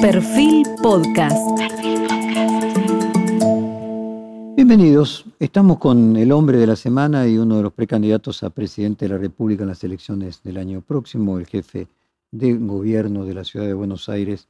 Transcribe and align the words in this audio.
Perfil 0.00 0.64
Podcast. 0.80 1.36
Bienvenidos. 4.54 5.24
Estamos 5.40 5.78
con 5.78 6.16
el 6.16 6.30
hombre 6.30 6.58
de 6.58 6.68
la 6.68 6.76
semana 6.76 7.26
y 7.26 7.36
uno 7.36 7.56
de 7.56 7.64
los 7.64 7.72
precandidatos 7.72 8.44
a 8.44 8.50
presidente 8.50 9.06
de 9.06 9.14
la 9.14 9.18
República 9.18 9.64
en 9.64 9.70
las 9.70 9.82
elecciones 9.82 10.40
del 10.44 10.58
año 10.58 10.82
próximo, 10.82 11.36
el 11.38 11.46
jefe 11.46 11.88
de 12.30 12.54
gobierno 12.54 13.24
de 13.24 13.34
la 13.34 13.42
ciudad 13.42 13.66
de 13.66 13.74
Buenos 13.74 14.08
Aires, 14.08 14.46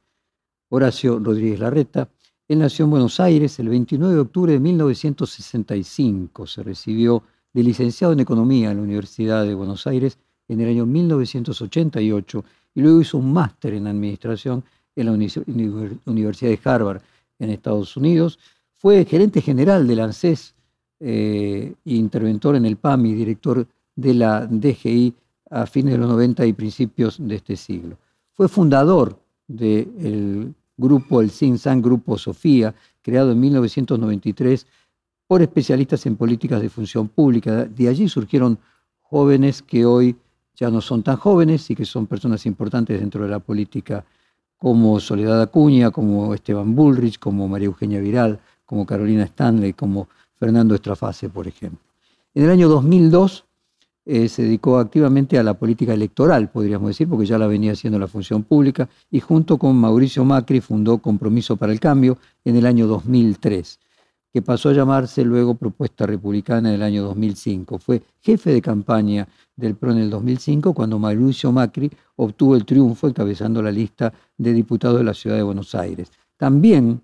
Horacio 0.69 1.17
Rodríguez 1.17 1.59
Larreta. 1.59 2.09
Él 2.47 2.59
nació 2.59 2.85
en 2.85 2.91
Buenos 2.91 3.19
Aires 3.19 3.57
el 3.57 3.69
29 3.69 4.13
de 4.13 4.19
octubre 4.19 4.53
de 4.53 4.59
1965. 4.59 6.45
Se 6.45 6.61
recibió 6.61 7.23
de 7.53 7.63
licenciado 7.63 8.13
en 8.13 8.19
Economía 8.19 8.69
en 8.69 8.77
la 8.77 8.83
Universidad 8.83 9.45
de 9.45 9.55
Buenos 9.55 9.87
Aires 9.87 10.19
en 10.47 10.61
el 10.61 10.69
año 10.69 10.85
1988 10.85 12.45
y 12.75 12.81
luego 12.81 13.01
hizo 13.01 13.17
un 13.17 13.33
máster 13.33 13.73
en 13.73 13.87
Administración 13.87 14.63
en 14.95 15.05
la 15.05 15.11
Universidad 16.05 16.49
de 16.49 16.59
Harvard 16.63 17.01
en 17.39 17.49
Estados 17.49 17.95
Unidos. 17.97 18.39
Fue 18.77 19.05
gerente 19.05 19.41
general 19.41 19.87
del 19.87 19.99
ANSES 19.99 20.53
e 20.99 21.73
interventor 21.85 22.55
en 22.55 22.65
el 22.65 22.75
PAMI, 22.75 23.13
director 23.13 23.65
de 23.95 24.13
la 24.13 24.45
DGI 24.45 25.13
a 25.49 25.65
fines 25.65 25.93
de 25.93 25.97
los 25.97 26.09
90 26.09 26.45
y 26.45 26.53
principios 26.53 27.17
de 27.19 27.35
este 27.35 27.55
siglo. 27.55 27.97
Fue 28.33 28.47
fundador 28.47 29.19
del 29.47 30.53
grupo, 30.77 31.21
el 31.21 31.31
San 31.31 31.81
Grupo 31.81 32.17
Sofía, 32.17 32.73
creado 33.01 33.31
en 33.31 33.39
1993 33.39 34.67
por 35.27 35.41
especialistas 35.41 36.05
en 36.05 36.15
políticas 36.15 36.61
de 36.61 36.69
función 36.69 37.07
pública. 37.07 37.65
De 37.65 37.87
allí 37.87 38.07
surgieron 38.07 38.57
jóvenes 39.01 39.61
que 39.61 39.85
hoy 39.85 40.15
ya 40.55 40.69
no 40.69 40.81
son 40.81 41.03
tan 41.03 41.17
jóvenes 41.17 41.69
y 41.69 41.75
que 41.75 41.85
son 41.85 42.07
personas 42.07 42.45
importantes 42.45 42.99
dentro 42.99 43.23
de 43.23 43.29
la 43.29 43.39
política 43.39 44.05
como 44.59 44.99
Soledad 44.99 45.41
Acuña, 45.41 45.89
como 45.89 46.33
Esteban 46.35 46.75
Bullrich, 46.75 47.17
como 47.17 47.47
María 47.47 47.65
Eugenia 47.65 47.99
Viral, 47.99 48.39
como 48.65 48.85
Carolina 48.85 49.23
Stanley, 49.23 49.73
como 49.73 50.07
Fernando 50.35 50.75
Estrafase, 50.75 51.29
por 51.29 51.47
ejemplo. 51.47 51.79
En 52.35 52.43
el 52.43 52.51
año 52.51 52.69
2002 52.69 53.45
eh, 54.05 54.29
se 54.29 54.43
dedicó 54.43 54.77
activamente 54.77 55.39
a 55.39 55.43
la 55.43 55.55
política 55.55 55.93
electoral, 55.93 56.51
podríamos 56.51 56.89
decir, 56.89 57.07
porque 57.07 57.25
ya 57.25 57.39
la 57.39 57.47
venía 57.47 57.71
haciendo 57.71 57.97
la 57.97 58.07
función 58.07 58.43
pública, 58.43 58.87
y 59.09 59.19
junto 59.19 59.57
con 59.57 59.75
Mauricio 59.77 60.23
Macri 60.23 60.61
fundó 60.61 60.99
Compromiso 60.99 61.55
para 61.57 61.71
el 61.71 61.79
Cambio 61.79 62.17
en 62.43 62.55
el 62.55 62.65
año 62.65 62.85
2003 62.85 63.79
que 64.31 64.41
pasó 64.41 64.69
a 64.69 64.73
llamarse 64.73 65.23
luego 65.23 65.55
Propuesta 65.55 66.05
Republicana 66.05 66.69
en 66.69 66.75
el 66.75 66.83
año 66.83 67.03
2005. 67.03 67.79
Fue 67.79 68.03
jefe 68.21 68.51
de 68.51 68.61
campaña 68.61 69.27
del 69.55 69.75
PRO 69.75 69.91
en 69.91 69.97
el 69.99 70.09
2005 70.09 70.73
cuando 70.73 70.99
Mauricio 70.99 71.51
Macri 71.51 71.91
obtuvo 72.15 72.55
el 72.55 72.65
triunfo 72.65 73.07
encabezando 73.07 73.61
la 73.61 73.71
lista 73.71 74.13
de 74.37 74.53
diputados 74.53 74.99
de 74.99 75.03
la 75.03 75.13
ciudad 75.13 75.35
de 75.35 75.43
Buenos 75.43 75.73
Aires. 75.73 76.11
También 76.37 77.01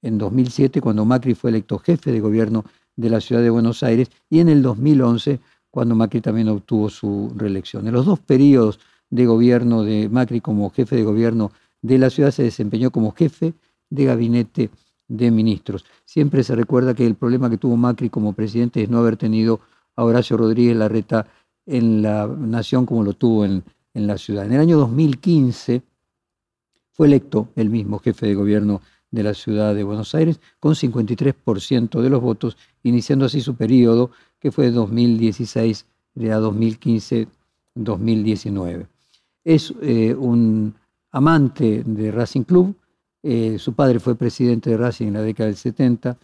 en 0.00 0.18
2007 0.18 0.80
cuando 0.80 1.04
Macri 1.04 1.34
fue 1.34 1.50
electo 1.50 1.78
jefe 1.78 2.10
de 2.10 2.20
gobierno 2.20 2.64
de 2.96 3.10
la 3.10 3.20
ciudad 3.20 3.42
de 3.42 3.50
Buenos 3.50 3.82
Aires 3.82 4.10
y 4.30 4.40
en 4.40 4.48
el 4.48 4.62
2011 4.62 5.40
cuando 5.70 5.94
Macri 5.94 6.20
también 6.20 6.48
obtuvo 6.48 6.88
su 6.90 7.32
reelección. 7.36 7.86
En 7.86 7.94
los 7.94 8.06
dos 8.06 8.20
periodos 8.20 8.80
de 9.10 9.26
gobierno 9.26 9.82
de 9.82 10.08
Macri 10.08 10.40
como 10.40 10.70
jefe 10.70 10.96
de 10.96 11.02
gobierno 11.02 11.52
de 11.82 11.98
la 11.98 12.10
ciudad 12.10 12.30
se 12.30 12.44
desempeñó 12.44 12.90
como 12.90 13.12
jefe 13.12 13.54
de 13.90 14.04
gabinete 14.04 14.70
de 15.12 15.30
ministros. 15.30 15.84
Siempre 16.04 16.42
se 16.42 16.56
recuerda 16.56 16.94
que 16.94 17.06
el 17.06 17.14
problema 17.14 17.48
que 17.50 17.58
tuvo 17.58 17.76
Macri 17.76 18.08
como 18.08 18.32
presidente 18.32 18.82
es 18.82 18.88
no 18.88 18.98
haber 18.98 19.16
tenido 19.16 19.60
a 19.94 20.02
Horacio 20.04 20.38
Rodríguez 20.38 20.76
Larreta 20.76 21.26
en 21.66 22.02
la 22.02 22.26
nación 22.26 22.86
como 22.86 23.04
lo 23.04 23.12
tuvo 23.12 23.44
en, 23.44 23.62
en 23.92 24.06
la 24.06 24.16
ciudad. 24.16 24.46
En 24.46 24.52
el 24.52 24.60
año 24.60 24.78
2015 24.78 25.82
fue 26.92 27.08
electo 27.08 27.48
el 27.56 27.68
mismo 27.68 27.98
jefe 27.98 28.26
de 28.26 28.34
gobierno 28.34 28.80
de 29.10 29.22
la 29.22 29.34
ciudad 29.34 29.74
de 29.74 29.84
Buenos 29.84 30.14
Aires 30.14 30.40
con 30.58 30.74
53% 30.74 32.00
de 32.00 32.10
los 32.10 32.22
votos, 32.22 32.56
iniciando 32.82 33.26
así 33.26 33.42
su 33.42 33.54
periodo 33.54 34.12
que 34.40 34.50
fue 34.50 34.64
de 34.64 34.70
2016 34.72 35.84
a 36.16 36.40
2015-2019. 36.40 38.86
Es 39.44 39.74
eh, 39.82 40.14
un 40.14 40.74
amante 41.10 41.82
de 41.84 42.10
Racing 42.10 42.44
Club, 42.44 42.74
eh, 43.22 43.58
su 43.58 43.74
padre 43.74 44.00
fue 44.00 44.14
presidente 44.14 44.70
de 44.70 44.76
Racing 44.76 45.08
en 45.08 45.14
la 45.14 45.22
década 45.22 45.48
del 45.48 45.56
70, 45.56 46.18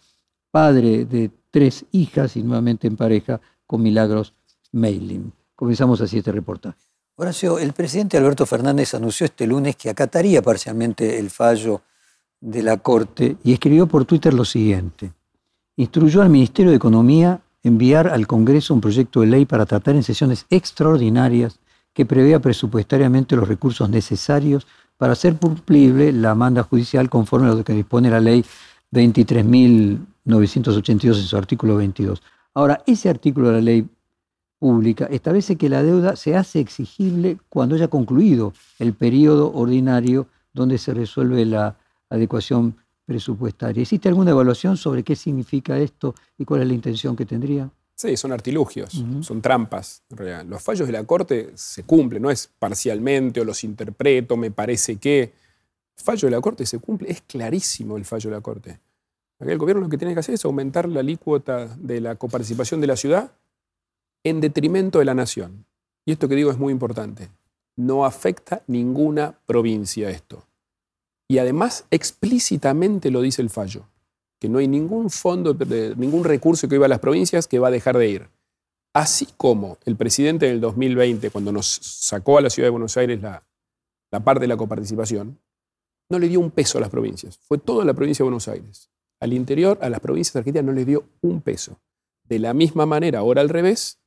padre 0.50 1.04
de 1.04 1.31
tres 1.50 1.84
hijas 1.92 2.36
y 2.36 2.42
nuevamente 2.42 2.86
en 2.86 2.97
pareja 2.97 3.41
con 3.66 3.82
Milagros 3.82 4.34
Meiling. 4.72 5.32
Comenzamos 5.54 6.00
así 6.00 6.19
este 6.19 6.32
reportaje. 6.32 6.78
Horacio, 7.16 7.58
el 7.58 7.72
presidente 7.72 8.16
Alberto 8.16 8.47
Fernández 8.47 8.94
anunció 8.94 9.26
este 9.26 9.47
lunes 9.47 9.76
que 9.76 9.91
acataría 9.91 10.41
parcialmente 10.41 11.19
el 11.19 11.31
fallo 11.31 11.82
de 12.41 12.62
la 12.62 12.76
Corte 12.76 13.37
y 13.42 13.53
escribió 13.53 13.88
por 13.88 14.04
Twitter 14.04 14.32
lo 14.32 14.44
siguiente. 14.44 15.12
Instruyó 15.76 16.22
al 16.22 16.28
Ministerio 16.28 16.70
de 16.70 16.76
Economía 16.76 17.41
enviar 17.62 18.08
al 18.08 18.26
Congreso 18.26 18.72
un 18.72 18.81
proyecto 18.81 19.20
de 19.20 19.26
ley 19.26 19.47
para 19.47 19.66
tratar 19.66 19.97
en 19.97 20.03
sesiones 20.03 20.47
extraordinarias 20.48 21.58
que 21.92 22.06
prevea 22.06 22.38
presupuestariamente 22.38 23.34
los 23.34 23.48
recursos 23.48 23.91
necesarios 23.91 24.66
para 24.98 25.14
hacer 25.14 25.36
cumplible 25.36 26.12
la 26.12 26.34
manda 26.34 26.62
judicial 26.62 27.09
conforme 27.09 27.48
a 27.48 27.54
lo 27.54 27.64
que 27.64 27.72
dispone 27.72 28.10
la 28.10 28.20
ley 28.20 28.44
23.982 28.92 31.04
en 31.04 31.14
su 31.14 31.36
artículo 31.36 31.76
22. 31.76 32.22
Ahora, 32.53 32.82
ese 32.86 33.08
artículo 33.08 33.48
de 33.48 33.54
la 33.54 33.60
ley 33.60 33.88
pública 34.58 35.06
establece 35.06 35.56
que 35.56 35.69
la 35.69 35.82
deuda 35.82 36.16
se 36.16 36.37
hace 36.37 36.60
exigible 36.60 37.38
cuando 37.48 37.76
haya 37.76 37.88
concluido 37.88 38.53
el 38.78 38.92
periodo 38.92 39.53
ordinario 39.54 40.26
donde 40.53 40.78
se 40.78 40.92
resuelve 40.92 41.44
la 41.47 41.76
adecuación 42.10 42.76
presupuestaria. 43.06 43.82
¿Existe 43.82 44.08
alguna 44.08 44.32
evaluación 44.32 44.76
sobre 44.76 45.04
qué 45.04 45.14
significa 45.14 45.78
esto 45.78 46.14
y 46.37 46.44
cuál 46.44 46.62
es 46.62 46.69
la 46.69 46.75
intención 46.75 47.14
que 47.14 47.25
tendría? 47.25 47.70
Sí, 47.98 48.16
son 48.16 48.31
artilugios, 48.31 49.03
son 49.22 49.42
trampas. 49.42 50.04
Los 50.47 50.62
fallos 50.62 50.86
de 50.86 50.92
la 50.92 51.03
Corte 51.03 51.50
se 51.56 51.82
cumplen, 51.82 52.22
no 52.22 52.31
es 52.31 52.48
parcialmente 52.56 53.41
o 53.41 53.44
los 53.44 53.64
interpreto, 53.64 54.36
me 54.36 54.53
parece 54.53 54.97
que. 54.97 55.22
El 55.22 56.04
fallo 56.04 56.28
de 56.28 56.31
la 56.31 56.41
Corte 56.41 56.64
se 56.64 56.78
cumple, 56.78 57.10
es 57.10 57.22
clarísimo 57.22 57.97
el 57.97 58.04
fallo 58.04 58.31
de 58.31 58.37
la 58.37 58.41
Corte. 58.41 58.78
el 59.41 59.58
gobierno 59.58 59.82
lo 59.82 59.88
que 59.88 59.98
tiene 59.98 60.14
que 60.14 60.20
hacer 60.20 60.37
es 60.37 60.44
aumentar 60.44 60.88
la 60.88 61.00
alícuota 61.00 61.66
de 61.76 62.00
la 62.00 62.14
coparticipación 62.14 62.81
de 62.81 62.87
la 62.87 62.94
ciudad 62.94 63.32
en 64.22 64.41
detrimento 64.41 65.00
de 65.00 65.04
la 65.04 65.14
nación. 65.14 65.64
Y 66.06 66.12
esto 66.12 66.28
que 66.28 66.37
digo 66.37 66.53
es 66.53 66.58
muy 66.58 66.72
importante. 66.72 67.31
No 67.75 68.04
afecta 68.04 68.62
ninguna 68.69 69.41
provincia 69.44 70.08
esto. 70.08 70.44
Y 71.26 71.38
además 71.38 71.84
explícitamente 71.91 73.10
lo 73.10 73.22
dice 73.22 73.42
el 73.42 73.50
fallo 73.50 73.87
que 74.38 74.49
no 74.49 74.59
hay 74.59 74.69
ningún 74.69 75.10
fondo, 75.10 75.56
ningún 75.97 76.25
recurso 76.25 76.69
que 76.69 76.76
iba 76.76 76.87
a 76.87 76.88
las 76.88 77.00
provincias 77.00 77.47
que 77.47 77.59
va 77.59 77.69
a 77.69 77.72
dejar 77.72 77.99
de 77.99 78.09
ir. 78.09 78.28
Así 78.94 79.28
como 79.37 79.78
el 79.84 79.97
presidente 79.97 80.47
del 80.47 80.60
2020, 80.60 81.31
cuando 81.31 81.53
nos 81.53 81.66
sacó 81.66 82.38
a 82.38 82.41
la 82.41 82.50
ciudad 82.50 82.66
de 82.66 82.71
Buenos 82.71 82.97
Aires 82.97 83.21
la, 83.21 83.43
parte 84.25 84.43
de 84.43 84.49
la 84.49 84.56
coparticipación, 84.56 85.38
no 86.10 86.19
le 86.19 86.28
dio 86.28 86.41
un 86.41 86.50
peso 86.50 86.78
a 86.78 86.81
las 86.81 86.91
provincias. 86.91 87.38
Fue 87.38 87.59
toda 87.59 87.84
la 87.84 87.94
provincia 87.94 88.22
de 88.22 88.28
Buenos 88.31 88.49
Aires. 88.49 88.91
Al 89.21 89.32
interior, 89.32 89.78
a 89.82 89.91
las 89.91 90.00
provincias 90.00 90.37
argentinas 90.37 90.65
no 90.65 90.72
les 90.72 90.87
dio 90.87 91.05
un 91.20 91.41
peso. 91.43 91.78
De 92.25 92.38
la 92.38 92.55
misma 92.55 92.87
manera, 92.87 93.19
ahora 93.19 93.41
al 93.41 93.49
revés, 93.49 93.99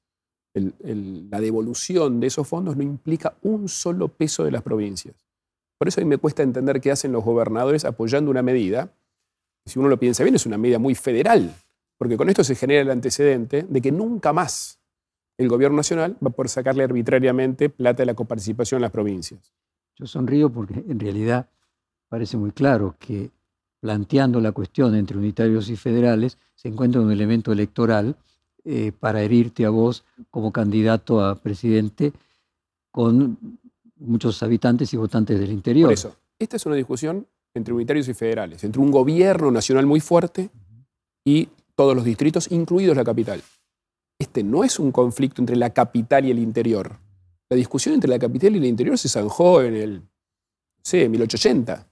la 0.53 1.39
devolución 1.39 2.19
de 2.19 2.27
esos 2.27 2.47
fondos 2.47 2.75
no 2.75 2.83
implica 2.83 3.35
un 3.41 3.69
solo 3.69 4.07
peso 4.07 4.43
de 4.43 4.51
las 4.51 4.63
provincias. 4.63 5.15
Por 5.77 5.87
eso 5.87 6.01
a 6.01 6.03
mí 6.03 6.09
me 6.09 6.17
cuesta 6.17 6.43
entender 6.43 6.81
qué 6.81 6.91
hacen 6.91 7.11
los 7.11 7.23
gobernadores 7.23 7.85
apoyando 7.85 8.31
una 8.31 8.41
medida 8.41 8.93
si 9.65 9.79
uno 9.79 9.89
lo 9.89 9.97
piensa 9.97 10.23
bien, 10.23 10.35
es 10.35 10.45
una 10.45 10.57
medida 10.57 10.79
muy 10.79 10.95
federal, 10.95 11.53
porque 11.97 12.17
con 12.17 12.29
esto 12.29 12.43
se 12.43 12.55
genera 12.55 12.81
el 12.81 12.91
antecedente 12.91 13.65
de 13.67 13.81
que 13.81 13.91
nunca 13.91 14.33
más 14.33 14.79
el 15.37 15.47
gobierno 15.47 15.77
nacional 15.77 16.17
va 16.23 16.29
a 16.29 16.33
poder 16.33 16.49
sacarle 16.49 16.83
arbitrariamente 16.83 17.69
plata 17.69 18.01
de 18.01 18.07
la 18.07 18.13
coparticipación 18.13 18.79
a 18.79 18.83
las 18.83 18.91
provincias. 18.91 19.53
Yo 19.95 20.05
sonrío 20.05 20.49
porque 20.49 20.83
en 20.87 20.99
realidad 20.99 21.47
parece 22.09 22.37
muy 22.37 22.51
claro 22.51 22.95
que 22.99 23.31
planteando 23.79 24.39
la 24.39 24.51
cuestión 24.51 24.95
entre 24.95 25.17
unitarios 25.17 25.69
y 25.69 25.75
federales 25.75 26.37
se 26.55 26.67
encuentra 26.67 27.01
un 27.01 27.11
elemento 27.11 27.51
electoral 27.51 28.15
eh, 28.63 28.91
para 28.91 29.21
herirte 29.21 29.65
a 29.65 29.71
vos 29.71 30.03
como 30.29 30.51
candidato 30.51 31.23
a 31.23 31.35
presidente 31.35 32.13
con 32.91 33.37
muchos 33.97 34.43
habitantes 34.43 34.93
y 34.93 34.97
votantes 34.97 35.39
del 35.39 35.51
interior. 35.51 35.87
Por 35.87 35.93
eso, 35.93 36.15
esta 36.37 36.57
es 36.57 36.65
una 36.65 36.75
discusión 36.75 37.25
entre 37.53 37.73
unitarios 37.73 38.07
y 38.07 38.13
federales, 38.13 38.63
entre 38.63 38.81
un 38.81 38.91
gobierno 38.91 39.51
nacional 39.51 39.85
muy 39.85 39.99
fuerte 39.99 40.49
y 41.25 41.49
todos 41.75 41.95
los 41.95 42.05
distritos, 42.05 42.51
incluidos 42.51 42.95
la 42.95 43.03
capital. 43.03 43.41
Este 44.19 44.43
no 44.43 44.63
es 44.63 44.79
un 44.79 44.91
conflicto 44.91 45.41
entre 45.41 45.55
la 45.55 45.71
capital 45.71 46.25
y 46.25 46.31
el 46.31 46.39
interior. 46.39 46.99
La 47.49 47.57
discusión 47.57 47.95
entre 47.95 48.09
la 48.09 48.19
capital 48.19 48.53
y 48.55 48.59
el 48.59 48.65
interior 48.65 48.97
se 48.97 49.09
zanjó 49.09 49.61
en 49.61 49.75
el, 49.75 50.01
sé, 50.83 51.09
1880, 51.09 51.87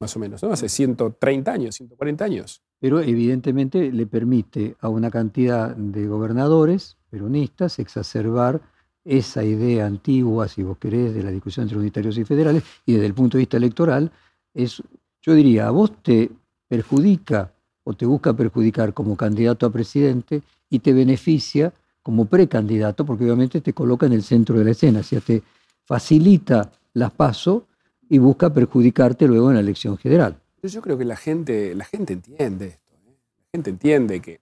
más 0.00 0.16
o 0.16 0.18
menos, 0.18 0.42
¿no? 0.42 0.52
hace 0.52 0.68
130 0.68 1.52
años, 1.52 1.74
140 1.76 2.24
años. 2.24 2.62
Pero 2.80 3.00
evidentemente 3.00 3.92
le 3.92 4.06
permite 4.06 4.76
a 4.80 4.88
una 4.88 5.10
cantidad 5.10 5.74
de 5.74 6.06
gobernadores 6.06 6.96
peronistas 7.08 7.78
exacerbar 7.78 8.60
esa 9.04 9.44
idea 9.44 9.86
antigua, 9.86 10.48
si 10.48 10.62
vos 10.62 10.78
querés, 10.78 11.14
de 11.14 11.22
la 11.22 11.30
discusión 11.30 11.64
entre 11.64 11.78
unitarios 11.78 12.18
y 12.18 12.24
federales, 12.24 12.64
y 12.84 12.94
desde 12.94 13.06
el 13.06 13.14
punto 13.14 13.38
de 13.38 13.42
vista 13.42 13.56
electoral, 13.56 14.10
es 14.56 14.82
yo 15.26 15.34
diría, 15.34 15.66
a 15.66 15.70
vos 15.70 15.92
te 16.02 16.30
perjudica 16.68 17.52
o 17.82 17.94
te 17.94 18.06
busca 18.06 18.32
perjudicar 18.32 18.94
como 18.94 19.16
candidato 19.16 19.66
a 19.66 19.70
presidente 19.70 20.42
y 20.70 20.78
te 20.78 20.92
beneficia 20.92 21.72
como 22.02 22.26
precandidato, 22.26 23.04
porque 23.04 23.24
obviamente 23.24 23.60
te 23.60 23.72
coloca 23.72 24.06
en 24.06 24.12
el 24.12 24.22
centro 24.22 24.56
de 24.56 24.64
la 24.64 24.70
escena, 24.70 25.00
o 25.00 25.02
sea, 25.02 25.20
te 25.20 25.42
facilita 25.84 26.70
las 26.94 27.10
pasos 27.10 27.64
y 28.08 28.18
busca 28.18 28.52
perjudicarte 28.52 29.26
luego 29.26 29.50
en 29.50 29.56
la 29.56 29.60
elección 29.60 29.98
general. 29.98 30.36
Yo 30.62 30.80
creo 30.80 30.96
que 30.96 31.04
la 31.04 31.16
gente, 31.16 31.74
la 31.74 31.84
gente 31.84 32.12
entiende 32.12 32.68
esto. 32.68 32.92
¿eh? 33.08 33.16
La 33.38 33.44
gente 33.52 33.70
entiende 33.70 34.20
que, 34.20 34.40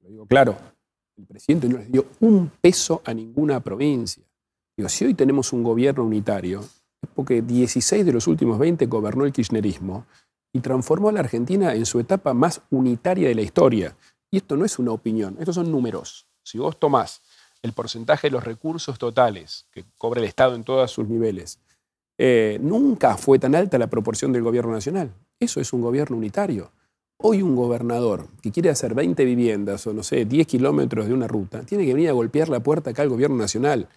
lo 0.00 0.08
digo 0.08 0.26
claro, 0.26 0.56
el 1.16 1.26
presidente 1.26 1.68
no 1.68 1.76
les 1.76 1.92
dio 1.92 2.06
un 2.20 2.50
peso 2.60 3.02
a 3.04 3.12
ninguna 3.12 3.60
provincia. 3.60 4.22
Digo, 4.76 4.88
si 4.88 5.04
hoy 5.04 5.12
tenemos 5.12 5.52
un 5.52 5.62
gobierno 5.62 6.04
unitario, 6.04 6.64
porque 7.14 7.42
16 7.42 8.04
de 8.04 8.12
los 8.12 8.26
últimos 8.26 8.58
20 8.58 8.86
gobernó 8.86 9.24
el 9.24 9.32
kirchnerismo 9.32 10.06
y 10.52 10.60
transformó 10.60 11.08
a 11.08 11.12
la 11.12 11.20
Argentina 11.20 11.74
en 11.74 11.86
su 11.86 11.98
etapa 12.00 12.34
más 12.34 12.62
unitaria 12.70 13.28
de 13.28 13.34
la 13.34 13.42
historia. 13.42 13.96
Y 14.30 14.38
esto 14.38 14.56
no 14.56 14.64
es 14.64 14.78
una 14.78 14.92
opinión, 14.92 15.36
estos 15.38 15.54
son 15.54 15.70
números. 15.70 16.26
Si 16.42 16.58
vos 16.58 16.78
tomás 16.78 17.22
el 17.62 17.72
porcentaje 17.72 18.26
de 18.26 18.32
los 18.32 18.44
recursos 18.44 18.98
totales 18.98 19.66
que 19.70 19.84
cobra 19.96 20.20
el 20.20 20.26
Estado 20.26 20.54
en 20.54 20.64
todos 20.64 20.90
sus 20.90 21.08
niveles, 21.08 21.58
eh, 22.18 22.58
nunca 22.60 23.16
fue 23.16 23.38
tan 23.38 23.54
alta 23.54 23.78
la 23.78 23.88
proporción 23.88 24.32
del 24.32 24.42
gobierno 24.42 24.72
nacional. 24.72 25.14
Eso 25.38 25.60
es 25.60 25.72
un 25.72 25.80
gobierno 25.80 26.16
unitario. 26.16 26.72
Hoy 27.18 27.40
un 27.40 27.54
gobernador 27.54 28.28
que 28.42 28.50
quiere 28.50 28.70
hacer 28.70 28.94
20 28.94 29.24
viviendas 29.24 29.86
o 29.86 29.92
no 29.92 30.02
sé, 30.02 30.24
10 30.24 30.46
kilómetros 30.46 31.06
de 31.06 31.14
una 31.14 31.28
ruta, 31.28 31.62
tiene 31.62 31.86
que 31.86 31.94
venir 31.94 32.08
a 32.08 32.12
golpear 32.12 32.48
la 32.48 32.60
puerta 32.60 32.90
acá 32.90 33.02
al 33.02 33.08
gobierno 33.08 33.36
nacional 33.36 33.88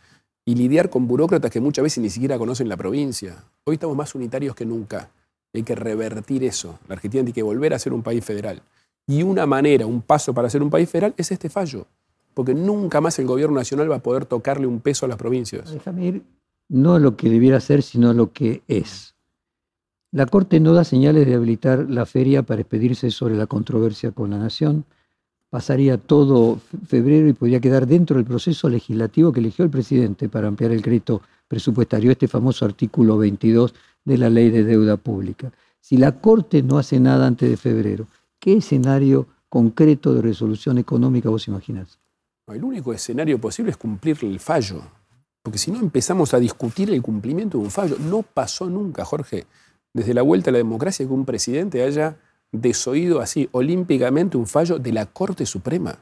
y 0.45 0.55
lidiar 0.55 0.89
con 0.89 1.07
burócratas 1.07 1.51
que 1.51 1.59
muchas 1.59 1.83
veces 1.83 2.01
ni 2.01 2.09
siquiera 2.09 2.37
conocen 2.37 2.69
la 2.69 2.77
provincia. 2.77 3.43
Hoy 3.63 3.75
estamos 3.75 3.97
más 3.97 4.13
unitarios 4.15 4.55
que 4.55 4.65
nunca. 4.65 5.09
Hay 5.53 5.63
que 5.63 5.75
revertir 5.75 6.43
eso. 6.43 6.79
La 6.87 6.95
Argentina 6.95 7.23
tiene 7.23 7.33
que 7.33 7.43
volver 7.43 7.73
a 7.73 7.79
ser 7.79 7.93
un 7.93 8.03
país 8.03 8.23
federal. 8.23 8.61
Y 9.07 9.23
una 9.23 9.45
manera, 9.45 9.85
un 9.85 10.01
paso 10.01 10.33
para 10.33 10.49
ser 10.49 10.61
un 10.61 10.69
país 10.69 10.89
federal 10.89 11.13
es 11.17 11.31
este 11.31 11.49
fallo. 11.49 11.87
Porque 12.33 12.53
nunca 12.53 13.01
más 13.01 13.17
el 13.19 13.25
gobierno 13.25 13.55
nacional 13.55 13.89
va 13.89 13.97
a 13.97 14.03
poder 14.03 14.25
tocarle 14.25 14.67
un 14.67 14.81
peso 14.81 15.05
a 15.05 15.09
las 15.09 15.17
provincias. 15.17 15.71
Déjame 15.71 16.05
ir 16.05 16.23
no 16.67 16.99
lo 16.99 17.15
que 17.15 17.29
debiera 17.29 17.59
ser, 17.59 17.83
sino 17.83 18.13
lo 18.13 18.31
que 18.31 18.63
es. 18.67 19.15
La 20.11 20.25
Corte 20.25 20.59
no 20.59 20.73
da 20.73 20.83
señales 20.83 21.25
de 21.27 21.35
habilitar 21.35 21.89
la 21.89 22.05
feria 22.05 22.43
para 22.43 22.61
expedirse 22.61 23.11
sobre 23.11 23.35
la 23.35 23.47
controversia 23.47 24.11
con 24.11 24.31
la 24.31 24.37
Nación. 24.37 24.85
Pasaría 25.55 25.97
todo 25.97 26.59
febrero 26.85 27.29
y 27.29 27.33
podría 27.33 27.61
quedar 27.61 27.87
dentro 27.87 28.17
del 28.17 28.25
proceso 28.25 28.67
legislativo 28.67 29.31
que 29.31 29.39
eligió 29.39 29.63
el 29.63 29.71
presidente 29.71 30.27
para 30.27 30.49
ampliar 30.49 30.73
el 30.73 30.81
crédito 30.81 31.21
presupuestario, 31.47 32.11
este 32.11 32.27
famoso 32.27 32.65
artículo 32.65 33.17
22 33.17 33.73
de 34.03 34.17
la 34.17 34.29
Ley 34.29 34.49
de 34.49 34.65
Deuda 34.65 34.97
Pública. 34.97 35.53
Si 35.79 35.95
la 35.95 36.19
Corte 36.19 36.61
no 36.61 36.77
hace 36.77 36.99
nada 36.99 37.25
antes 37.25 37.49
de 37.49 37.55
febrero, 37.55 38.05
¿qué 38.37 38.57
escenario 38.57 39.27
concreto 39.47 40.13
de 40.13 40.23
resolución 40.23 40.77
económica 40.77 41.29
vos 41.29 41.47
imaginás? 41.47 41.99
El 42.47 42.61
único 42.61 42.91
escenario 42.91 43.39
posible 43.39 43.71
es 43.71 43.77
cumplir 43.77 44.17
el 44.23 44.41
fallo. 44.41 44.81
Porque 45.41 45.57
si 45.57 45.71
no 45.71 45.79
empezamos 45.79 46.33
a 46.33 46.39
discutir 46.39 46.91
el 46.91 47.01
cumplimiento 47.01 47.57
de 47.57 47.63
un 47.63 47.71
fallo, 47.71 47.95
no 47.97 48.23
pasó 48.23 48.69
nunca, 48.69 49.05
Jorge, 49.05 49.45
desde 49.93 50.13
la 50.13 50.21
vuelta 50.21 50.49
a 50.49 50.51
la 50.51 50.57
democracia 50.57 51.07
que 51.07 51.13
un 51.13 51.23
presidente 51.23 51.81
haya 51.81 52.17
desoído 52.61 53.21
así 53.21 53.49
olímpicamente 53.51 54.37
un 54.37 54.47
fallo 54.47 54.79
de 54.79 54.91
la 54.91 55.05
Corte 55.05 55.45
Suprema. 55.45 55.97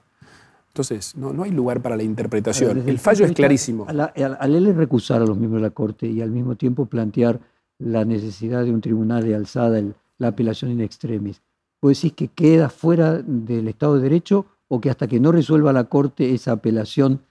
Entonces, 0.67 1.15
no, 1.15 1.33
no 1.33 1.43
hay 1.43 1.51
lugar 1.51 1.81
para 1.81 1.95
la 1.95 2.03
interpretación. 2.03 2.89
el 2.89 2.97
fallo 2.97 3.25
es 3.25 3.33
clarísimo. 3.33 3.85
Al 3.87 4.55
él 4.55 4.75
recusar 4.75 5.21
a 5.21 5.25
los 5.25 5.37
miembros 5.37 5.61
de 5.61 5.67
la 5.67 5.73
Corte 5.73 6.07
y 6.07 6.21
al 6.21 6.31
mismo 6.31 6.55
tiempo 6.55 6.87
plantear 6.87 7.39
la 7.77 8.05
necesidad 8.05 8.63
de 8.63 8.71
un 8.71 8.81
tribunal 8.81 9.23
de 9.23 9.35
alzada, 9.35 9.81
la 10.17 10.27
apelación 10.29 10.71
in 10.71 10.81
extremis, 10.81 11.41
¿vos 11.81 11.95
decís 11.95 12.13
que 12.13 12.27
queda 12.27 12.69
fuera 12.69 13.21
del 13.21 13.67
Estado 13.67 13.95
de 13.95 14.03
Derecho 14.03 14.45
o 14.67 14.81
que 14.81 14.89
hasta 14.89 15.07
que 15.07 15.19
no 15.19 15.31
resuelva 15.31 15.73
la 15.73 15.83
Corte 15.83 16.33
esa 16.33 16.53
apelación 16.53 17.21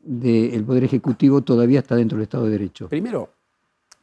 del 0.00 0.64
Poder 0.64 0.84
Ejecutivo 0.84 1.42
todavía 1.42 1.80
está 1.80 1.96
dentro 1.96 2.16
del 2.16 2.22
Estado 2.22 2.44
de 2.44 2.50
Derecho? 2.52 2.88
Primero, 2.88 3.30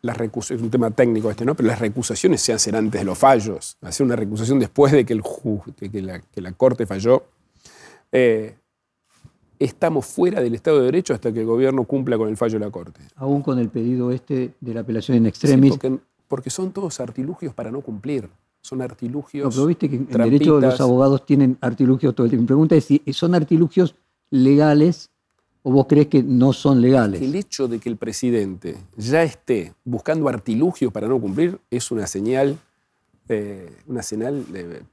las 0.02 0.20
es 0.20 0.62
un 0.62 0.70
tema 0.70 0.92
técnico 0.92 1.32
este, 1.32 1.46
¿no? 1.46 1.56
Pero 1.56 1.68
las 1.68 1.80
recusaciones 1.80 2.42
se 2.42 2.54
hacen 2.54 2.76
antes 2.76 3.02
de 3.02 3.06
los 3.06 3.18
fallos. 3.18 3.78
Hacer 3.82 4.06
una 4.06 4.16
recusación 4.16 4.60
después 4.60 4.92
de 4.92 5.06
que, 5.06 5.14
el 5.14 5.24
que, 6.32 6.42
la, 6.42 6.52
Corte 6.54 6.86
falló. 6.86 7.24
Eh, 8.12 8.56
estamos 9.60 10.06
fuera 10.06 10.42
del 10.42 10.54
Estado 10.56 10.80
de 10.80 10.86
Derecho 10.86 11.14
hasta 11.14 11.32
que 11.34 11.40
el 11.42 11.46
gobierno 11.46 11.86
cumpla 11.86 12.18
con 12.18 12.30
el 12.30 12.38
fallo 12.38 12.60
de 12.60 12.66
la 12.66 12.72
Corte. 12.72 13.02
Aún 13.16 13.42
con 13.42 13.58
el 13.58 13.70
pedido 13.70 14.12
este 14.12 14.54
de 14.60 14.74
la 14.74 14.82
apelación 14.82 15.18
en 15.18 15.26
extremis. 15.26 15.78
porque, 16.28 16.50
son 16.50 16.72
todos 16.72 17.00
artilugios 17.00 17.54
para 17.54 17.72
no 17.72 17.82
cumplir. 17.82 18.30
Son 18.62 18.82
artilugios. 18.82 19.46
No, 19.46 19.52
pero 19.52 19.66
viste 19.68 19.90
que 19.90 19.96
en 19.96 20.08
derecho 20.08 20.60
los 20.60 20.82
abogados 20.82 21.26
tienen 21.26 21.58
artilugios 21.62 22.16
todo 22.16 22.26
el 22.26 22.32
tiempo. 22.32 22.44
Mi 22.44 22.48
pregunta 22.48 22.76
es 22.76 22.86
si 22.86 23.02
son 23.12 23.36
artilugios 23.36 23.96
legales 24.32 25.12
¿O 25.68 25.72
vos 25.72 25.88
crees 25.88 26.06
que 26.06 26.22
no 26.22 26.54
son 26.54 26.80
legales? 26.80 27.20
El 27.24 27.34
hecho 27.34 27.68
de 27.68 27.80
que 27.80 27.90
el 27.90 27.98
presidente 27.98 28.78
ya 28.98 29.24
esté 29.24 29.74
buscando 29.84 30.30
artilugios 30.30 30.94
para 30.94 31.08
no 31.08 31.20
cumplir 31.20 31.60
es 31.72 31.90
una 31.90 32.06
señal, 32.06 32.60
eh, 33.28 33.76
una 33.88 34.04
señal 34.04 34.46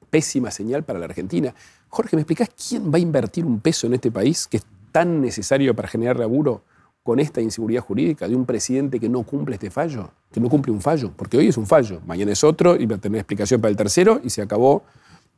pésima 0.09 0.51
señal 0.51 0.83
para 0.83 0.99
la 0.99 1.05
Argentina. 1.05 1.55
Jorge, 1.91 2.17
¿me 2.17 2.23
explicás 2.23 2.49
quién 2.57 2.91
va 2.91 2.97
a 2.97 3.01
invertir 3.01 3.45
un 3.45 3.61
peso 3.61 3.87
en 3.87 3.93
este 3.93 4.11
país 4.11 4.47
que 4.47 4.57
es 4.57 4.67
tan 4.91 5.21
necesario 5.21 5.77
para 5.77 5.89
generar 5.89 6.19
laburo 6.19 6.63
con 7.03 7.21
esta 7.21 7.43
inseguridad 7.43 7.83
jurídica 7.83 8.27
de 8.27 8.35
un 8.35 8.47
presidente 8.47 8.99
que 8.99 9.11
no 9.11 9.25
cumple 9.25 9.57
este 9.57 9.71
fallo, 9.71 10.09
que 10.33 10.41
no 10.41 10.49
cumple 10.49 10.73
un 10.73 10.81
fallo? 10.81 11.13
Porque 11.15 11.37
hoy 11.37 11.49
es 11.49 11.59
un 11.59 11.67
fallo, 11.67 12.01
mañana 12.07 12.33
es 12.33 12.43
otro 12.43 12.77
y 12.81 12.87
va 12.87 12.97
a 12.97 12.99
tener 12.99 13.19
explicación 13.19 13.61
para 13.61 13.71
el 13.73 13.77
tercero 13.77 14.23
y 14.25 14.31
se 14.31 14.41
acabó 14.41 14.85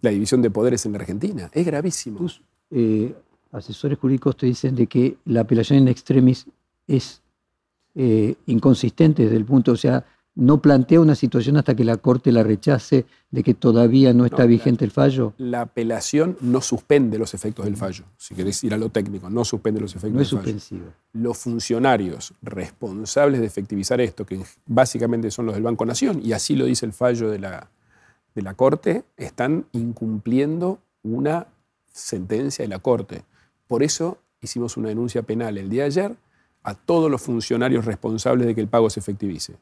la 0.01 0.11
división 0.11 0.43
de 0.43 0.51
poderes 0.51 0.87
en 0.87 0.93
la 0.93 0.99
Argentina. 0.99 1.51
Es 1.53 1.67
gravísimo. 1.67 2.25
Eh, 2.71 3.15
asesores 3.55 3.99
jurídicos 3.99 4.37
te 4.37 4.47
dicen 4.47 4.75
de 4.75 4.87
que 4.87 5.17
la 5.25 5.43
apelación 5.43 5.79
en 5.79 5.89
extremis 5.89 6.47
es 6.87 7.23
eh, 7.95 8.35
inconsistente 8.47 9.23
desde 9.25 9.37
el 9.37 9.45
punto, 9.45 9.73
o 9.73 9.77
sea, 9.77 10.05
no 10.35 10.61
plantea 10.61 11.01
una 11.01 11.15
situación 11.15 11.57
hasta 11.57 11.77
que 11.77 11.85
la 11.85 11.97
Corte 11.97 12.33
la 12.33 12.43
rechace 12.43 13.07
de 13.31 13.43
que 13.45 13.55
todavía 13.55 14.13
no 14.13 14.25
está 14.27 14.47
vigente 14.47 14.85
el 14.85 14.91
fallo. 14.91 15.33
La 15.39 15.61
apelación 15.61 16.37
no 16.41 16.61
suspende 16.61 17.19
los 17.19 17.35
efectos 17.35 17.65
del 17.65 17.77
fallo, 17.77 18.05
si 18.17 18.35
querés 18.35 18.65
ir 18.65 18.75
a 18.75 18.77
lo 18.77 18.89
técnico, 18.89 19.31
no 19.31 19.45
suspende 19.45 19.81
los 19.81 19.93
efectos 19.93 20.19
del 20.19 20.27
fallo. 20.27 20.37
No 20.37 20.41
es 20.41 20.63
suspensivo. 20.63 20.93
Los 21.13 21.39
funcionarios 21.39 22.35
responsables 22.43 23.41
de 23.41 23.47
efectivizar 23.47 24.01
esto, 24.01 24.27
que 24.27 24.41
básicamente 24.67 25.31
son 25.31 25.47
los 25.47 25.55
del 25.55 25.63
Banco 25.63 25.87
Nación, 25.87 26.21
y 26.21 26.33
así 26.33 26.57
lo 26.57 26.65
dice 26.65 26.85
el 26.85 26.93
fallo 26.93 27.31
de 27.31 27.39
la, 27.39 27.71
de 28.35 28.43
la 28.43 28.55
Corte, 28.55 29.05
están 29.17 29.67
incumpliendo 29.71 30.81
una 31.05 31.47
sentencia 31.93 32.65
de 32.65 32.69
la 32.69 32.81
Corte. 32.81 33.23
Por 33.75 33.83
eso 33.83 34.19
hicimos 34.41 34.77
una 34.77 34.91
denuncia 34.91 35.23
penal 35.23 35.59
el 35.59 35.69
día 35.69 35.83
de 35.83 35.87
ayer 35.89 36.17
a 36.63 36.75
todos 36.77 37.11
los 37.11 37.21
funcionarios 37.21 37.85
responsables 37.85 38.47
de 38.47 38.55
que 38.55 38.61
el 38.61 38.69
pago 38.69 38.89
se 38.89 39.01
efectivice. 39.01 39.57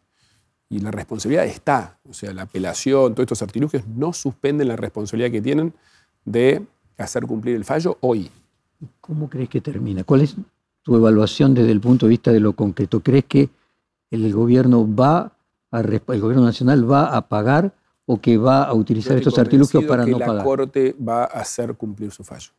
Y 0.68 0.80
la 0.80 0.90
responsabilidad 0.90 1.46
está, 1.46 1.96
o 2.06 2.12
sea, 2.12 2.34
la 2.34 2.42
apelación, 2.42 3.14
todos 3.14 3.24
estos 3.24 3.40
artilugios 3.40 3.86
no 3.86 4.12
suspenden 4.12 4.68
la 4.68 4.76
responsabilidad 4.76 5.30
que 5.30 5.40
tienen 5.40 5.72
de 6.26 6.62
hacer 6.98 7.24
cumplir 7.24 7.56
el 7.56 7.64
fallo 7.64 7.96
hoy. 8.02 8.30
¿Cómo 9.00 9.30
crees 9.30 9.48
que 9.48 9.62
termina? 9.62 10.04
¿Cuál 10.04 10.20
es 10.20 10.36
tu 10.82 10.94
evaluación 10.94 11.54
desde 11.54 11.70
el 11.70 11.80
punto 11.80 12.04
de 12.04 12.10
vista 12.10 12.32
de 12.32 12.40
lo 12.40 12.52
concreto? 12.52 13.00
¿Crees 13.00 13.24
que 13.24 13.48
el 14.10 14.30
gobierno 14.34 14.86
va 14.94 15.32
a, 15.70 15.80
el 15.80 16.20
gobierno 16.20 16.44
nacional 16.44 16.84
va 16.84 17.16
a 17.16 17.28
pagar 17.28 17.72
o 18.04 18.20
que 18.20 18.36
va 18.36 18.64
a 18.64 18.74
utilizar 18.74 19.16
estos 19.16 19.38
artilugios 19.38 19.84
para 19.84 20.04
no 20.04 20.18
pagar? 20.18 20.36
La 20.36 20.44
Corte 20.44 20.94
va 21.02 21.22
a 21.22 21.40
hacer 21.40 21.74
cumplir 21.76 22.10
su 22.10 22.22
fallo 22.22 22.50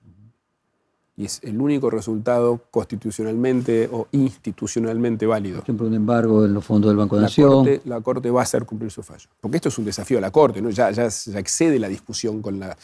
y 1.15 1.25
es 1.25 1.39
el 1.43 1.62
único 1.62 1.89
resultado 1.89 2.62
constitucionalmente 2.72 3.88
o 3.91 4.08
institucionalmente 4.12 5.25
válido. 5.25 5.58
Por 5.58 5.65
ejemplo, 5.65 5.88
un 5.88 5.93
embargo 5.93 6.43
en 6.46 6.53
los 6.53 6.65
fondos 6.65 6.89
del 6.89 6.98
Banco 6.98 7.17
de 7.17 7.22
Nación. 7.22 7.67
la 7.86 8.01
Corte 8.01 8.32
va 8.32 8.39
a 8.39 8.43
hacer 8.43 8.65
cumplir 8.65 8.89
su 8.89 9.03
fallo. 9.03 9.29
Porque 9.39 9.58
esto 9.58 9.70
es 9.70 9.77
un 9.77 9.86
desafío 9.86 10.17
a 10.17 10.22
la 10.22 10.32
Corte, 10.32 10.62
¿no? 10.62 10.72
ya, 10.72 10.89
ya, 10.89 11.05
excede 11.05 11.77
la 11.77 11.88
discusión 11.88 12.41
con 12.41 12.60
la, 12.60 12.75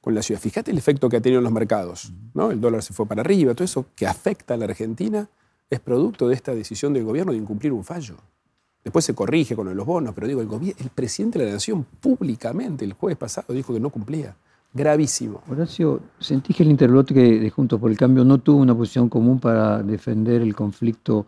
con 0.00 0.14
la 0.14 0.22
ciudad. 0.22 0.40
Fíjate 0.40 0.72
el 0.72 0.78
efecto 0.78 1.08
que 1.08 1.18
ha 1.18 1.20
tenido 1.20 1.38
en 1.38 1.44
los 1.44 1.52
mercados. 1.52 2.12
¿no? 2.34 2.50
El 2.50 2.60
dólar 2.60 2.82
se 2.82 2.92
fue 2.92 3.06
para 3.06 3.20
arriba, 3.20 3.54
todo 3.54 3.64
eso 3.64 3.86
que 3.94 4.06
afecta 4.06 4.54
a 4.54 4.56
la 4.56 4.64
Argentina 4.64 5.28
es 5.68 5.78
producto 5.78 6.28
de 6.28 6.34
esta 6.34 6.52
decisión 6.52 6.92
del 6.92 7.04
gobierno 7.04 7.30
de 7.30 7.38
incumplir 7.38 7.72
un 7.72 7.84
fallo. 7.84 8.16
Después 8.82 9.04
se 9.04 9.14
corrige 9.14 9.54
con 9.54 9.72
los 9.76 9.86
bonos, 9.86 10.12
pero 10.14 10.26
digo, 10.26 10.40
el, 10.40 10.74
el 10.76 10.90
presidente 10.90 11.38
de 11.38 11.44
la 11.44 11.52
Nación 11.52 11.84
públicamente 11.84 12.84
el 12.84 12.94
jueves 12.94 13.18
pasado 13.18 13.52
dijo 13.54 13.72
que 13.72 13.78
no 13.78 13.90
cumplía 13.90 14.34
gravísimo. 14.72 15.42
Horacio, 15.48 16.00
¿sentís 16.18 16.56
que 16.56 16.62
el 16.62 16.70
interlote 16.70 17.14
de 17.14 17.50
Juntos 17.50 17.80
por 17.80 17.90
el 17.90 17.96
Cambio 17.96 18.24
no 18.24 18.38
tuvo 18.38 18.60
una 18.60 18.74
posición 18.74 19.08
común 19.08 19.40
para 19.40 19.82
defender 19.82 20.42
el 20.42 20.54
conflicto 20.54 21.26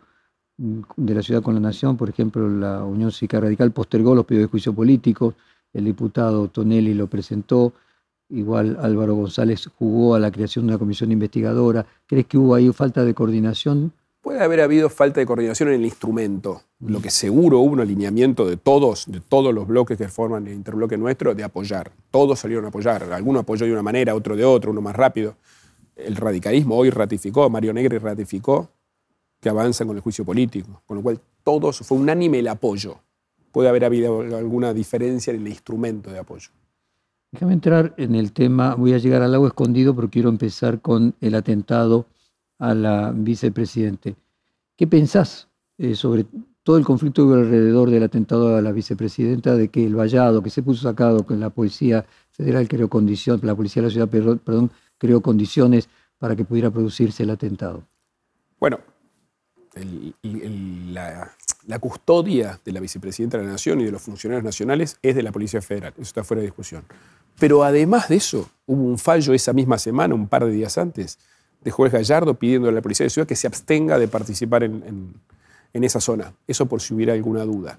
de 0.57 1.15
la 1.15 1.23
ciudad 1.23 1.43
con 1.43 1.55
la 1.55 1.61
nación? 1.61 1.97
Por 1.97 2.09
ejemplo, 2.09 2.49
la 2.49 2.85
Unión 2.85 3.11
Cívica 3.11 3.41
Radical 3.41 3.73
postergó 3.73 4.15
los 4.15 4.25
pedidos 4.25 4.49
de 4.49 4.51
juicio 4.51 4.73
político, 4.73 5.35
el 5.73 5.85
diputado 5.85 6.49
Tonelli 6.49 6.95
lo 6.95 7.07
presentó, 7.07 7.73
igual 8.29 8.79
Álvaro 8.81 9.15
González 9.15 9.69
jugó 9.79 10.15
a 10.15 10.19
la 10.19 10.31
creación 10.31 10.67
de 10.67 10.73
una 10.73 10.79
comisión 10.79 11.13
investigadora. 11.13 11.87
¿Crees 12.07 12.27
que 12.27 12.39
hubo 12.39 12.55
ahí 12.55 12.71
falta 12.73 13.05
de 13.05 13.15
coordinación 13.15 13.93
Puede 14.23 14.41
haber 14.41 14.61
habido 14.61 14.89
falta 14.89 15.19
de 15.19 15.27
coordinación 15.27 15.71
en 15.71 15.75
el 15.75 15.85
instrumento. 15.85 16.63
Lo 16.79 17.03
que 17.03 17.11
seguro 17.11 17.59
hubo 17.59 17.73
un 17.73 17.81
alineamiento 17.81 18.47
de 18.47 18.57
todos, 18.57 19.11
de 19.11 19.21
todos 19.21 19.53
los 19.53 19.67
bloques 19.67 19.99
que 19.99 20.07
forman 20.07 20.47
el 20.47 20.55
interbloque 20.55 20.97
nuestro, 20.97 21.35
de 21.35 21.43
apoyar. 21.43 21.91
Todos 22.13 22.39
salieron 22.39 22.65
a 22.65 22.69
apoyar. 22.69 23.13
Alguno 23.13 23.41
apoyó 23.41 23.67
de 23.67 23.73
una 23.73 23.83
manera, 23.83 24.15
otro 24.15 24.37
de 24.37 24.45
otra, 24.45 24.71
uno 24.71 24.81
más 24.81 24.95
rápido. 24.95 25.35
El 25.97 26.15
radicalismo 26.15 26.77
hoy 26.77 26.91
ratificó, 26.91 27.51
Mario 27.51 27.73
Negri 27.73 27.99
ratificó 27.99 28.71
que 29.41 29.49
avanzan 29.49 29.89
con 29.89 29.97
el 29.97 30.03
juicio 30.05 30.25
político. 30.25 30.83
Con 30.87 30.99
lo 30.99 31.03
cual, 31.03 31.21
todos, 31.43 31.79
fue 31.79 31.99
unánime 31.99 32.39
el 32.39 32.47
apoyo. 32.47 32.99
Puede 33.51 33.69
haber 33.69 33.85
habido 33.85 34.21
alguna 34.21 34.73
diferencia 34.73 35.33
en 35.33 35.41
el 35.41 35.49
instrumento 35.49 36.13
de 36.13 36.21
apoyo. 36.21 36.51
Déjame 37.33 37.55
entrar 37.55 37.93
en 37.97 38.15
el 38.15 38.31
tema, 38.33 38.77
voy 38.77 38.93
a 38.93 38.99
llegar 38.99 39.21
al 39.23 39.33
lago 39.33 39.49
escondido, 39.49 39.97
pero 39.97 40.11
quiero 40.11 40.29
empezar 40.29 40.81
con 40.81 41.17
el 41.21 41.35
atentado 41.35 42.07
a 42.63 42.75
la 42.75 43.11
vicepresidente. 43.13 44.15
¿Qué 44.77 44.87
pensás 44.87 45.49
eh, 45.79 45.97
sobre 45.97 46.27
todo 46.63 46.79
el 46.79 46.85
conflicto 46.85 47.23
alrededor 47.35 47.91
del 47.91 48.05
atentado 48.05 48.57
a 48.57 48.63
la 48.63 48.71
vicepresidenta, 48.71 49.57
de 49.57 49.67
que 49.67 49.85
el 49.85 49.97
vallado 49.97 50.45
que 50.45 50.51
se 50.51 50.63
puso 50.63 50.83
sacado 50.83 51.27
con 51.27 51.41
la 51.41 51.51
Policía 51.51 52.07
Federal 52.31 52.69
creó 52.69 52.89
condiciones, 52.89 53.43
la 53.43 53.57
Policía 53.57 53.83
de 53.83 53.89
la 53.89 53.93
Ciudad, 53.93 54.71
creó 54.97 55.21
condiciones 55.21 55.89
para 56.19 56.37
que 56.37 56.45
pudiera 56.45 56.71
producirse 56.71 57.25
el 57.25 57.31
atentado? 57.31 57.83
Bueno, 58.61 58.79
la, 60.23 61.33
la, 61.67 61.79
custodia 61.81 62.61
de 62.65 62.71
la 62.71 62.79
vicepresidenta 62.79 63.39
de 63.39 63.45
la 63.45 63.51
Nación 63.51 63.81
y 63.81 63.87
de 63.87 63.91
los 63.91 64.03
funcionarios 64.03 64.45
nacionales 64.45 64.99
es 65.03 65.17
de 65.17 65.25
la 65.25 65.33
Policía 65.33 65.61
Federal, 65.63 65.95
eso 65.95 66.03
está 66.03 66.23
fuera 66.23 66.43
de 66.43 66.47
discusión. 66.47 66.85
Pero 67.41 67.65
además 67.65 68.09
de 68.09 68.17
eso, 68.17 68.49
hubo 68.67 68.85
un 68.85 68.99
fallo 68.99 69.35
esa 69.35 69.53
misma 69.53 69.79
semana, 69.79 70.15
un 70.15 70.29
par 70.29 70.45
de 70.45 70.53
días 70.53 70.79
antes, 70.79 71.19
de 71.65 71.71
juez 71.71 71.93
Gallardo 71.93 72.35
pidiendo 72.35 72.69
a 72.69 72.73
la 72.73 72.83
policía 72.83 73.05
de 73.05 73.11
ciudad 73.11 73.27
que 73.27 73.37
se 73.37 73.47
abstenga 73.47 73.99
de 73.99 74.09
participar 74.09 74.65
en, 74.65 75.15
esa 75.73 76.01
zona. 76.01 76.35
Eso 76.47 76.67
por 76.67 76.81
si 76.81 76.95
hubiera 76.95 77.13
alguna 77.13 77.45
duda. 77.45 77.79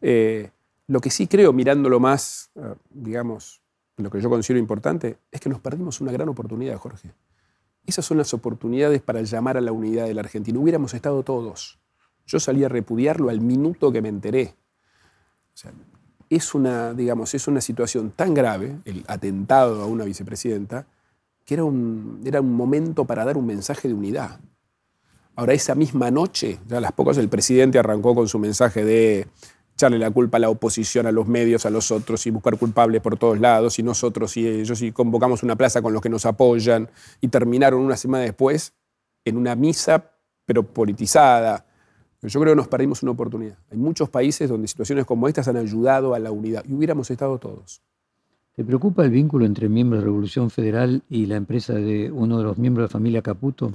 Eh, 0.00 0.50
lo 0.86 1.00
que 1.00 1.10
sí 1.10 1.26
creo, 1.26 1.52
mirándolo 1.52 2.00
más, 2.00 2.50
eh, 2.54 2.74
digamos, 2.90 3.62
lo 3.96 4.10
que 4.10 4.20
yo 4.20 4.30
considero 4.30 4.58
importante, 4.58 5.18
es 5.30 5.40
que 5.40 5.48
nos 5.48 5.60
perdimos 5.60 6.00
una 6.00 6.12
gran 6.12 6.28
oportunidad, 6.28 6.76
Jorge. 6.78 7.12
Esas 7.86 8.04
son 8.04 8.18
las 8.18 8.32
oportunidades 8.32 9.02
para 9.02 9.22
llamar 9.22 9.56
a 9.56 9.60
la 9.60 9.72
unidad 9.72 10.06
de 10.06 10.14
la 10.14 10.20
Argentina. 10.20 10.58
Hubiéramos 10.58 10.94
estado 10.94 11.22
todos. 11.22 11.78
Yo 12.26 12.38
salí 12.40 12.64
a 12.64 12.68
repudiarlo 12.68 13.28
al 13.28 13.40
minuto 13.40 13.92
que 13.92 14.00
me 14.00 14.08
enteré. 14.08 14.54
es 16.30 16.54
una, 16.54 16.94
digamos, 16.94 17.34
es 17.34 17.46
una 17.48 17.60
situación 17.60 18.10
tan 18.10 18.32
grave, 18.32 18.78
el 18.84 19.04
atentado 19.08 19.82
a 19.82 19.86
una 19.86 20.04
vicepresidenta, 20.04 20.86
que 21.44 21.54
era 21.54 21.64
un, 21.64 22.20
era 22.24 22.40
un 22.40 22.54
momento 22.54 23.04
para 23.04 23.24
dar 23.24 23.36
un 23.36 23.46
mensaje 23.46 23.88
de 23.88 23.94
unidad. 23.94 24.40
Ahora, 25.34 25.54
esa 25.54 25.74
misma 25.74 26.10
noche, 26.10 26.58
ya 26.68 26.78
a 26.78 26.80
las 26.80 26.92
pocas, 26.92 27.16
el 27.16 27.28
presidente 27.28 27.78
arrancó 27.78 28.14
con 28.14 28.28
su 28.28 28.38
mensaje 28.38 28.84
de 28.84 29.28
echarle 29.74 29.98
la 29.98 30.10
culpa 30.10 30.36
a 30.36 30.40
la 30.40 30.50
oposición, 30.50 31.06
a 31.06 31.12
los 31.12 31.26
medios, 31.26 31.64
a 31.64 31.70
los 31.70 31.90
otros 31.90 32.26
y 32.26 32.30
buscar 32.30 32.58
culpables 32.58 33.00
por 33.00 33.16
todos 33.16 33.40
lados, 33.40 33.78
y 33.78 33.82
nosotros 33.82 34.36
y 34.36 34.46
ellos, 34.46 34.82
y 34.82 34.92
convocamos 34.92 35.42
una 35.42 35.56
plaza 35.56 35.80
con 35.80 35.92
los 35.92 36.02
que 36.02 36.10
nos 36.10 36.26
apoyan, 36.26 36.90
y 37.20 37.28
terminaron 37.28 37.80
una 37.80 37.96
semana 37.96 38.24
después 38.24 38.74
en 39.24 39.36
una 39.36 39.56
misa, 39.56 40.10
pero 40.44 40.62
politizada. 40.62 41.66
Yo 42.20 42.38
creo 42.38 42.52
que 42.52 42.56
nos 42.56 42.68
perdimos 42.68 43.02
una 43.02 43.12
oportunidad. 43.12 43.56
Hay 43.70 43.78
muchos 43.78 44.10
países 44.10 44.48
donde 44.48 44.68
situaciones 44.68 45.06
como 45.06 45.26
estas 45.26 45.48
han 45.48 45.56
ayudado 45.56 46.14
a 46.14 46.18
la 46.18 46.30
unidad, 46.30 46.62
y 46.68 46.74
hubiéramos 46.74 47.10
estado 47.10 47.38
todos. 47.38 47.82
¿Te 48.62 48.66
preocupa 48.66 49.04
el 49.04 49.10
vínculo 49.10 49.44
entre 49.44 49.68
miembros 49.68 50.00
de 50.00 50.04
Revolución 50.04 50.48
Federal 50.48 51.02
y 51.10 51.26
la 51.26 51.34
empresa 51.34 51.72
de 51.72 52.12
uno 52.12 52.38
de 52.38 52.44
los 52.44 52.58
miembros 52.58 52.84
de 52.84 52.86
la 52.86 52.92
familia 52.92 53.20
Caputo? 53.20 53.72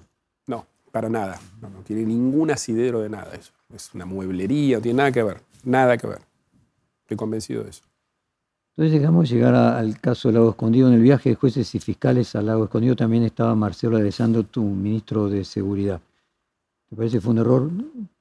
No, 0.47 0.65
para 0.93 1.09
nada. 1.09 1.37
No, 1.61 1.67
tiene 1.83 2.05
ningún 2.05 2.51
asidero 2.51 3.01
de 3.01 3.09
nada 3.09 3.35
eso. 3.35 3.51
Es 3.75 3.93
una 3.93 4.05
mueblería, 4.05 4.77
no 4.77 4.81
tiene 4.81 4.99
nada 4.99 5.11
que 5.11 5.23
ver. 5.23 5.41
Nada 5.65 5.97
que 5.97 6.07
ver. 6.07 6.19
Estoy 7.01 7.17
convencido 7.17 7.65
de 7.65 7.71
eso. 7.71 7.83
Entonces 8.77 8.97
llegamos 8.97 9.29
a 9.29 9.33
llegar 9.33 9.55
al 9.55 9.99
caso 9.99 10.29
del 10.29 10.35
Lago 10.35 10.51
Escondido. 10.51 10.87
En 10.87 10.93
el 10.93 11.01
viaje 11.01 11.31
de 11.31 11.35
jueces 11.35 11.75
y 11.75 11.79
fiscales 11.81 12.33
al 12.37 12.45
Lago 12.45 12.63
Escondido 12.63 12.95
también 12.95 13.23
estaba 13.23 13.55
Marcelo 13.55 13.97
Alessandro, 13.97 14.43
tu 14.43 14.63
ministro 14.63 15.27
de 15.27 15.43
Seguridad. 15.43 15.99
¿Te 16.89 16.95
parece 16.95 17.17
que 17.17 17.21
fue 17.21 17.33
un 17.33 17.39
error 17.39 17.69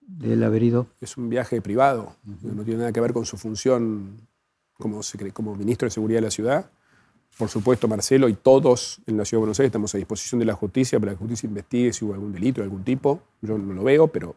de 0.00 0.32
él 0.32 0.42
haber 0.42 0.64
ido? 0.64 0.88
Es 1.00 1.16
un 1.16 1.28
viaje 1.28 1.62
privado. 1.62 2.16
No 2.42 2.64
tiene 2.64 2.80
nada 2.80 2.92
que 2.92 3.00
ver 3.00 3.12
con 3.12 3.25
su 3.25 3.37
función 3.37 4.16
como, 4.78 5.00
como 5.33 5.54
ministro 5.54 5.87
de 5.87 5.90
Seguridad 5.90 6.18
de 6.18 6.26
la 6.26 6.30
ciudad. 6.30 6.71
Por 7.38 7.49
supuesto, 7.49 7.87
Marcelo 7.87 8.28
y 8.28 8.35
todos 8.35 9.00
en 9.06 9.18
la 9.18 9.25
Ciudad 9.25 9.40
de 9.40 9.42
Buenos 9.42 9.61
Aires 9.61 9.68
estamos 9.68 9.95
a 9.95 9.99
disposición 9.99 10.38
de 10.38 10.47
la 10.47 10.54
justicia 10.54 10.99
para 10.99 11.12
que 11.12 11.16
la 11.16 11.18
justicia 11.18 11.47
investigue 11.47 11.92
si 11.92 12.04
hubo 12.04 12.14
algún 12.14 12.33
delito 12.33 12.61
de 12.61 12.64
algún 12.64 12.83
tipo. 12.83 13.21
Yo 13.42 13.59
no 13.59 13.75
lo 13.75 13.85
veo, 13.85 14.09
pero, 14.09 14.35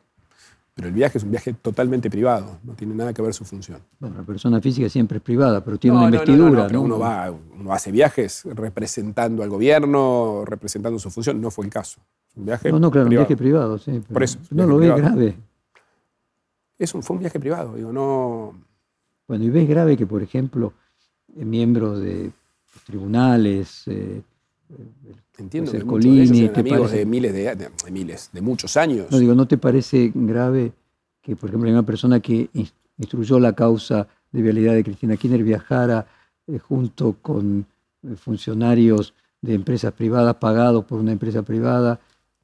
pero 0.76 0.90
el 0.90 0.94
viaje 0.94 1.18
es 1.18 1.24
un 1.24 1.32
viaje 1.32 1.54
totalmente 1.54 2.10
privado, 2.10 2.60
no 2.62 2.74
tiene 2.74 2.94
nada 2.96 3.14
que 3.14 3.22
ver 3.22 3.34
su 3.34 3.46
función. 3.46 3.80
Bueno, 4.00 4.18
la 4.18 4.24
persona 4.24 4.60
física 4.60 4.90
siempre 4.90 5.20
es 5.20 5.24
privada, 5.24 5.64
pero 5.64 5.78
tiene 5.78 5.96
una 5.96 6.08
investidura. 6.08 6.68
No, 6.68 6.82
uno, 6.82 7.00
va, 7.00 7.32
uno 7.32 7.72
hace 7.72 7.90
viajes 7.90 8.44
representando 8.54 9.44
al 9.44 9.50
gobierno, 9.50 10.44
representando 10.46 11.00
su 11.00 11.10
función, 11.10 11.40
no 11.40 11.52
fue 11.52 11.66
el 11.66 11.72
caso. 11.72 12.02
Un 12.36 12.48
viaje 12.48 12.70
no, 12.70 12.80
no, 12.80 12.92
claro, 12.92 13.06
un 13.06 13.12
viaje 13.12 13.38
privado, 13.38 13.78
sí. 13.78 14.02
Por 14.12 14.24
eso. 14.24 14.40
No 14.52 14.68
lo 14.68 14.78
ve 14.78 14.88
grave. 14.88 15.38
Es 16.78 16.94
un, 16.94 17.02
fue 17.02 17.16
un 17.16 17.22
viaje 17.22 17.40
privado, 17.40 17.76
digo, 17.76 17.94
no 17.94 18.69
bueno, 19.30 19.46
y 19.46 19.50
ves 19.52 19.70
grave 19.70 19.96
que, 19.96 20.08
por 20.08 20.24
ejemplo, 20.24 20.74
eh, 21.38 21.46
miembros 21.46 22.02
de 22.02 22.32
tribunales, 22.86 23.84
eh, 23.86 24.24
Entiendo 25.38 25.72
que 25.72 25.82
Colini, 25.82 26.48
de 26.48 26.60
amigos 26.60 26.92
de 26.92 27.06
miles 27.06 27.34
de, 27.34 27.72
miles, 27.92 28.30
de 28.34 28.42
muchos 28.42 28.76
años. 28.76 29.08
No 29.10 29.18
digo, 29.18 29.34
¿no 29.34 29.48
te 29.48 29.58
parece 29.58 30.12
grave 30.14 30.74
que, 31.22 31.36
por 31.36 31.50
ejemplo, 31.50 31.70
una 31.70 31.86
persona 31.86 32.20
que 32.20 32.50
instruyó 32.98 33.40
la 33.40 33.54
causa 33.54 34.08
de 34.32 34.42
vialidad 34.42 34.74
de 34.74 34.84
Cristina 34.84 35.16
Kirchner 35.16 35.44
viajara 35.44 36.08
eh, 36.48 36.60
junto 36.60 37.16
con 37.22 37.66
funcionarios 38.18 39.14
de 39.42 39.54
empresas 39.54 39.94
privadas 39.94 40.36
pagados 40.36 40.86
por 40.86 41.00
una 41.00 41.12
empresa 41.12 41.44
privada 41.44 42.00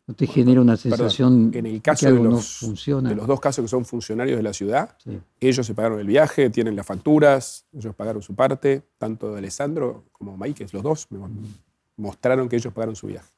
¿No 0.08 0.14
te 0.14 0.28
genera 0.28 0.62
una 0.62 0.78
sensación 0.78 1.52
en 1.54 1.66
el 1.66 1.82
caso 1.82 2.02
que 2.02 2.08
algo 2.08 2.24
de 2.26 2.30
los, 2.30 2.62
no 2.62 2.68
funciona? 2.68 3.10
De 3.10 3.16
los 3.16 3.26
dos 3.26 3.40
casos 3.40 3.64
que 3.64 3.70
son 3.70 3.86
funcionarios 3.86 4.38
de 4.38 4.44
la 4.44 4.54
ciudad, 4.54 4.96
ellos 5.40 5.66
se 5.66 5.74
pagaron 5.74 6.00
el 6.00 6.06
viaje, 6.06 6.52
tienen 6.52 6.76
las 6.76 6.86
facturas, 6.86 7.66
ellos 7.74 7.96
pagaron 7.96 8.22
su 8.22 8.36
parte, 8.36 8.84
tanto 9.00 9.32
de 9.32 9.40
Alessandro 9.40 10.04
como 10.12 10.38
Maíquez, 10.38 10.74
los 10.74 10.84
dos 10.84 11.08
mostraron 11.98 12.48
que 12.48 12.58
ellos 12.58 12.72
pagaron 12.72 12.96
su 12.96 13.08
viaje. 13.08 13.32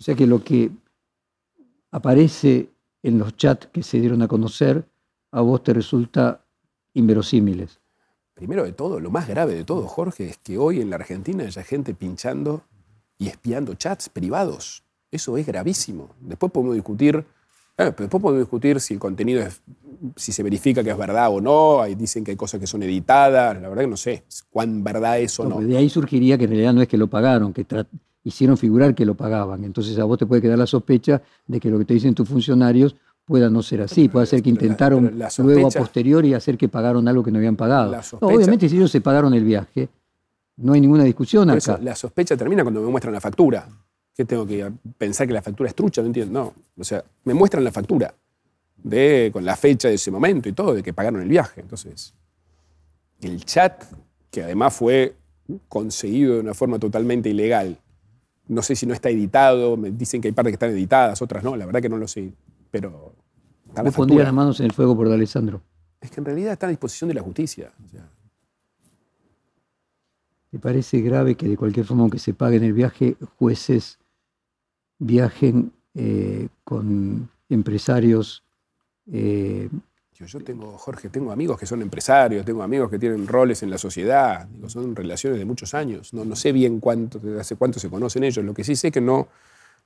O 0.00 0.02
sea 0.02 0.16
que 0.16 0.26
lo 0.26 0.42
que 0.42 0.72
aparece 1.92 2.70
en 3.02 3.18
los 3.18 3.36
chats 3.36 3.68
que 3.68 3.84
se 3.84 4.00
dieron 4.00 4.22
a 4.22 4.28
conocer, 4.28 4.84
a 5.30 5.40
vos 5.40 5.62
te 5.62 5.72
resulta 5.72 6.44
inverosímiles. 6.94 7.80
Primero 8.34 8.64
de 8.64 8.72
todo, 8.72 8.98
lo 8.98 9.10
más 9.10 9.28
grave 9.28 9.54
de 9.54 9.64
todo, 9.64 9.86
Jorge, 9.86 10.28
es 10.30 10.38
que 10.38 10.58
hoy 10.58 10.80
en 10.80 10.90
la 10.90 10.96
Argentina 10.96 11.44
haya 11.44 11.62
gente 11.62 11.94
pinchando 11.94 12.64
y 13.18 13.28
espiando 13.28 13.74
chats 13.74 14.08
privados. 14.08 14.82
Eso 15.12 15.36
es 15.36 15.46
gravísimo. 15.46 16.08
Después 16.22 16.50
podemos 16.50 16.74
discutir, 16.74 17.22
eh, 17.76 17.84
después 17.84 18.08
podemos 18.08 18.38
discutir 18.38 18.80
si 18.80 18.94
el 18.94 19.00
contenido 19.00 19.42
es, 19.42 19.60
si 20.16 20.32
se 20.32 20.42
verifica 20.42 20.82
que 20.82 20.90
es 20.90 20.96
verdad 20.96 21.28
o 21.30 21.38
no. 21.38 21.82
Ahí 21.82 21.94
dicen 21.94 22.24
que 22.24 22.30
hay 22.30 22.36
cosas 22.36 22.58
que 22.58 22.66
son 22.66 22.82
editadas. 22.82 23.60
La 23.60 23.68
verdad 23.68 23.84
que 23.84 23.90
no 23.90 23.98
sé 23.98 24.24
cuán 24.50 24.82
verdad 24.82 25.20
es 25.20 25.38
o 25.38 25.44
no. 25.44 25.56
Pues 25.56 25.68
de 25.68 25.76
ahí 25.76 25.90
surgiría 25.90 26.38
que 26.38 26.44
en 26.44 26.50
realidad 26.50 26.72
no 26.72 26.80
es 26.80 26.88
que 26.88 26.96
lo 26.96 27.08
pagaron, 27.08 27.52
que 27.52 27.66
hicieron 28.24 28.56
figurar 28.56 28.94
que 28.94 29.04
lo 29.04 29.14
pagaban. 29.14 29.64
Entonces 29.64 29.98
a 29.98 30.04
vos 30.04 30.18
te 30.18 30.24
puede 30.24 30.40
quedar 30.40 30.58
la 30.58 30.66
sospecha 30.66 31.20
de 31.46 31.60
que 31.60 31.68
lo 31.68 31.78
que 31.78 31.84
te 31.84 31.92
dicen 31.92 32.14
tus 32.14 32.26
funcionarios 32.26 32.96
pueda 33.26 33.50
no 33.50 33.62
ser 33.62 33.82
así, 33.82 34.08
puede 34.08 34.24
ser 34.24 34.42
que 34.42 34.48
intentaron 34.48 35.18
luego 35.38 35.68
a 35.68 35.70
posteriori 35.70 36.32
hacer 36.32 36.56
que 36.56 36.68
pagaron 36.68 37.06
algo 37.06 37.22
que 37.22 37.30
no 37.30 37.38
habían 37.38 37.56
pagado. 37.56 37.94
obviamente 38.20 38.66
si 38.66 38.76
ellos 38.76 38.90
se 38.90 39.02
pagaron 39.02 39.34
el 39.34 39.44
viaje, 39.44 39.90
no 40.56 40.72
hay 40.72 40.80
ninguna 40.80 41.04
discusión 41.04 41.50
acá. 41.50 41.78
la 41.82 41.94
sospecha 41.94 42.34
termina 42.34 42.62
cuando 42.62 42.80
me 42.80 42.88
muestran 42.88 43.12
la 43.12 43.20
factura. 43.20 43.68
¿Qué 44.14 44.24
tengo 44.24 44.46
que 44.46 44.70
pensar 44.98 45.26
que 45.26 45.32
la 45.32 45.42
factura 45.42 45.68
es 45.68 45.74
trucha? 45.74 46.02
No 46.02 46.08
entiendo. 46.08 46.40
No. 46.40 46.54
O 46.76 46.84
sea, 46.84 47.04
me 47.24 47.34
muestran 47.34 47.64
la 47.64 47.72
factura 47.72 48.14
de, 48.76 49.30
con 49.32 49.44
la 49.44 49.56
fecha 49.56 49.88
de 49.88 49.94
ese 49.94 50.10
momento 50.10 50.48
y 50.48 50.52
todo, 50.52 50.74
de 50.74 50.82
que 50.82 50.92
pagaron 50.92 51.22
el 51.22 51.28
viaje. 51.28 51.60
Entonces, 51.60 52.14
el 53.20 53.44
chat, 53.44 53.84
que 54.30 54.42
además 54.42 54.74
fue 54.74 55.14
conseguido 55.68 56.34
de 56.34 56.40
una 56.40 56.54
forma 56.54 56.78
totalmente 56.78 57.28
ilegal, 57.28 57.78
no 58.48 58.62
sé 58.62 58.76
si 58.76 58.86
no 58.86 58.92
está 58.92 59.08
editado, 59.08 59.76
me 59.76 59.90
dicen 59.90 60.20
que 60.20 60.28
hay 60.28 60.32
partes 60.32 60.50
que 60.52 60.56
están 60.56 60.70
editadas, 60.70 61.22
otras 61.22 61.42
no, 61.42 61.56
la 61.56 61.64
verdad 61.64 61.80
que 61.80 61.88
no 61.88 61.96
lo 61.96 62.08
sé, 62.08 62.32
pero... 62.70 63.14
¿Vos 63.74 63.94
pondrías 63.94 64.24
las 64.24 64.34
manos 64.34 64.60
en 64.60 64.66
el 64.66 64.72
fuego 64.72 64.94
por 64.94 65.10
Alessandro? 65.10 65.62
Es 66.00 66.10
que 66.10 66.20
en 66.20 66.26
realidad 66.26 66.52
está 66.52 66.66
a 66.66 66.70
disposición 66.70 67.08
de 67.08 67.14
la 67.14 67.22
justicia. 67.22 67.72
O 67.82 67.88
sea, 67.88 68.06
¿Te 70.50 70.58
parece 70.58 71.00
grave 71.00 71.34
que 71.34 71.48
de 71.48 71.56
cualquier 71.56 71.86
forma, 71.86 72.02
aunque 72.02 72.18
se 72.18 72.34
paguen 72.34 72.62
el 72.62 72.74
viaje, 72.74 73.16
jueces 73.38 73.98
viajen 75.02 75.72
eh, 75.94 76.48
con 76.64 77.28
empresarios. 77.48 78.42
Eh, 79.12 79.68
yo, 80.12 80.40
tengo, 80.40 80.78
Jorge, 80.78 81.08
tengo 81.08 81.32
amigos 81.32 81.58
que 81.58 81.66
son 81.66 81.82
empresarios, 81.82 82.44
tengo 82.44 82.62
amigos 82.62 82.88
que 82.88 82.98
tienen 82.98 83.26
roles 83.26 83.64
en 83.64 83.70
la 83.70 83.78
sociedad, 83.78 84.48
son 84.68 84.94
relaciones 84.94 85.40
de 85.40 85.44
muchos 85.44 85.74
años. 85.74 86.14
No, 86.14 86.24
no 86.24 86.36
sé 86.36 86.52
bien 86.52 86.78
cuánto, 86.78 87.20
hace 87.40 87.56
cuánto 87.56 87.80
se 87.80 87.90
conocen 87.90 88.22
ellos. 88.22 88.44
Lo 88.44 88.54
que 88.54 88.62
sí 88.62 88.76
sé 88.76 88.88
es 88.88 88.92
que 88.92 89.00
no, 89.00 89.26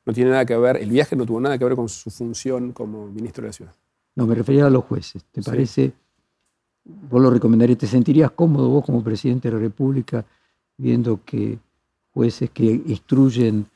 no 0.04 0.12
tiene 0.12 0.30
nada 0.30 0.44
que 0.44 0.54
ver, 0.56 0.76
el 0.76 0.90
viaje 0.90 1.16
no 1.16 1.25
tuvo 1.25 1.40
nada 1.40 1.56
que 1.56 1.64
ver 1.64 1.75
con 1.75 1.88
su 1.88 2.11
función 2.11 2.73
como 2.73 3.06
ministro 3.06 3.42
de 3.42 3.49
la 3.49 3.52
ciudad. 3.54 3.73
No, 4.14 4.26
me 4.26 4.35
refería 4.35 4.66
a 4.66 4.70
los 4.70 4.85
jueces. 4.85 5.25
¿Te 5.32 5.40
parece, 5.42 5.92
vos 6.85 7.23
lo 7.23 7.30
recomendarías, 7.30 7.78
te 7.78 7.87
sentirías 7.87 8.30
cómodo 8.32 8.68
vos 8.68 8.85
como 8.85 9.02
presidente 9.02 9.49
de 9.49 9.54
la 9.54 9.61
República 9.61 10.23
viendo 10.76 11.20
que 11.25 11.58
jueces 12.12 12.50
que 12.50 12.64
instruyen 12.64 13.66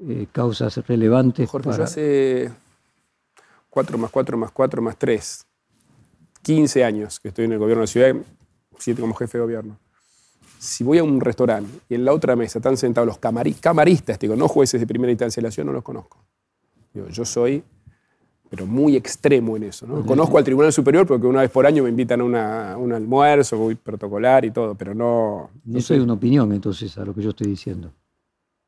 eh, 0.00 0.26
causas 0.32 0.76
relevantes? 0.86 1.48
Jorge, 1.48 1.70
yo 1.76 1.82
hace 1.82 2.50
4 3.70 3.98
más 3.98 4.10
4 4.10 4.36
más 4.36 4.50
4 4.50 4.82
más 4.82 4.96
3, 4.96 5.46
15 6.42 6.84
años 6.84 7.20
que 7.20 7.28
estoy 7.28 7.46
en 7.46 7.52
el 7.52 7.58
gobierno 7.58 7.80
de 7.80 7.86
la 7.86 7.92
ciudad, 7.92 8.14
7 8.78 9.00
como 9.00 9.14
jefe 9.14 9.38
de 9.38 9.44
gobierno 9.44 9.78
si 10.58 10.84
voy 10.84 10.98
a 10.98 11.04
un 11.04 11.20
restaurante 11.20 11.80
y 11.88 11.94
en 11.94 12.04
la 12.04 12.12
otra 12.12 12.36
mesa 12.36 12.58
están 12.58 12.76
sentados 12.76 13.06
los 13.06 13.18
camaristas, 13.18 14.18
digo, 14.18 14.36
no 14.36 14.48
jueces 14.48 14.80
de 14.80 14.86
primera 14.86 15.10
instancia 15.10 15.40
de 15.40 15.46
la 15.46 15.50
ciudad, 15.50 15.66
no 15.66 15.72
los 15.72 15.82
conozco. 15.82 16.18
yo 16.94 17.24
soy, 17.24 17.62
pero 18.48 18.66
muy 18.66 18.96
extremo 18.96 19.56
en 19.56 19.64
eso. 19.64 19.86
¿no? 19.86 20.04
Conozco 20.04 20.38
al 20.38 20.44
Tribunal 20.44 20.72
Superior 20.72 21.06
porque 21.06 21.26
una 21.26 21.40
vez 21.40 21.50
por 21.50 21.66
año 21.66 21.82
me 21.82 21.90
invitan 21.90 22.20
a, 22.34 22.76
un 22.76 22.92
almuerzo, 22.92 23.58
voy 23.58 23.74
protocolar 23.74 24.44
y 24.44 24.50
todo, 24.50 24.74
pero 24.74 24.94
no... 24.94 25.50
No 25.64 25.80
soy 25.80 25.98
una 25.98 26.14
opinión 26.14 26.52
entonces 26.52 26.96
a 26.98 27.04
lo 27.04 27.14
que 27.14 27.22
yo 27.22 27.30
estoy 27.30 27.48
diciendo. 27.48 27.92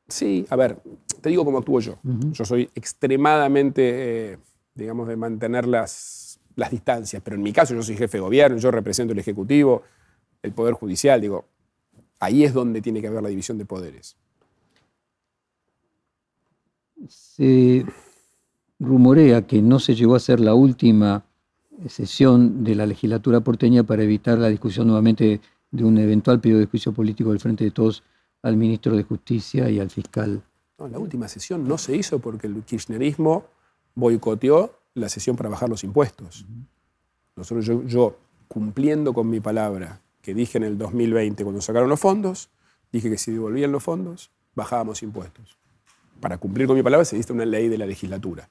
Sí, 0.09 0.47
a 0.49 0.57
ver, 0.57 0.79
te 1.21 1.31
digo 1.31 1.45
cómo 1.45 1.59
actúo 1.59 1.81
yo. 1.81 1.99
Yo 2.33 2.45
soy 2.45 2.71
extremadamente, 2.75 4.33
eh, 4.33 4.39
digamos, 4.75 5.09
de 5.09 5.17
mantener 5.17 5.67
las, 5.67 6.41
las 6.57 6.71
distancias, 6.71 7.23
pero 7.25 7.37
en 7.37 7.43
mi 7.43 7.53
caso 7.53 7.75
yo 7.75 7.83
soy 7.83 7.97
jefe 7.97 8.19
de 8.19 8.23
gobierno, 8.23 8.59
yo 8.59 8.71
represento 8.71 9.13
el 9.13 9.19
Ejecutivo, 9.19 9.83
el 10.43 10.53
Poder 10.53 10.75
Judicial, 10.75 11.21
digo, 11.21 11.45
Ahí 12.21 12.45
es 12.45 12.53
donde 12.53 12.83
tiene 12.83 13.01
que 13.01 13.07
haber 13.07 13.23
la 13.23 13.29
división 13.29 13.59
de 13.59 13.65
poderes. 13.65 14.17
Se 17.07 17.85
rumorea 18.81 19.47
que 19.47 19.63
no 19.63 19.79
se 19.79 19.95
llegó 19.95 20.15
a 20.15 20.19
hacer 20.19 20.41
la 20.41 20.55
última 20.55 21.25
sesión 21.87 22.65
de 22.65 22.75
la 22.75 22.87
legislatura 22.87 23.41
porteña 23.41 23.85
para 23.85 24.03
evitar 24.03 24.39
la 24.39 24.49
discusión 24.49 24.89
nuevamente 24.89 25.41
de 25.71 25.85
un 25.85 25.97
eventual 25.99 26.41
periodo 26.41 26.61
de 26.61 26.67
juicio 26.67 26.93
político 26.93 27.31
del 27.31 27.39
Frente 27.39 27.65
de 27.65 27.71
Todos 27.71 28.03
al 28.43 28.57
ministro 28.57 28.97
de 28.97 29.05
Justicia 29.05 29.71
y 29.71 29.79
al 29.79 29.91
fiscal. 29.91 30.43
No, 30.79 30.89
la 30.89 30.99
última 30.99 31.29
sesión 31.29 31.67
no 31.67 31.77
se 31.77 31.97
hizo 31.97 32.21
porque 32.21 32.47
el 32.47 32.63
kirchnerismo 32.63 33.45
boicoteó 33.95 34.79
la 34.95 35.09
sesión 35.09 35.37
para 35.37 35.49
bajar 35.49 35.69
los 35.69 35.83
impuestos. 35.83 36.47
Nosotros, 37.35 37.67
yo 37.87 38.17
cumpliendo 38.47 39.13
con 39.13 39.29
mi 39.29 39.41
palabra 39.41 40.01
que 40.23 40.35
dije 40.35 40.59
en 40.59 40.65
el 40.65 40.79
2020 40.79 41.43
cuando 41.43 41.61
sacaron 41.61 41.89
los 41.89 42.01
fondos, 42.01 42.51
dije 42.93 43.11
que 43.11 43.19
si 43.19 43.33
devolvían 43.33 43.73
los 43.73 43.83
fondos, 43.83 44.31
bajábamos 44.55 45.03
impuestos. 45.03 45.59
Para 46.21 46.39
cumplir 46.39 46.67
con 46.67 46.77
mi 46.77 46.83
palabra 46.83 47.05
se 47.05 47.17
diste 47.17 47.33
una 47.33 47.45
ley 47.45 47.69
de 47.69 47.79
la 47.79 47.87
legislatura. 47.87 48.49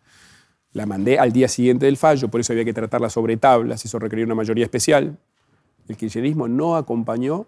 La 0.74 0.86
mandé 0.86 1.20
al 1.20 1.32
día 1.32 1.48
siguiente 1.48 1.86
del 1.86 1.98
fallo, 1.98 2.30
por 2.30 2.42
eso 2.42 2.54
había 2.54 2.66
que 2.66 2.74
tratarla 2.74 3.10
sobre 3.10 3.38
tablas, 3.38 3.84
eso 3.86 4.00
requería 4.00 4.26
una 4.26 4.36
mayoría 4.36 4.66
especial. 4.66 5.18
El 5.88 5.98
kirchnerismo 5.98 6.48
no 6.48 6.76
acompañó 6.76 7.48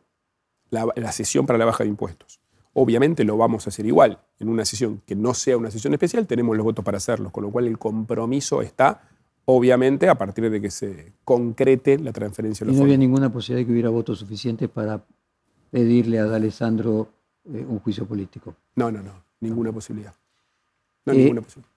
la, 0.70 0.88
la 0.96 1.12
sesión 1.12 1.46
para 1.46 1.60
la 1.60 1.66
baja 1.66 1.84
de 1.84 1.90
impuestos. 1.90 2.40
Obviamente 2.74 3.24
lo 3.24 3.38
vamos 3.38 3.66
a 3.66 3.70
hacer 3.70 3.86
igual. 3.86 4.20
En 4.40 4.50
una 4.50 4.64
sesión 4.66 5.02
que 5.06 5.16
no 5.16 5.34
sea 5.34 5.58
una 5.58 5.72
sesión 5.72 5.94
especial, 5.94 6.28
tenemos 6.28 6.56
los 6.56 6.64
votos 6.64 6.86
para 6.86 6.98
hacerlo, 6.98 7.32
con 7.32 7.44
lo 7.44 7.52
cual 7.52 7.68
el 7.68 7.78
compromiso 7.78 8.62
está 8.62 9.02
obviamente 9.46 10.08
a 10.08 10.16
partir 10.16 10.50
de 10.50 10.62
que 10.62 10.70
se 10.70 11.14
concrete 11.24 11.98
la 11.98 12.14
transferencia 12.14 12.64
de 12.64 12.68
los 12.68 12.76
¿Y 12.76 12.80
no 12.80 12.86
había 12.86 12.98
ninguna 12.98 13.32
posibilidad 13.32 13.62
de 13.62 13.66
que 13.66 13.72
hubiera 13.72 13.90
votos 13.90 14.20
suficientes 14.20 14.70
para 14.70 15.04
pedirle 15.72 16.20
a 16.20 16.26
D'Alessandro 16.26 17.10
eh, 17.46 17.66
un 17.68 17.80
juicio 17.80 18.06
político? 18.06 18.56
No, 18.76 18.92
no, 18.92 19.02
no, 19.02 19.24
ninguna 19.40 19.72
posibilidad. 19.72 20.14
No, 21.06 21.14
ninguna 21.14 21.42
eh, 21.42 21.44
posibilidad. 21.44 21.72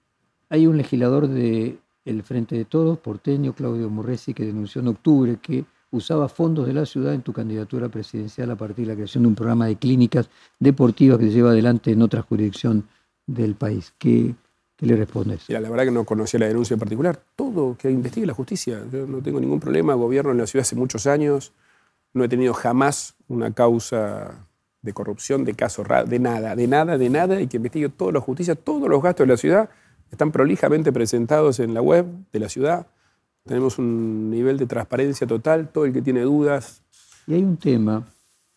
Hay 0.49 0.67
un 0.67 0.77
legislador 0.77 1.27
del 1.27 2.23
Frente 2.23 2.55
de 2.55 2.65
Todos, 2.65 2.99
porteño, 2.99 3.53
Claudio 3.53 3.89
Morresi, 3.89 4.35
que 4.35 4.45
denunció 4.45 4.81
en 4.81 4.89
octubre 4.89 5.37
que 5.41 5.65
usaba 5.93 6.27
fondos 6.27 6.65
de 6.65 6.73
la 6.73 6.85
ciudad 6.85 7.13
en 7.13 7.21
tu 7.21 7.31
candidatura 7.33 7.87
presidencial 7.87 8.49
a 8.51 8.55
partir 8.55 8.85
de 8.85 8.91
la 8.91 8.95
creación 8.95 9.23
de 9.23 9.29
un 9.29 9.35
programa 9.35 9.67
de 9.67 9.75
clínicas 9.75 10.27
deportivas 10.59 11.19
que 11.19 11.25
se 11.25 11.33
lleva 11.33 11.51
adelante 11.51 11.91
en 11.91 12.01
otra 12.01 12.23
jurisdicción 12.23 12.87
del 13.27 13.53
país. 13.53 13.93
¿Qué, 13.99 14.33
¿Qué 14.75 14.85
le 14.87 14.95
respondes? 14.95 15.47
la 15.47 15.59
verdad 15.61 15.85
que 15.85 15.91
no 15.91 16.03
conocía 16.03 16.39
la 16.39 16.47
denuncia 16.47 16.73
en 16.73 16.79
particular. 16.79 17.21
Todo 17.35 17.77
que 17.77 17.91
investigue 17.91 18.25
la 18.25 18.33
justicia. 18.33 18.81
Yo 18.91 19.05
no 19.05 19.21
tengo 19.21 19.39
ningún 19.39 19.59
problema. 19.59 19.93
Gobierno 19.93 20.31
en 20.31 20.39
la 20.39 20.47
ciudad 20.47 20.63
hace 20.63 20.75
muchos 20.75 21.05
años. 21.05 21.53
No 22.13 22.23
he 22.23 22.27
tenido 22.27 22.55
jamás 22.55 23.15
una 23.27 23.53
causa 23.53 24.47
de 24.81 24.93
corrupción, 24.93 25.45
de 25.45 25.53
caso 25.53 25.83
de 26.07 26.19
nada, 26.19 26.55
de 26.55 26.67
nada, 26.67 26.97
de 26.97 27.09
nada, 27.09 27.39
y 27.39 27.47
que 27.47 27.57
investigue 27.57 27.89
toda 27.89 28.11
la 28.13 28.19
justicia. 28.19 28.55
Todos 28.55 28.89
los 28.89 29.01
gastos 29.01 29.27
de 29.27 29.33
la 29.33 29.37
ciudad 29.37 29.69
están 30.11 30.31
prolijamente 30.31 30.91
presentados 30.91 31.59
en 31.59 31.73
la 31.73 31.81
web 31.81 32.07
de 32.31 32.39
la 32.39 32.49
ciudad. 32.49 32.87
Tenemos 33.45 33.77
un 33.77 34.29
nivel 34.29 34.57
de 34.57 34.65
transparencia 34.65 35.27
total. 35.27 35.69
Todo 35.69 35.85
el 35.85 35.93
que 35.93 36.01
tiene 36.01 36.21
dudas. 36.21 36.81
Y 37.27 37.33
hay 37.33 37.43
un 37.43 37.57
tema 37.57 38.05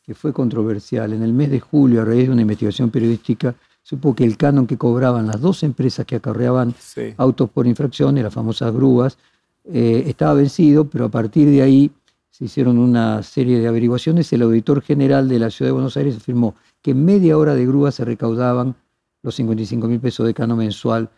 que 0.03 0.14
fue 0.14 0.33
controversial. 0.33 1.12
En 1.12 1.22
el 1.22 1.33
mes 1.33 1.51
de 1.51 1.59
julio, 1.59 2.03
a 2.03 2.05
raíz 2.05 2.27
de 2.27 2.33
una 2.33 2.42
investigación 2.42 2.90
periodística, 2.90 3.55
supo 3.83 4.14
que 4.14 4.25
el 4.25 4.37
canon 4.37 4.66
que 4.66 4.79
cobraban 4.79 5.27
las 5.27 5.40
dos 5.40 5.64
empresas 5.64 6.07
que 6.07 6.16
acarreaban 6.16 6.75
autos 7.16 7.51
por 7.51 7.66
infracción, 7.66 8.14
las 8.22 8.33
famosas 8.33 8.72
grúas, 8.72 9.18
eh, 9.64 10.05
estaba 10.07 10.35
vencido, 10.35 10.88
pero 10.88 11.07
a 11.07 11.09
partir 11.09 11.51
de 11.51 11.62
ahí 11.62 11.90
se 12.31 12.44
hicieron 12.44 12.79
una 12.79 13.22
serie 13.25 13.59
de 13.59 13.66
averiguaciones. 13.66 14.33
El 14.33 14.42
auditor 14.42 14.83
general 14.83 15.29
de 15.29 15.40
la 15.40 15.51
Ciudad 15.51 15.70
de 15.70 15.72
Buenos 15.72 15.96
Aires 15.96 16.16
afirmó 16.16 16.55
que 16.83 16.92
en 16.92 17.05
media 17.05 17.37
hora 17.37 17.55
de 17.55 17.66
grúa 17.66 17.90
se 17.90 18.05
recaudaban 18.05 18.77
los 19.22 19.35
55 19.35 19.88
mil 19.88 19.99
pesos 19.99 20.25
de 20.25 20.35
canon 20.35 20.59
mensual 20.59 21.11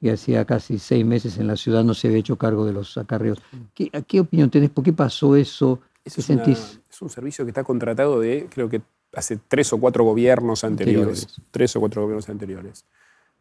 que 0.00 0.10
hacía 0.10 0.44
casi 0.44 0.78
seis 0.78 1.04
meses 1.04 1.38
en 1.38 1.46
la 1.46 1.56
ciudad 1.56 1.84
no 1.84 1.94
se 1.94 2.08
había 2.08 2.18
hecho 2.18 2.36
cargo 2.36 2.66
de 2.66 2.72
los 2.72 2.96
acarreos. 2.98 3.40
¿Qué, 3.74 3.90
¿Qué 4.06 4.20
opinión 4.20 4.50
tenés? 4.50 4.70
¿Por 4.70 4.84
qué 4.84 4.92
pasó 4.92 5.36
eso? 5.36 5.80
es, 6.04 6.18
es 6.18 7.02
un 7.02 7.08
servicio 7.08 7.44
que 7.44 7.50
está 7.50 7.64
contratado 7.64 8.20
de, 8.20 8.48
creo 8.52 8.68
que 8.68 8.82
hace 9.14 9.38
tres 9.48 9.72
o 9.72 9.78
cuatro 9.78 10.04
gobiernos 10.04 10.64
anteriores, 10.64 11.40
Tres 11.50 11.74
o 11.76 11.80
cuatro 11.80 12.02
gobiernos 12.02 12.28
anteriores. 12.28 12.84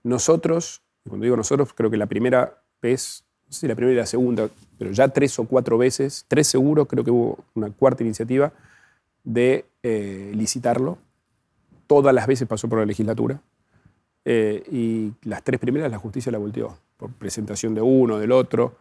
Nosotros, 0.04 0.82
cuando 1.08 1.24
digo 1.24 1.36
nosotros, 1.36 1.74
creo 1.74 1.90
que 1.90 1.98
la 1.98 2.06
primera 2.06 2.62
vez, 2.82 3.26
no 3.48 3.54
sé 3.54 3.62
si 3.62 3.68
la 3.68 3.76
primera 3.76 3.94
y 3.94 3.98
la 3.98 4.06
segunda, 4.06 4.50
pero 4.78 4.92
ya 4.92 5.10
tres 5.10 5.38
o 5.40 5.46
cuatro 5.46 5.78
veces, 5.78 6.26
tres 6.28 6.48
seguro, 6.48 6.86
creo 6.86 7.04
que 7.04 7.12
hubo 7.12 7.44
una 7.54 7.70
cuarta 7.72 8.04
iniciativa 8.04 8.54
de 9.24 9.66
eh, 9.82 10.32
licitarlo. 10.36 10.98
Todas 11.88 12.14
las 12.14 12.28
veces 12.28 12.48
pasó 12.48 12.68
por 12.68 12.80
la 12.80 12.86
legislatura. 12.86 13.42
Eh, 14.26 14.64
y 14.72 15.12
las 15.28 15.44
tres 15.44 15.60
primeras 15.60 15.92
la 15.92 15.98
justicia 15.98 16.32
la 16.32 16.38
volteó, 16.38 16.78
por 16.98 17.12
presentación 17.12 17.74
de 17.76 17.82
uno, 17.82 18.20
del 18.20 18.32
otro, 18.32 18.76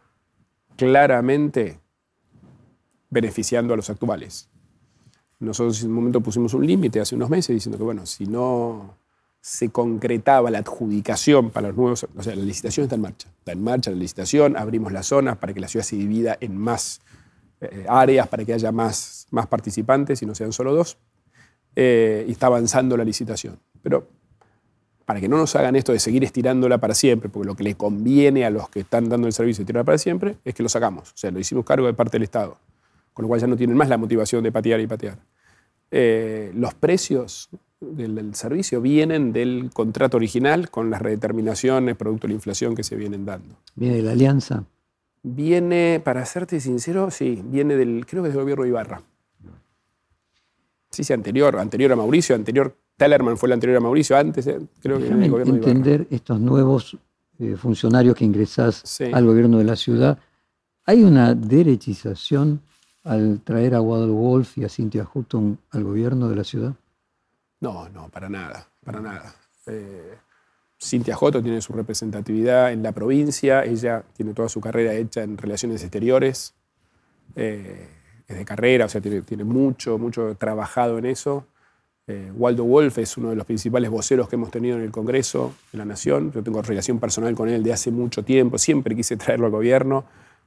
claramente 0.76 1.80
beneficiando 3.10 3.74
a 3.74 3.76
los 3.76 3.90
actuales. 3.90 4.48
Nosotros 5.40 5.82
en 5.82 5.90
un 5.90 5.96
momento 5.96 6.20
pusimos 6.20 6.54
un 6.54 6.66
límite 6.66 7.00
hace 7.00 7.14
unos 7.14 7.28
meses 7.28 7.54
diciendo 7.54 7.76
que, 7.76 7.84
bueno, 7.84 8.06
si 8.06 8.26
no 8.26 8.96
se 9.40 9.70
concretaba 9.70 10.50
la 10.52 10.58
adjudicación 10.58 11.50
para 11.50 11.68
los 11.68 11.76
nuevos, 11.76 12.06
o 12.16 12.22
sea, 12.22 12.36
la 12.36 12.42
licitación 12.42 12.84
está 12.84 12.94
en 12.94 13.02
marcha. 13.02 13.28
Está 13.38 13.52
en 13.52 13.62
marcha 13.62 13.90
la 13.90 13.96
licitación, 13.96 14.56
abrimos 14.56 14.92
las 14.92 15.06
zonas 15.06 15.36
para 15.38 15.52
que 15.52 15.60
la 15.60 15.66
ciudad 15.66 15.84
se 15.84 15.96
divida 15.96 16.38
en 16.40 16.56
más 16.56 17.00
eh, 17.60 17.84
áreas, 17.88 18.28
para 18.28 18.44
que 18.44 18.54
haya 18.54 18.70
más, 18.70 19.26
más 19.32 19.48
participantes 19.48 20.22
y 20.22 20.26
no 20.26 20.36
sean 20.36 20.52
solo 20.52 20.74
dos. 20.74 20.96
Eh, 21.74 22.24
y 22.28 22.32
está 22.32 22.46
avanzando 22.46 22.96
la 22.96 23.04
licitación. 23.04 23.58
Pero 23.82 24.08
para 25.12 25.20
que 25.20 25.28
no 25.28 25.36
nos 25.36 25.54
hagan 25.56 25.76
esto 25.76 25.92
de 25.92 25.98
seguir 25.98 26.24
estirándola 26.24 26.78
para 26.78 26.94
siempre, 26.94 27.28
porque 27.28 27.46
lo 27.46 27.54
que 27.54 27.64
le 27.64 27.74
conviene 27.74 28.46
a 28.46 28.50
los 28.50 28.70
que 28.70 28.80
están 28.80 29.10
dando 29.10 29.26
el 29.26 29.34
servicio 29.34 29.60
de 29.60 29.66
tirarla 29.66 29.84
para 29.84 29.98
siempre 29.98 30.36
es 30.42 30.54
que 30.54 30.62
lo 30.62 30.70
sacamos. 30.70 31.10
O 31.10 31.16
sea, 31.16 31.30
lo 31.30 31.38
hicimos 31.38 31.66
cargo 31.66 31.86
de 31.86 31.92
parte 31.92 32.12
del 32.12 32.22
Estado. 32.22 32.56
Con 33.12 33.24
lo 33.24 33.28
cual 33.28 33.38
ya 33.38 33.46
no 33.46 33.54
tienen 33.54 33.76
más 33.76 33.90
la 33.90 33.98
motivación 33.98 34.42
de 34.42 34.50
patear 34.50 34.80
y 34.80 34.86
patear. 34.86 35.18
Eh, 35.90 36.50
los 36.54 36.72
precios 36.72 37.50
del, 37.78 38.34
servicio 38.34 38.80
vienen 38.80 39.34
del 39.34 39.68
contrato 39.74 40.16
original 40.16 40.70
con 40.70 40.88
las 40.88 41.02
redeterminaciones 41.02 41.94
producto 41.94 42.26
de 42.26 42.32
la 42.32 42.36
inflación 42.36 42.74
que 42.74 42.82
se 42.82 42.96
vienen 42.96 43.26
dando. 43.26 43.56
¿Viene 43.74 43.96
de 43.96 44.02
la 44.04 44.12
alianza? 44.12 44.64
Viene, 45.22 46.00
para 46.02 46.24
serte 46.24 46.58
sincero, 46.58 47.10
sí, 47.10 47.42
viene 47.44 47.76
del, 47.76 48.06
creo 48.06 48.22
que 48.22 48.30
es 48.30 48.34
del 48.34 48.44
gobierno 48.44 48.64
de 48.64 48.70
Ibarra. 48.70 49.02
Sí, 50.92 51.04
sí, 51.04 51.12
anterior, 51.12 51.58
anterior 51.58 51.90
a 51.92 51.96
Mauricio, 51.96 52.34
anterior, 52.34 52.76
Tellerman 52.98 53.38
fue 53.38 53.48
el 53.48 53.54
anterior 53.54 53.78
a 53.78 53.80
Mauricio, 53.80 54.16
antes 54.16 54.46
eh, 54.46 54.60
creo 54.80 54.98
que 54.98 55.08
el 55.08 55.30
gobierno 55.30 55.54
entender 55.54 56.06
estos 56.10 56.38
nuevos 56.38 56.98
eh, 57.38 57.56
funcionarios 57.56 58.14
que 58.14 58.26
ingresás 58.26 59.00
al 59.12 59.24
gobierno 59.24 59.58
de 59.58 59.64
la 59.64 59.74
ciudad. 59.74 60.18
¿Hay 60.84 61.02
una 61.02 61.34
derechización 61.34 62.60
al 63.04 63.40
traer 63.40 63.74
a 63.74 63.80
Waddle 63.80 64.12
Wolf 64.12 64.58
y 64.58 64.64
a 64.64 64.68
Cynthia 64.68 65.08
Hutton 65.12 65.58
al 65.70 65.82
gobierno 65.82 66.28
de 66.28 66.36
la 66.36 66.44
ciudad? 66.44 66.74
No, 67.60 67.88
no, 67.88 68.08
para 68.10 68.28
nada, 68.28 68.68
para 68.84 69.00
nada. 69.00 69.34
Eh, 69.66 70.18
Cynthia 70.78 71.16
Hutton 71.18 71.42
tiene 71.42 71.60
su 71.62 71.72
representatividad 71.72 72.72
en 72.72 72.82
la 72.82 72.92
provincia, 72.92 73.64
ella 73.64 74.04
tiene 74.12 74.34
toda 74.34 74.48
su 74.48 74.60
carrera 74.60 74.92
hecha 74.94 75.22
en 75.22 75.38
relaciones 75.38 75.82
exteriores, 75.82 76.54
eh, 77.36 77.88
es 78.32 78.38
de 78.38 78.44
carrera, 78.44 78.86
o 78.86 78.88
sea, 78.88 79.00
tiene, 79.00 79.44
mucho, 79.44 79.98
mucho 79.98 80.34
trabajado 80.36 80.98
en 80.98 81.06
eso. 81.06 81.44
Eh, 82.06 82.32
Waldo 82.34 82.64
Wolf 82.64 82.98
es 82.98 83.16
uno 83.16 83.30
de 83.30 83.36
los 83.36 83.46
principales 83.46 83.88
voceros 83.88 84.28
que 84.28 84.34
hemos 84.34 84.50
tenido 84.50 84.76
en 84.76 84.82
el 84.82 84.90
Congreso 84.90 85.54
de 85.70 85.78
la 85.78 85.84
Nación. 85.84 86.32
Yo 86.32 86.42
tengo 86.42 86.60
relación 86.60 86.98
personal 86.98 87.34
con 87.34 87.48
él 87.48 87.62
de 87.62 87.72
hace 87.72 87.90
mucho 87.90 88.24
tiempo, 88.24 88.58
siempre 88.58 88.96
quise 88.96 89.16
traerlo 89.16 89.46
al 89.46 89.52
gobierno. 89.52 90.04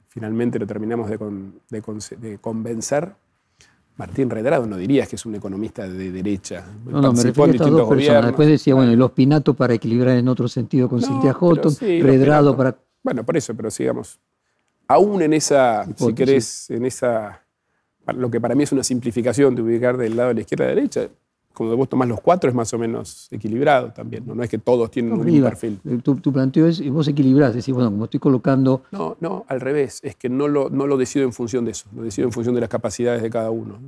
Finalmente 0.08 0.58
lo 0.58 0.66
terminamos 0.66 1.10
de, 1.10 2.38
convencer. 2.40 3.12
Martín 3.96 4.30
Redrado 4.30 4.66
no 4.66 4.76
dirías 4.76 5.08
que 5.08 5.16
es 5.16 5.26
un 5.26 5.34
economista 5.34 5.86
de 5.88 6.10
derecha. 6.10 6.64
No, 6.86 7.00
no, 7.00 7.12
me 7.12 7.22
refiero 7.22 7.44
a 7.44 7.54
estas 7.54 7.70
dos 7.70 7.88
personas. 7.88 8.26
Después 8.26 8.48
decía, 8.48 8.74
bueno, 8.74 8.92
y 8.92 8.96
los 8.96 9.10
Pinato 9.12 9.54
para 9.54 9.74
equilibrar 9.74 10.16
en 10.16 10.28
otro 10.28 10.48
sentido 10.48 10.88
con 10.88 11.02
Cintia 11.02 11.34
Houghton, 11.34 11.74
Redrado 11.80 12.56
para... 12.56 12.78
Bueno, 13.02 13.24
por 13.24 13.36
eso, 13.36 13.54
pero 13.54 13.70
sigamos. 13.70 14.18
Aún 14.88 15.20
en 15.22 15.32
esa, 15.32 15.86
si 15.96 16.14
querés, 16.14 16.70
en 16.70 16.86
esa, 16.86 17.45
lo 18.14 18.30
que 18.30 18.40
para 18.40 18.54
mí 18.54 18.62
es 18.62 18.72
una 18.72 18.84
simplificación 18.84 19.54
de 19.54 19.62
ubicar 19.62 19.96
del 19.96 20.16
lado 20.16 20.28
de 20.28 20.34
la 20.34 20.40
izquierda 20.40 20.64
a 20.64 20.68
la 20.68 20.74
derecha, 20.74 21.08
como 21.56 21.74
vos 21.74 21.88
tomás 21.88 22.06
los 22.06 22.20
cuatro, 22.20 22.50
es 22.50 22.54
más 22.54 22.72
o 22.74 22.78
menos 22.78 23.28
equilibrado 23.30 23.90
también. 23.90 24.26
No, 24.26 24.34
no 24.34 24.42
es 24.42 24.50
que 24.50 24.58
todos 24.58 24.90
tienen 24.90 25.14
un 25.14 25.24
mismo 25.24 25.48
perfil. 25.48 25.80
Tu, 26.02 26.16
tu, 26.16 26.30
planteo 26.30 26.66
es, 26.66 26.86
vos 26.90 27.08
equilibrás, 27.08 27.54
decís, 27.54 27.74
bueno, 27.74 27.90
como 27.90 28.04
estoy 28.04 28.20
colocando... 28.20 28.82
No, 28.92 29.16
no, 29.20 29.46
al 29.48 29.62
revés, 29.62 30.00
es 30.02 30.16
que 30.16 30.28
no 30.28 30.48
lo, 30.48 30.68
no 30.68 30.86
lo 30.86 30.98
decido 30.98 31.24
en 31.24 31.32
función 31.32 31.64
de 31.64 31.70
eso, 31.70 31.88
lo 31.96 32.02
decido 32.02 32.28
en 32.28 32.32
función 32.32 32.54
de 32.54 32.60
las 32.60 32.68
capacidades 32.68 33.22
de 33.22 33.30
cada 33.30 33.50
uno. 33.50 33.78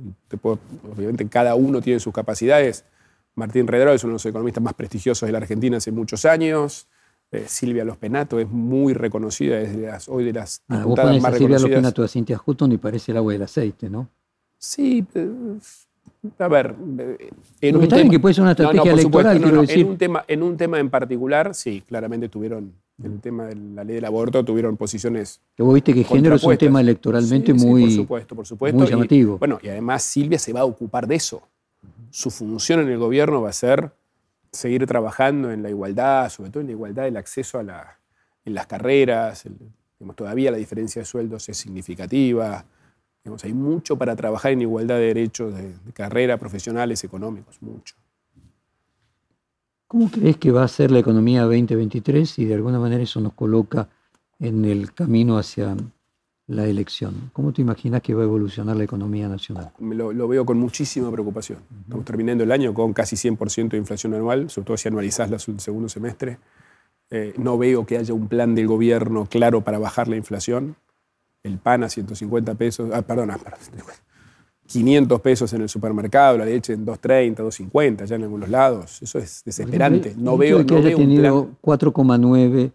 obviamente 0.43 1.27
cada 1.27 1.53
uno 1.53 1.79
tiene 1.79 1.99
sus 1.99 2.11
capacidades. 2.11 2.85
Martín 3.35 3.67
Redrado 3.67 3.95
es 3.95 4.03
uno 4.03 4.13
de 4.13 4.15
los 4.15 4.25
economistas 4.25 4.63
más 4.63 4.73
prestigiosos 4.73 5.27
de 5.27 5.31
la 5.31 5.37
Argentina 5.37 5.77
hace 5.77 5.91
muchos 5.91 6.25
años. 6.25 6.87
Eh, 7.31 7.45
Silvia 7.47 7.85
Los 7.85 7.97
Penato 7.97 8.39
es 8.39 8.49
muy 8.49 8.93
reconocida, 8.93 9.59
es 9.61 9.75
de 9.75 9.83
las, 9.83 10.09
hoy 10.09 10.23
de 10.23 10.33
las 10.33 10.63
ah, 10.67 10.77
diputadas 10.77 11.13
vos 11.13 11.21
más 11.21 11.33
a 11.33 11.37
Silvia 11.37 11.59
Los 11.59 11.69
Penato 11.69 12.03
a 12.03 12.07
Cintia 12.07 12.41
Hutton 12.43 12.71
y 12.71 12.77
parece 12.77 13.11
el 13.11 13.17
agua 13.17 13.33
del 13.33 13.43
aceite, 13.43 13.87
¿no? 13.87 14.09
Sí, 14.57 15.05
eh, 15.13 15.29
a 16.39 16.47
ver, 16.47 16.75
eh, 16.97 17.29
en 17.61 17.77
un 17.77 17.87
tema, 17.87 18.09
que 18.09 18.19
puede 18.19 18.33
ser 18.33 18.41
una 18.41 18.51
estrategia 18.51 18.91
electoral, 18.91 19.37
En 19.69 19.87
un, 19.87 19.97
tema, 19.97 20.25
en 20.27 20.43
un 20.43 20.57
tema 20.57 20.79
en 20.79 20.89
particular, 20.89 21.53
sí, 21.53 21.83
claramente 21.87 22.29
tuvieron, 22.29 22.73
en 23.01 23.13
el 23.13 23.19
tema 23.21 23.45
de 23.45 23.55
la 23.55 23.83
ley 23.83 23.95
del 23.95 24.05
aborto, 24.05 24.43
tuvieron 24.43 24.75
posiciones. 24.75 25.39
Que 25.55 25.61
vos 25.61 25.73
viste 25.75 25.93
que 25.93 26.03
género 26.03 26.35
es 26.35 26.43
un 26.43 26.57
tema 26.57 26.81
electoralmente 26.81 27.53
muy, 27.53 27.83
por 27.83 27.91
supuesto, 27.91 28.35
por 28.35 28.47
supuesto. 28.47 28.79
muy 28.79 28.87
llamativo. 28.87 29.37
bueno, 29.37 29.59
y 29.61 29.69
además 29.69 30.01
Silvia 30.01 30.39
se 30.39 30.51
va 30.51 30.61
a 30.61 30.65
ocupar 30.65 31.07
de 31.07 31.15
eso. 31.15 31.43
Su 32.09 32.31
función 32.31 32.79
en 32.79 32.89
el 32.89 32.97
gobierno 32.97 33.41
va 33.43 33.49
a 33.49 33.53
ser 33.53 33.91
seguir 34.51 34.85
trabajando 34.85 35.51
en 35.51 35.63
la 35.63 35.69
igualdad, 35.69 36.29
sobre 36.29 36.49
todo 36.49 36.61
en 36.61 36.67
la 36.67 36.73
igualdad 36.73 37.03
del 37.03 37.17
acceso 37.17 37.59
a 37.59 37.63
las 38.45 38.67
carreras. 38.67 39.43
todavía 40.15 40.51
la 40.51 40.57
diferencia 40.57 41.01
de 41.01 41.05
sueldos 41.05 41.49
es 41.49 41.57
significativa 41.57 42.65
hay 43.43 43.53
mucho 43.53 43.97
para 43.97 44.15
trabajar 44.15 44.51
en 44.51 44.61
igualdad 44.61 44.95
de 44.95 45.05
derechos 45.05 45.53
de, 45.53 45.73
carrera, 45.93 46.37
profesionales, 46.37 47.03
económicos, 47.03 47.61
mucho. 47.61 47.95
¿Cómo 49.87 50.09
crees 50.09 50.37
que 50.37 50.51
va 50.51 50.63
a 50.63 50.67
ser 50.67 50.91
la 50.91 50.99
economía 50.99 51.43
2023 51.43 52.39
y 52.39 52.45
de 52.45 52.53
alguna 52.53 52.79
manera 52.79 53.01
eso 53.01 53.19
nos 53.19 53.33
coloca 53.33 53.89
en 54.39 54.65
el 54.65 54.93
camino 54.93 55.37
hacia 55.37 55.75
la 56.49 56.65
elección? 56.65 57.29
¿Cómo 57.31 57.53
te 57.53 57.61
imaginas 57.61 58.01
que 58.01 58.13
va 58.13 58.21
a 58.21 58.25
evolucionar 58.25 58.75
la 58.75 58.83
economía 58.83 59.29
nacional? 59.29 59.71
Lo, 59.79 60.27
veo 60.27 60.45
con 60.45 60.59
muchísima 60.59 61.11
preocupación. 61.11 61.59
Estamos 61.83 62.05
terminando 62.05 62.43
el 62.43 62.51
año 62.51 62.73
con 62.73 62.91
casi 62.91 63.15
100% 63.15 63.69
de 63.69 63.77
inflación 63.77 64.15
anual, 64.15 64.49
sobre 64.49 64.65
todo 64.65 64.77
si 64.77 64.87
anualizás 64.87 65.47
el 65.47 65.59
segundo 65.59 65.87
semestre. 65.87 66.39
Eh, 67.11 67.33
no 67.37 67.57
veo 67.57 67.85
que 67.85 67.97
haya 67.97 68.13
un 68.13 68.27
plan 68.27 68.55
del 68.55 68.67
gobierno 68.67 69.27
claro 69.27 69.61
para 69.61 69.79
bajar 69.79 70.07
la 70.07 70.15
inflación 70.15 70.75
el 71.43 71.57
pan 71.57 71.83
a 71.83 71.89
150 71.89 72.55
pesos, 72.55 72.89
ah, 72.93 73.01
perdón, 73.01 73.31
500 74.67 75.21
pesos 75.21 75.53
en 75.53 75.61
el 75.61 75.69
supermercado, 75.69 76.37
la 76.37 76.45
leche 76.45 76.73
en 76.73 76.85
2.30, 76.85 77.37
2.50 77.37 78.05
ya 78.05 78.15
en 78.15 78.23
algunos 78.23 78.49
lados. 78.49 79.01
Eso 79.01 79.17
es 79.17 79.41
desesperante. 79.45 80.13
No 80.17 80.37
veo, 80.37 80.65
que 80.65 80.75
haya 80.75 80.95
tenido 80.95 81.51
4,9 81.61 82.71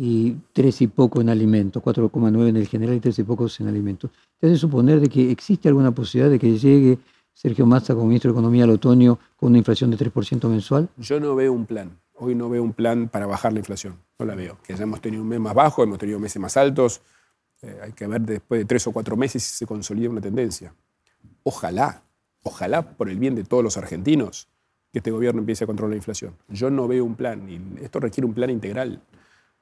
y 0.00 0.36
3 0.52 0.82
y 0.82 0.86
poco 0.86 1.20
en 1.20 1.28
alimentos, 1.28 1.82
4,9 1.82 2.48
en 2.48 2.56
el 2.56 2.68
general 2.68 2.96
y 2.96 3.00
3 3.00 3.18
y 3.18 3.22
pocos 3.24 3.58
en 3.60 3.66
alimentos. 3.66 4.10
¿Te 4.38 4.46
hace 4.46 4.56
suponer 4.56 5.00
de 5.00 5.08
que 5.08 5.30
existe 5.30 5.68
alguna 5.68 5.90
posibilidad 5.90 6.30
de 6.30 6.38
que 6.38 6.56
llegue 6.56 6.98
Sergio 7.32 7.66
Massa 7.66 7.94
como 7.94 8.06
ministro 8.06 8.30
de 8.30 8.38
Economía 8.38 8.64
al 8.64 8.70
otoño 8.70 9.18
con 9.36 9.50
una 9.50 9.58
inflación 9.58 9.90
de 9.90 9.96
3% 9.98 10.48
mensual? 10.48 10.88
Yo 10.98 11.18
no 11.18 11.34
veo 11.34 11.52
un 11.52 11.66
plan. 11.66 11.90
Hoy 12.14 12.34
no 12.34 12.48
veo 12.48 12.62
un 12.62 12.72
plan 12.72 13.08
para 13.08 13.26
bajar 13.26 13.52
la 13.52 13.58
inflación. 13.58 13.96
No 14.18 14.26
la 14.26 14.34
veo. 14.34 14.58
Que 14.62 14.72
hayamos 14.72 15.00
tenido 15.00 15.22
un 15.22 15.28
mes 15.28 15.40
más 15.40 15.54
bajo, 15.54 15.82
hemos 15.82 15.98
tenido 15.98 16.18
meses 16.20 16.40
más 16.40 16.56
altos 16.56 17.00
eh, 17.62 17.78
hay 17.82 17.92
que 17.92 18.06
ver 18.06 18.20
después 18.20 18.60
de 18.60 18.64
tres 18.64 18.86
o 18.86 18.92
cuatro 18.92 19.16
meses 19.16 19.42
si 19.42 19.56
se 19.56 19.66
consolida 19.66 20.08
una 20.08 20.20
tendencia. 20.20 20.72
Ojalá, 21.42 22.02
ojalá 22.42 22.82
por 22.82 23.08
el 23.08 23.18
bien 23.18 23.34
de 23.34 23.44
todos 23.44 23.64
los 23.64 23.76
argentinos 23.76 24.48
que 24.92 25.00
este 25.00 25.10
gobierno 25.10 25.40
empiece 25.40 25.64
a 25.64 25.66
controlar 25.66 25.90
la 25.90 25.96
inflación. 25.96 26.34
Yo 26.48 26.70
no 26.70 26.86
veo 26.86 27.04
un 27.04 27.14
plan 27.14 27.48
y 27.48 27.82
esto 27.82 28.00
requiere 28.00 28.26
un 28.26 28.34
plan 28.34 28.50
integral. 28.50 29.02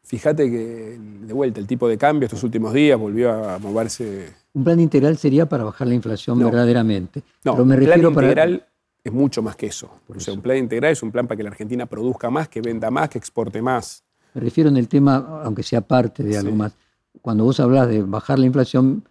Fíjate 0.06 0.50
que 0.50 0.98
de 0.98 1.32
vuelta 1.32 1.60
el 1.60 1.66
tipo 1.66 1.88
de 1.88 1.98
cambio 1.98 2.26
estos 2.26 2.42
últimos 2.44 2.72
días 2.72 2.98
volvió 2.98 3.32
a 3.32 3.58
moverse. 3.58 4.28
Un 4.54 4.64
plan 4.64 4.80
integral 4.80 5.16
sería 5.18 5.48
para 5.48 5.64
bajar 5.64 5.88
la 5.88 5.94
inflación 5.94 6.38
verdaderamente. 6.38 7.22
No, 7.44 7.52
Pero 7.52 7.64
me 7.64 7.76
un 7.76 7.84
plan 7.84 8.04
integral 8.04 8.66
es 9.02 9.12
mucho 9.12 9.42
más 9.42 9.56
que 9.56 9.66
eso. 9.66 9.90
O 10.08 10.18
sea, 10.18 10.32
un 10.34 10.40
plan 10.40 10.58
integral 10.58 10.92
es 10.92 11.02
un 11.02 11.12
plan 11.12 11.26
para 11.26 11.36
que 11.36 11.42
la 11.42 11.50
Argentina 11.50 11.86
produzca 11.86 12.30
más, 12.30 12.48
que 12.48 12.60
venda 12.60 12.90
más, 12.90 13.08
que 13.08 13.18
exporte 13.18 13.60
más. 13.60 14.04
Me 14.34 14.40
refiero 14.40 14.70
en 14.70 14.76
el 14.76 14.88
tema, 14.88 15.40
aunque 15.44 15.62
sea 15.62 15.80
parte 15.80 16.22
de 16.22 16.36
algo 16.38 16.54
más 16.54 16.76
cuando 17.22 17.44
vos 17.44 17.60
hablas 17.60 17.88
de 17.88 18.02
bajar 18.02 18.38
la 18.38 18.46
inflación, 18.46 19.04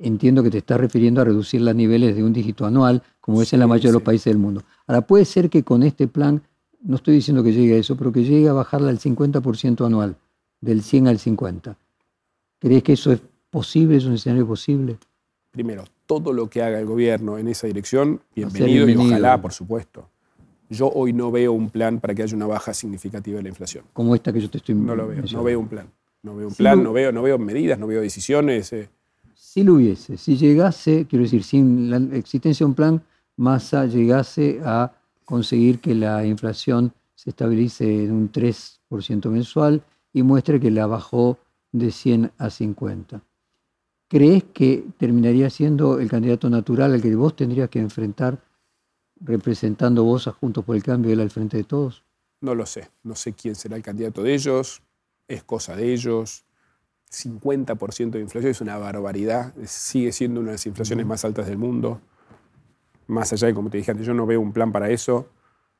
entiendo 0.00 0.42
que 0.42 0.50
te 0.50 0.58
estás 0.58 0.78
refiriendo 0.78 1.20
a 1.20 1.24
reducir 1.24 1.60
los 1.60 1.74
niveles 1.74 2.16
de 2.16 2.24
un 2.24 2.32
dígito 2.32 2.66
anual, 2.66 3.02
como 3.20 3.42
es 3.42 3.52
en 3.52 3.60
la 3.60 3.66
mayoría 3.66 3.90
de 3.90 3.94
los 3.94 4.02
países 4.02 4.26
del 4.26 4.38
mundo. 4.38 4.62
Ahora, 4.86 5.02
puede 5.02 5.24
ser 5.24 5.50
que 5.50 5.62
con 5.62 5.82
este 5.82 6.08
plan, 6.08 6.42
no 6.82 6.96
estoy 6.96 7.14
diciendo 7.14 7.42
que 7.42 7.52
llegue 7.52 7.74
a 7.74 7.78
eso, 7.78 7.96
pero 7.96 8.12
que 8.12 8.24
llegue 8.24 8.48
a 8.48 8.52
bajarla 8.52 8.90
al 8.90 8.98
50% 8.98 9.84
anual, 9.84 10.16
del 10.60 10.82
100 10.82 11.08
al 11.08 11.18
50. 11.18 11.76
¿Crees 12.58 12.82
que 12.82 12.92
eso 12.92 13.12
es 13.12 13.20
posible, 13.50 13.96
es 13.96 14.04
un 14.04 14.14
escenario 14.14 14.46
posible? 14.46 14.98
Primero, 15.50 15.84
todo 16.06 16.32
lo 16.32 16.48
que 16.48 16.62
haga 16.62 16.78
el 16.78 16.86
gobierno 16.86 17.38
en 17.38 17.48
esa 17.48 17.66
dirección, 17.66 18.20
bienvenido, 18.34 18.88
y 18.88 18.96
ojalá, 18.96 19.40
por 19.40 19.52
supuesto. 19.52 20.08
Yo 20.70 20.90
hoy 20.90 21.12
no 21.12 21.30
veo 21.30 21.52
un 21.52 21.70
plan 21.70 21.98
para 22.00 22.14
que 22.14 22.22
haya 22.22 22.36
una 22.36 22.46
baja 22.46 22.74
significativa 22.74 23.38
de 23.38 23.44
la 23.44 23.48
inflación. 23.48 23.84
Como 23.92 24.14
esta 24.14 24.32
que 24.32 24.40
yo 24.40 24.50
te 24.50 24.58
estoy 24.58 24.74
No 24.74 24.94
lo 24.94 25.08
veo, 25.08 25.22
no 25.32 25.42
veo 25.42 25.60
un 25.60 25.68
plan. 25.68 25.88
No 26.22 26.36
veo 26.36 26.48
un 26.48 26.54
plan, 26.54 26.82
no, 26.82 26.92
veo, 26.92 27.12
no 27.12 27.22
veo 27.22 27.38
medidas, 27.38 27.78
no 27.78 27.86
veo 27.86 28.00
decisiones. 28.00 28.72
Eh. 28.72 28.88
Si 29.34 29.62
lo 29.62 29.74
hubiese, 29.74 30.16
si 30.18 30.36
llegase, 30.36 31.06
quiero 31.08 31.22
decir, 31.22 31.44
sin 31.44 31.90
la 31.90 32.16
existencia 32.16 32.64
de 32.64 32.68
un 32.68 32.74
plan, 32.74 33.02
Massa 33.36 33.86
llegase 33.86 34.60
a 34.64 34.92
conseguir 35.24 35.78
que 35.78 35.94
la 35.94 36.26
inflación 36.26 36.92
se 37.14 37.30
estabilice 37.30 38.04
en 38.04 38.12
un 38.12 38.32
3% 38.32 39.30
mensual 39.30 39.82
y 40.18 40.22
muestre 40.22 40.60
que 40.60 40.70
la 40.70 40.86
bajó 40.86 41.38
de 41.72 41.90
100 41.90 42.32
a 42.38 42.50
50. 42.50 43.22
¿Crees 44.08 44.44
que 44.44 44.84
terminaría 44.96 45.50
siendo 45.50 46.00
el 46.00 46.08
candidato 46.08 46.48
natural 46.48 46.94
al 46.94 47.02
que 47.02 47.14
vos 47.14 47.36
tendrías 47.36 47.68
que 47.68 47.78
enfrentar 47.78 48.38
representando 49.20 50.04
vos 50.04 50.28
a 50.28 50.32
Juntos 50.32 50.64
por 50.64 50.76
el 50.76 50.82
Cambio 50.82 51.10
y 51.10 51.14
él 51.14 51.20
al 51.20 51.30
frente 51.30 51.56
de 51.56 51.64
todos? 51.64 52.04
No 52.40 52.54
lo 52.54 52.64
sé. 52.66 52.88
No 53.02 53.14
sé 53.14 53.32
quién 53.32 53.54
será 53.54 53.76
el 53.76 53.82
candidato 53.82 54.22
de 54.22 54.34
ellos 54.34 54.82
es 55.28 55.44
cosa 55.44 55.76
de 55.76 55.92
ellos. 55.92 56.44
50% 57.10 58.10
de 58.10 58.20
inflación 58.20 58.50
es 58.50 58.60
una 58.60 58.76
barbaridad, 58.76 59.54
sigue 59.64 60.12
siendo 60.12 60.40
una 60.40 60.50
de 60.50 60.54
las 60.54 60.66
inflaciones 60.66 61.06
más 61.06 61.24
altas 61.24 61.46
del 61.46 61.56
mundo. 61.56 62.00
Más 63.06 63.32
allá 63.32 63.46
de, 63.46 63.54
como 63.54 63.70
te 63.70 63.78
dije 63.78 63.90
antes, 63.90 64.06
yo 64.06 64.12
no 64.12 64.26
veo 64.26 64.40
un 64.40 64.52
plan 64.52 64.72
para 64.72 64.90
eso. 64.90 65.28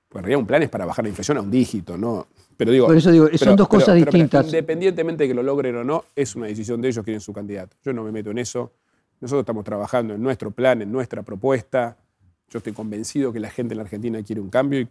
Pues 0.09 0.21
en 0.21 0.25
realidad 0.25 0.41
un 0.41 0.47
plan 0.47 0.63
es 0.63 0.71
para 0.71 0.87
bajar 0.87 1.05
la 1.05 1.11
inflación 1.11 1.37
a 1.37 1.43
un 1.43 1.51
dígito, 1.51 1.99
¿no? 1.99 2.29
Pero 2.59 2.73
digo, 2.73 2.87
Por 2.87 2.97
eso 2.97 3.13
digo, 3.13 3.29
son 3.37 3.55
dos 3.55 3.69
cosas 3.69 3.95
distintas. 3.95 4.45
independientemente 4.47 5.25
de 5.25 5.29
que 5.29 5.35
lo 5.35 5.45
logren 5.45 5.77
o 5.77 5.85
no, 5.85 6.05
es 6.17 6.35
una 6.35 6.47
decisión 6.49 6.81
de 6.83 6.89
ellos 6.89 7.05
quieren 7.05 7.21
su 7.21 7.33
candidato. 7.33 7.77
Yo 7.85 7.93
no 7.93 8.03
me 8.03 8.11
meto 8.11 8.33
en 8.33 8.39
eso. 8.39 8.73
Nosotros 9.21 9.43
estamos 9.43 9.65
trabajando 9.65 10.15
en 10.15 10.23
nuestro 10.23 10.51
plan, 10.51 10.83
en 10.83 10.91
nuestra 10.91 11.23
propuesta. 11.23 11.97
Yo 12.51 12.59
estoy 12.59 12.73
convencido 12.73 13.33
que 13.33 13.39
la 13.39 13.49
gente 13.49 13.75
en 13.75 13.79
la 13.79 13.85
Argentina 13.85 14.21
quiere 14.25 14.41
un 14.41 14.51
cambio 14.51 14.81
y 14.81 14.89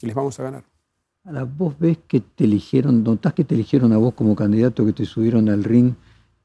les 0.00 0.14
vamos 0.16 0.38
a 0.40 0.42
ganar. 0.42 0.64
Ahora, 1.24 1.44
vos 1.44 1.78
ves 1.78 1.98
que 2.08 2.20
te 2.20 2.42
eligieron, 2.42 3.04
notás 3.04 3.34
que 3.34 3.44
te 3.44 3.54
eligieron 3.54 3.92
a 3.92 3.98
vos 3.98 4.14
como 4.14 4.34
candidato, 4.34 4.84
que 4.84 4.92
te 4.92 5.04
subieron 5.04 5.48
al 5.48 5.62
ring. 5.62 5.94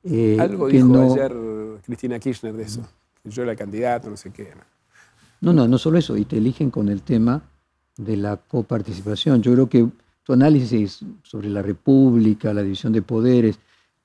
Eh, 0.04 0.38
Algo 0.40 0.68
dijo 0.68 1.14
ayer 1.14 1.36
Cristina 1.84 2.20
Kirchner 2.20 2.54
de 2.54 2.64
eso, 2.64 2.88
que 3.24 3.32
yo 3.32 3.42
era 3.42 3.56
candidato, 3.56 4.12
no 4.12 4.18
sé 4.18 4.32
qué. 4.32 4.50
No, 5.40 5.54
no, 5.54 5.68
no 5.68 5.80
solo 5.80 5.98
eso, 5.98 6.16
y 6.18 6.26
te 6.26 6.38
eligen 6.38 6.70
con 6.70 6.88
el 6.88 7.02
tema 7.02 7.42
de 7.98 8.16
la 8.16 8.38
coparticipación. 8.38 9.42
Yo 9.42 9.54
creo 9.54 9.70
que 9.70 9.88
tu 10.24 10.34
análisis 10.34 11.00
sobre 11.24 11.50
la 11.50 11.62
república, 11.62 12.54
la 12.54 12.64
división 12.64 12.94
de 12.94 13.02
poderes, 13.02 13.60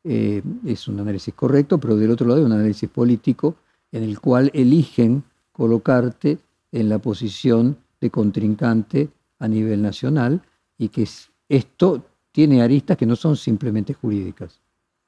eh, 0.05 0.43
es 0.65 0.89
un 0.89 1.01
análisis 1.01 1.35
correcto, 1.35 1.79
pero 1.79 1.97
del 1.97 2.11
otro 2.11 2.27
lado 2.27 2.41
hay 2.41 2.47
un 2.47 2.53
análisis 2.53 2.89
político 2.89 3.57
en 3.93 4.03
el 4.05 4.21
cual 4.21 4.51
eligen 4.55 5.25
colocarte 5.53 6.39
en 6.73 6.89
la 6.89 6.99
posición 6.99 7.77
de 8.01 8.11
contrincante 8.11 9.09
a 9.39 9.49
nivel 9.49 9.83
nacional 9.83 10.43
y 10.79 10.89
que 10.89 11.09
esto 11.49 12.05
tiene 12.33 12.63
aristas 12.63 12.97
que 12.97 13.07
no 13.07 13.17
son 13.17 13.37
simplemente 13.37 13.95
jurídicas. 13.95 14.61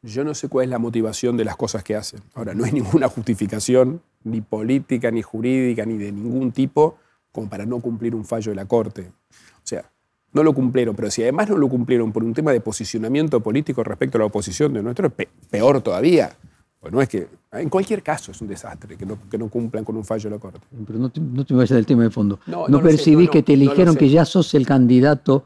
Yo 0.02 0.24
no 0.24 0.34
sé 0.34 0.48
cuál 0.48 0.64
es 0.64 0.70
la 0.70 0.78
motivación 0.78 1.36
de 1.36 1.44
las 1.44 1.56
cosas 1.56 1.82
que 1.82 1.96
hacen. 1.96 2.20
Ahora, 2.34 2.54
no 2.54 2.64
hay 2.64 2.72
ninguna 2.80 3.08
justificación, 3.08 4.00
ni 4.24 4.40
política, 4.40 5.10
ni 5.10 5.22
jurídica, 5.22 5.84
ni 5.84 5.98
de 5.98 6.12
ningún 6.12 6.52
tipo, 6.52 6.98
como 7.32 7.48
para 7.48 7.66
no 7.66 7.80
cumplir 7.80 8.14
un 8.14 8.24
fallo 8.24 8.50
de 8.52 8.56
la 8.56 8.66
Corte. 8.66 9.12
O 9.30 9.64
sea, 9.64 9.90
no 10.32 10.42
lo 10.42 10.52
cumplieron, 10.52 10.94
pero 10.94 11.10
si 11.10 11.22
además 11.22 11.48
no 11.48 11.56
lo 11.56 11.68
cumplieron 11.68 12.12
por 12.12 12.22
un 12.22 12.34
tema 12.34 12.52
de 12.52 12.60
posicionamiento 12.60 13.40
político 13.40 13.82
respecto 13.82 14.18
a 14.18 14.20
la 14.20 14.26
oposición 14.26 14.72
de 14.72 14.82
nuestro, 14.82 15.10
peor 15.50 15.80
todavía. 15.80 16.36
Pues 16.80 16.92
no 16.92 17.02
es 17.02 17.08
que, 17.08 17.26
en 17.52 17.68
cualquier 17.68 18.02
caso 18.02 18.30
es 18.30 18.40
un 18.40 18.46
desastre 18.46 18.96
que 18.96 19.04
no, 19.04 19.18
que 19.28 19.36
no 19.36 19.48
cumplan 19.48 19.84
con 19.84 19.96
un 19.96 20.04
fallo 20.04 20.30
de 20.30 20.36
la 20.36 20.40
Corte. 20.40 20.60
Pero 20.86 20.98
no 20.98 21.08
te, 21.08 21.20
no 21.20 21.44
te 21.44 21.54
vayas 21.54 21.70
del 21.70 21.86
tema 21.86 22.04
de 22.04 22.10
fondo. 22.10 22.38
¿No, 22.46 22.82
percibís 22.82 23.30
que 23.30 23.42
te 23.42 23.54
eligieron 23.54 23.96
que 23.96 24.08
ya 24.08 24.24
sos 24.24 24.54
el 24.54 24.64
candidato 24.64 25.44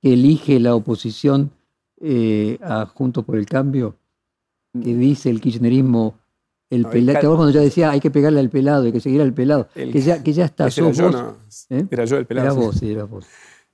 que 0.00 0.14
elige 0.14 0.58
la 0.58 0.74
oposición 0.74 1.50
eh, 2.00 2.58
a 2.62 2.86
Juntos 2.86 3.24
por 3.24 3.36
el 3.36 3.44
Cambio? 3.44 3.96
Que 4.72 4.94
dice 4.94 5.28
el 5.28 5.40
kirchnerismo, 5.40 6.14
el 6.70 6.86
pelado, 6.86 7.36
cuando 7.36 7.52
ya 7.52 7.60
decía 7.60 7.90
hay 7.90 8.00
que 8.00 8.10
pegarle 8.10 8.40
al 8.40 8.48
pelado, 8.48 8.84
hay 8.84 8.92
que 8.92 9.00
seguir 9.00 9.20
al 9.20 9.34
pelado, 9.34 9.68
que, 9.74 10.00
ya, 10.00 10.22
que 10.22 10.32
ya 10.32 10.44
está. 10.44 10.68
Yo, 10.68 10.90
¿eh? 11.70 11.86
era 11.90 12.04
yo 12.04 12.16
el 12.16 12.26
pelado. 12.26 12.46
Era 12.46 12.54
vos, 12.54 12.76
sí, 12.76 12.92
era 12.92 13.04
vos. 13.04 13.26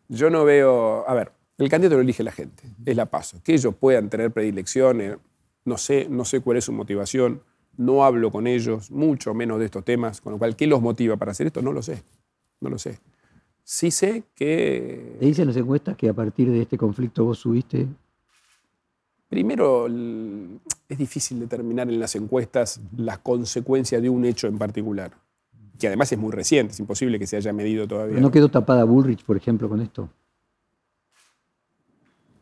Yo 0.09 0.31
no 0.31 0.45
veo, 0.45 1.09
a 1.09 1.15
ver, 1.15 1.33
el 1.59 1.69
candidato 1.69 1.97
lo 1.97 2.03
elige 2.03 2.23
la 2.23 2.33
gente, 2.33 2.65
es 2.85 2.97
la 2.97 3.07
paso. 3.07 3.41
Que 3.43 3.55
ellos 3.55 3.75
puedan 3.75 4.09
tener 4.09 4.31
predilecciones, 4.31 5.17
no 5.65 5.79
sé, 5.79 6.07
no 6.09 6.25
sé 6.25 6.41
cuál 6.41 6.59
es 6.59 6.65
su 6.65 6.73
motivación, 6.73 7.43
no 7.77 8.05
hablo 8.05 8.31
con 8.31 8.47
ellos, 8.47 8.91
mucho 8.91 9.35
menos 9.35 9.59
de 9.59 9.67
estos 9.67 9.85
temas, 9.85 10.21
con 10.21 10.33
lo 10.33 10.39
cual, 10.39 10.57
¿qué 10.57 10.67
los 10.67 10.81
motiva 10.81 11.17
para 11.17 11.33
hacer 11.33 11.49
esto? 11.49 11.63
No 11.63 11.73
lo 11.73 11.83
sé, 11.83 12.03
no 12.61 12.71
lo 12.71 12.79
sé. 12.79 13.01
Sí 13.65 13.91
sé 13.91 14.23
que... 14.35 15.17
¿Te 15.19 15.27
dicen 15.27 15.49
las 15.49 15.57
encuestas 15.57 15.97
que 15.97 16.09
a 16.09 16.15
partir 16.15 16.51
de 16.51 16.63
este 16.63 16.79
conflicto 16.79 17.25
vos 17.25 17.39
subiste? 17.39 17.87
Primero, 19.29 19.89
es 20.89 20.99
difícil 20.99 21.41
determinar 21.41 21.89
en 21.89 21.99
las 21.99 22.15
encuestas 22.15 22.81
las 22.97 23.19
consecuencias 23.19 24.01
de 24.01 24.09
un 24.09 24.25
hecho 24.25 24.47
en 24.47 24.57
particular, 24.57 25.11
que 25.79 25.87
además 25.87 26.11
es 26.13 26.19
muy 26.19 26.33
reciente, 26.33 26.73
es 26.73 26.81
imposible 26.81 27.19
que 27.19 27.27
se 27.27 27.37
haya 27.37 27.53
medido 27.53 27.87
todavía. 27.87 28.21
¿No 28.21 28.31
quedó 28.31 28.49
tapada 28.49 28.85
Bullrich, 28.85 29.25
por 29.25 29.37
ejemplo, 29.37 29.69
con 29.69 29.81
esto? 29.81 30.09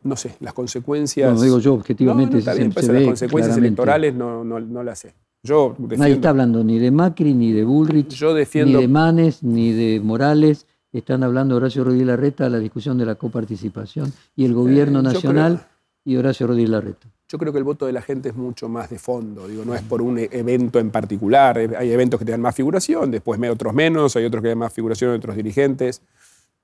no 0.05 0.15
sé, 0.15 0.35
las 0.39 0.53
consecuencias. 0.53 1.33
No, 1.33 1.41
digo 1.41 1.59
yo 1.59 1.73
objetivamente. 1.73 2.37
No, 2.37 2.53
no, 2.53 2.71
pues, 2.71 2.87
las 2.87 3.03
consecuencias 3.03 3.57
electorales 3.57 4.13
no, 4.13 4.43
no, 4.43 4.83
las 4.83 4.99
sé. 4.99 5.13
Yo 5.43 5.75
Nadie 5.77 6.13
está 6.13 6.29
hablando 6.29 6.63
ni 6.63 6.79
de 6.79 6.89
Macri, 6.91 7.33
ni 7.33 7.51
de 7.51 7.63
Bullrich, 7.63 8.09
yo 8.15 8.33
defiendo, 8.33 8.77
ni 8.77 8.83
de 8.83 8.87
Manes, 8.87 9.43
ni 9.43 9.73
de 9.73 9.99
Morales. 9.99 10.67
Están 10.91 11.23
hablando 11.23 11.57
Horacio 11.57 11.83
Rodríguez 11.83 12.07
Larreta, 12.07 12.49
la 12.49 12.57
discusión 12.57 12.97
de 12.97 13.05
la 13.05 13.15
coparticipación 13.15 14.13
y 14.35 14.45
el 14.45 14.53
gobierno 14.53 14.99
eh, 14.99 15.03
nacional 15.03 15.67
y 16.05 16.15
Horacio 16.15 16.47
Rodríguez 16.47 16.69
Larreta. 16.69 17.07
Yo 17.27 17.39
creo 17.39 17.51
que 17.51 17.57
el 17.57 17.63
voto 17.63 17.87
de 17.87 17.91
la 17.91 18.01
gente 18.01 18.29
es 18.29 18.35
mucho 18.35 18.69
más 18.69 18.89
de 18.89 18.99
fondo, 18.99 19.47
digo, 19.47 19.65
no 19.65 19.73
es 19.73 19.81
por 19.81 20.01
un 20.01 20.19
e-, 20.19 20.29
evento 20.31 20.79
en 20.79 20.91
particular. 20.91 21.57
Hay 21.57 21.91
eventos 21.91 22.19
que 22.19 22.25
te 22.25 22.31
dan 22.31 22.41
más 22.41 22.55
figuración, 22.55 23.09
después 23.09 23.39
otros 23.49 23.73
menos, 23.73 24.15
hay 24.15 24.25
otros 24.25 24.43
que 24.43 24.49
dan 24.49 24.59
más 24.59 24.73
figuración 24.73 25.11
otros 25.11 25.35
dirigentes. 25.35 26.01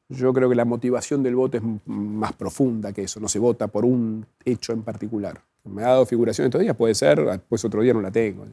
Yo 0.10 0.34
creo 0.34 0.50
que 0.50 0.56
la 0.56 0.66
motivación 0.66 1.24
del 1.24 1.36
voto 1.36 1.58
es 1.58 1.64
más 1.86 2.34
profunda 2.34 2.92
que 2.92 3.04
eso, 3.04 3.20
no 3.20 3.28
se 3.28 3.40
vota 3.40 3.68
por 3.68 3.86
un 3.86 4.26
hecho 4.46 4.74
en 4.74 4.84
particular. 4.84 5.42
Me 5.64 5.84
ha 5.84 5.88
dado 5.88 6.06
figuración 6.06 6.46
estos 6.46 6.62
días, 6.62 6.76
puede 6.76 6.96
ser, 6.96 7.24
después 7.24 7.64
otro 7.66 7.82
día 7.82 7.94
no 7.94 8.02
la 8.02 8.12
tengo. 8.12 8.46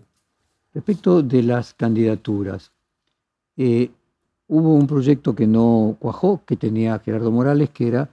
Respecto 0.73 1.23
de 1.23 1.43
las 1.43 1.75
candidaturas, 1.75 2.71
eh, 3.57 3.91
hubo 4.47 4.75
un 4.75 4.87
proyecto 4.87 5.35
que 5.35 5.47
no 5.47 5.97
cuajó, 5.99 6.43
que 6.47 6.57
tenía 6.57 6.99
Gerardo 7.01 7.31
Morales, 7.31 7.71
que 7.71 7.89
era 7.89 8.11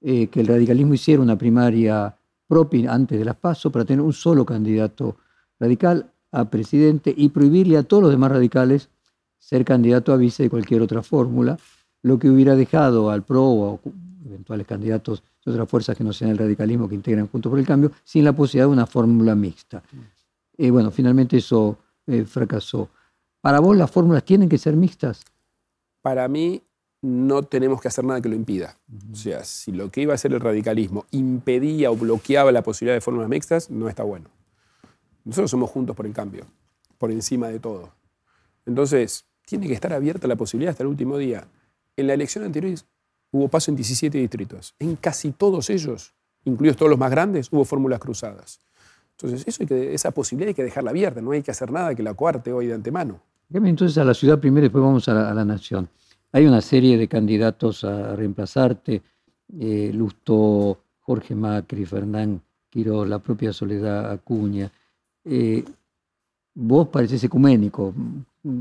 eh, 0.00 0.28
que 0.28 0.40
el 0.40 0.46
radicalismo 0.46 0.94
hiciera 0.94 1.20
una 1.20 1.36
primaria 1.36 2.17
propia 2.48 2.92
antes 2.92 3.18
de 3.18 3.24
las 3.24 3.36
PASO 3.36 3.70
para 3.70 3.84
tener 3.84 4.00
un 4.00 4.12
solo 4.12 4.44
candidato 4.44 5.16
radical 5.60 6.10
a 6.32 6.44
presidente 6.46 7.14
y 7.16 7.28
prohibirle 7.28 7.76
a 7.76 7.82
todos 7.84 8.02
los 8.02 8.12
demás 8.12 8.32
radicales 8.32 8.88
ser 9.38 9.64
candidato 9.64 10.12
a 10.12 10.16
vice 10.16 10.44
de 10.44 10.50
cualquier 10.50 10.82
otra 10.82 11.02
fórmula 11.02 11.56
lo 12.02 12.18
que 12.18 12.28
hubiera 12.28 12.56
dejado 12.56 13.10
al 13.10 13.22
PRO 13.22 13.44
o 13.44 13.80
eventuales 14.24 14.66
candidatos 14.66 15.22
de 15.44 15.52
otras 15.52 15.68
fuerzas 15.68 15.96
que 15.96 16.04
no 16.04 16.12
sean 16.12 16.30
el 16.30 16.38
radicalismo 16.38 16.88
que 16.88 16.94
integran 16.94 17.28
Juntos 17.28 17.50
por 17.50 17.58
el 17.58 17.66
Cambio, 17.66 17.92
sin 18.04 18.24
la 18.24 18.32
posibilidad 18.32 18.66
de 18.66 18.72
una 18.72 18.86
fórmula 18.86 19.34
mixta. 19.34 19.82
Eh, 20.56 20.70
bueno, 20.70 20.90
finalmente 20.90 21.38
eso 21.38 21.78
eh, 22.06 22.24
fracasó. 22.24 22.88
¿Para 23.40 23.60
vos 23.60 23.76
las 23.76 23.90
fórmulas 23.90 24.24
tienen 24.24 24.48
que 24.48 24.58
ser 24.58 24.76
mixtas? 24.76 25.24
Para 26.02 26.28
mí 26.28 26.62
no 27.00 27.42
tenemos 27.42 27.80
que 27.80 27.88
hacer 27.88 28.04
nada 28.04 28.20
que 28.20 28.28
lo 28.28 28.34
impida. 28.34 28.76
O 29.12 29.16
sea, 29.16 29.44
si 29.44 29.72
lo 29.72 29.90
que 29.90 30.02
iba 30.02 30.14
a 30.14 30.18
ser 30.18 30.32
el 30.32 30.40
radicalismo 30.40 31.06
impedía 31.10 31.90
o 31.90 31.96
bloqueaba 31.96 32.52
la 32.52 32.62
posibilidad 32.62 32.96
de 32.96 33.00
fórmulas 33.00 33.28
mixtas, 33.28 33.70
no 33.70 33.88
está 33.88 34.02
bueno. 34.02 34.30
Nosotros 35.24 35.50
somos 35.50 35.70
juntos 35.70 35.94
por 35.94 36.06
el 36.06 36.12
cambio, 36.12 36.44
por 36.98 37.10
encima 37.10 37.48
de 37.48 37.60
todo. 37.60 37.90
Entonces, 38.66 39.24
tiene 39.46 39.66
que 39.66 39.74
estar 39.74 39.92
abierta 39.92 40.26
la 40.26 40.36
posibilidad 40.36 40.72
hasta 40.72 40.82
el 40.82 40.88
último 40.88 41.16
día. 41.18 41.46
En 41.96 42.06
la 42.06 42.14
elección 42.14 42.44
anterior 42.44 42.78
hubo 43.30 43.48
paso 43.48 43.70
en 43.70 43.76
17 43.76 44.18
distritos. 44.18 44.74
En 44.78 44.96
casi 44.96 45.32
todos 45.32 45.70
ellos, 45.70 46.14
incluidos 46.44 46.76
todos 46.76 46.90
los 46.90 46.98
más 46.98 47.10
grandes, 47.10 47.48
hubo 47.52 47.64
fórmulas 47.64 48.00
cruzadas. 48.00 48.60
Entonces, 49.12 49.46
eso 49.46 49.74
esa 49.74 50.10
posibilidad 50.12 50.48
hay 50.48 50.54
que 50.54 50.62
dejarla 50.62 50.90
abierta, 50.90 51.20
no 51.20 51.32
hay 51.32 51.42
que 51.42 51.50
hacer 51.50 51.72
nada 51.72 51.94
que 51.94 52.02
la 52.02 52.14
coarte 52.14 52.52
hoy 52.52 52.66
de 52.66 52.74
antemano. 52.74 53.20
Entonces 53.52 53.96
a 53.98 54.04
la 54.04 54.14
ciudad 54.14 54.38
primero 54.38 54.66
y 54.66 54.68
después 54.68 54.84
vamos 54.84 55.08
a 55.08 55.34
la, 55.34 55.44
nación. 55.44 55.88
Hay 56.32 56.46
una 56.46 56.60
serie 56.60 56.98
de 56.98 57.08
candidatos 57.08 57.84
a 57.84 58.14
reemplazarte, 58.14 59.02
eh, 59.58 59.90
Lusto, 59.94 60.78
Jorge 61.00 61.34
Macri, 61.34 61.86
Fernán 61.86 62.42
Quiroz, 62.68 63.08
la 63.08 63.18
propia 63.18 63.52
Soledad 63.52 64.10
Acuña. 64.10 64.70
Eh, 65.24 65.64
vos 66.54 66.88
pareces 66.88 67.22
ecuménico, 67.24 67.94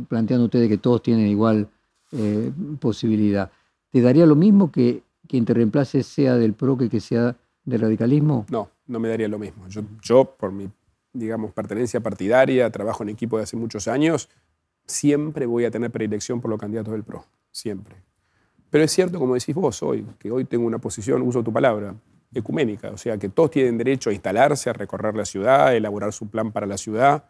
planteando 0.08 0.46
ustedes 0.46 0.70
que 0.70 0.78
todos 0.78 1.02
tienen 1.02 1.28
igual 1.28 1.68
eh, 2.12 2.52
posibilidad. 2.80 3.52
¿Te 3.92 4.02
daría 4.02 4.26
lo 4.26 4.36
mismo 4.36 4.72
que 4.72 5.04
quien 5.28 5.44
te 5.44 5.54
reemplace 5.54 6.04
sea 6.04 6.36
del 6.36 6.54
PRO 6.54 6.78
que 6.78 6.90
que 6.90 7.02
sea 7.02 7.36
del 7.66 7.82
radicalismo? 7.82 8.46
No, 8.50 8.70
no 8.88 9.00
me 9.00 9.10
daría 9.10 9.28
lo 9.28 9.40
mismo. 9.40 9.66
Yo, 10.02 10.24
por 10.24 10.52
mi, 10.52 10.70
digamos, 11.12 11.52
pertenencia 11.52 12.00
partidaria, 12.00 12.70
trabajo 12.70 13.04
en 13.04 13.10
equipo 13.10 13.38
de 13.38 13.44
hace 13.44 13.58
muchos 13.58 13.88
años, 13.88 14.30
siempre 14.86 15.46
voy 15.46 15.66
a 15.66 15.72
tener 15.72 15.92
predilección 15.92 16.40
por 16.40 16.50
los 16.50 16.60
candidatos 16.60 16.94
del 16.94 17.04
PRO, 17.04 17.26
siempre. 17.58 17.96
Pero 18.70 18.84
es 18.84 18.92
cierto, 18.92 19.20
como 19.20 19.34
decís 19.34 19.56
vos 19.56 19.82
hoy, 19.84 20.06
que 20.20 20.32
hoy 20.32 20.46
tengo 20.46 20.66
una 20.66 20.80
posición, 20.80 21.22
uso 21.22 21.44
tu 21.44 21.54
palabra, 21.54 21.96
ecuménica, 22.34 22.92
o 22.92 22.98
sea, 22.98 23.18
que 23.18 23.30
todos 23.30 23.52
tienen 23.52 23.78
derecho 23.78 24.10
a 24.10 24.14
instalarse, 24.14 24.70
a 24.70 24.74
recorrer 24.74 25.16
la 25.16 25.26
ciudad, 25.26 25.68
a 25.68 25.76
elaborar 25.76 26.12
su 26.14 26.28
plan 26.30 26.52
para 26.52 26.68
la 26.68 26.78
ciudad, 26.78 27.24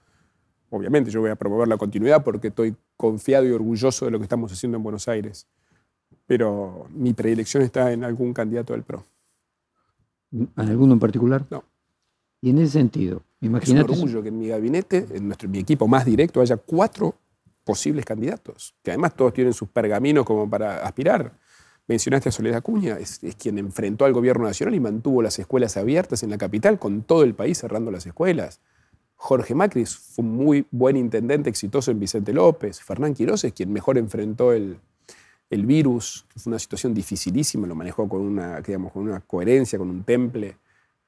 Obviamente 0.69 1.11
yo 1.11 1.21
voy 1.21 1.29
a 1.29 1.35
promover 1.35 1.67
la 1.67 1.77
continuidad 1.77 2.23
porque 2.23 2.49
estoy 2.49 2.75
confiado 2.97 3.45
y 3.45 3.51
orgulloso 3.51 4.05
de 4.05 4.11
lo 4.11 4.19
que 4.19 4.23
estamos 4.23 4.51
haciendo 4.51 4.77
en 4.77 4.83
Buenos 4.83 5.07
Aires. 5.07 5.47
Pero 6.25 6.87
mi 6.89 7.13
predilección 7.13 7.63
está 7.63 7.91
en 7.93 8.03
algún 8.03 8.33
candidato 8.33 8.73
del 8.73 8.83
PRO. 8.83 9.05
¿En 10.31 10.49
alguno 10.57 10.93
en 10.93 10.99
particular? 10.99 11.45
No. 11.49 11.63
Y 12.41 12.49
en 12.49 12.59
ese 12.59 12.73
sentido, 12.73 13.23
imagínate... 13.39 13.91
Es 13.91 13.97
un 13.97 14.05
orgullo 14.05 14.21
que 14.21 14.29
en 14.29 14.37
mi 14.37 14.47
gabinete, 14.49 15.07
en 15.13 15.27
nuestro, 15.27 15.47
mi 15.47 15.59
equipo 15.59 15.87
más 15.87 16.05
directo, 16.05 16.41
haya 16.41 16.57
cuatro 16.57 17.15
posibles 17.67 18.05
candidatos, 18.05 18.73
que 18.81 18.91
además 18.91 19.13
todos 19.13 19.33
tienen 19.33 19.51
sus 19.51 19.67
pergaminos 19.67 20.25
como 20.25 20.49
para 20.49 20.85
aspirar. 20.87 21.33
Mencionaste 21.85 22.29
a 22.29 22.31
Soledad 22.31 22.59
Acuña, 22.59 22.97
es, 22.97 23.19
quien 23.37 23.57
enfrentó 23.57 24.05
al 24.05 24.13
gobierno 24.13 24.45
nacional 24.45 24.73
y 24.73 24.79
mantuvo 24.79 25.21
las 25.21 25.37
escuelas 25.37 25.75
abiertas 25.75 26.23
en 26.23 26.29
la 26.29 26.37
capital, 26.37 26.79
con 26.79 27.01
todo 27.01 27.23
el 27.23 27.35
país 27.35 27.57
cerrando 27.57 27.91
las 27.91 28.05
escuelas. 28.05 28.61
Jorge 29.17 29.53
Macri 29.53 29.85
fue 29.85 30.23
un 30.23 30.31
muy 30.31 30.65
buen 30.71 30.95
intendente 30.95 31.49
exitoso 31.49 31.91
en 31.91 31.99
Vicente 31.99 32.31
López. 32.31 32.81
Fernán 32.81 33.13
Quiroz 33.13 33.43
es 33.43 33.51
quien 33.51 33.73
mejor 33.73 33.97
enfrentó 33.97 34.53
el, 34.53 34.79
virus, 35.49 36.25
fue 36.37 36.51
una 36.51 36.59
situación 36.59 36.93
dificilísima, 36.93 37.67
lo 37.67 37.75
manejó 37.75 38.07
con 38.07 38.21
una, 38.21 38.61
digamos, 38.61 38.93
con 38.93 39.03
una 39.03 39.19
coherencia, 39.19 39.77
con 39.77 39.89
un 39.89 40.03
temple. 40.03 40.55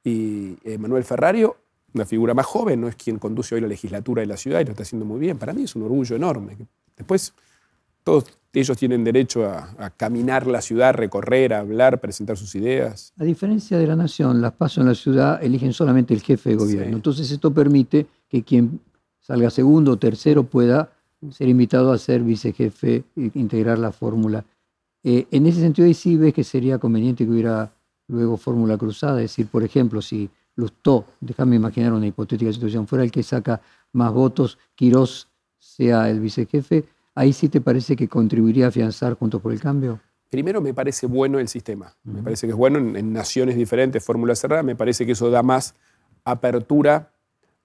Y 0.04 0.58
eh, 0.66 0.78
Manuel 0.78 1.06
Ferrario, 1.06 1.56
una 1.94 2.06
figura 2.06 2.34
más 2.34 2.46
joven, 2.46 2.82
no 2.82 2.88
es 2.88 2.96
quien 2.96 3.20
conduce 3.20 3.56
hoy 3.56 3.62
la 3.62 3.68
legislatura 3.68 4.22
de 4.22 4.28
la 4.28 4.38
ciudad 4.38 4.60
y 4.60 4.66
lo 4.66 4.72
está 4.72 4.84
haciendo 4.84 5.06
muy 5.06 5.20
bien. 5.20 5.38
Para 5.38 5.54
mí 5.54 5.64
es 5.64 5.76
un 5.76 5.84
orgullo 5.84 6.16
enorme. 6.16 6.58
Después, 6.96 7.34
todos 8.04 8.26
ellos 8.54 8.78
tienen 8.78 9.04
derecho 9.04 9.46
a, 9.46 9.92
caminar 9.96 10.48
la 10.48 10.62
ciudad, 10.62 10.94
recorrer, 10.94 11.54
a 11.54 11.60
hablar, 11.60 12.00
presentar 12.00 12.38
sus 12.38 12.56
ideas. 12.56 13.14
A 13.18 13.24
diferencia 13.24 13.78
de 13.78 13.88
la 13.88 13.96
nación, 13.96 14.42
las 14.42 14.54
pasos 14.54 14.80
en 14.80 14.88
la 14.88 14.96
ciudad 14.96 15.44
eligen 15.44 15.74
solamente 15.74 16.14
el 16.14 16.22
jefe 16.22 16.52
de 16.52 16.56
gobierno. 16.56 16.96
Entonces 16.96 17.30
esto 17.32 17.54
permite 17.54 18.08
que 18.28 18.44
quien 18.44 18.80
salga 19.20 19.50
segundo 19.50 19.92
o 19.92 19.98
tercero 19.98 20.44
pueda 20.44 20.92
ser 21.32 21.50
invitado 21.50 21.92
a 21.92 21.98
ser 21.98 22.24
vicejefe 22.24 23.04
e 23.16 23.32
integrar 23.36 23.78
la 23.78 23.92
fórmula. 23.92 24.46
Eh, 25.04 25.28
en 25.32 25.46
ese 25.46 25.60
sentido, 25.60 25.88
ahí 25.88 25.94
sí 25.94 26.18
ves 26.18 26.34
que 26.34 26.44
sería 26.44 26.80
conveniente 26.80 27.26
que 27.26 27.32
hubiera 27.32 27.72
luego 28.08 28.38
fórmula 28.38 28.78
cruzada, 28.78 29.18
es 29.22 29.32
decir, 29.32 29.48
por 29.48 29.64
ejemplo, 29.64 30.02
si 30.02 30.30
Lustó, 30.60 31.06
déjame 31.22 31.56
imaginar 31.56 31.94
una 31.94 32.08
hipotética 32.08 32.52
situación, 32.52 32.88
fuera 32.88 33.04
el 33.04 33.12
que 33.12 33.24
saca 33.24 33.62
más 33.94 34.12
votos, 34.14 34.58
Quirós 34.76 35.30
sea 35.58 36.10
el 36.10 36.20
vicejefe, 36.20 36.86
¿Ahí 37.20 37.34
sí 37.34 37.50
te 37.50 37.60
parece 37.60 37.98
que 37.98 38.08
contribuiría 38.08 38.64
a 38.64 38.68
afianzar 38.70 39.16
Juntos 39.16 39.42
por 39.42 39.52
el 39.52 39.60
Cambio? 39.60 40.00
Primero 40.30 40.62
me 40.62 40.74
parece 40.74 41.06
bueno 41.06 41.38
el 41.38 41.50
sistema. 41.50 41.94
Me 42.06 42.24
parece 42.24 42.48
que 42.48 42.52
es 42.52 42.58
bueno 42.58 42.80
en, 42.80 43.12
naciones 43.12 43.58
diferentes, 43.58 44.02
fórmula 44.02 44.36
cerrada. 44.36 44.64
Me 44.64 44.78
parece 44.78 45.06
que 45.06 45.12
eso 45.12 45.30
da 45.30 45.44
más 45.44 45.76
apertura 46.24 47.12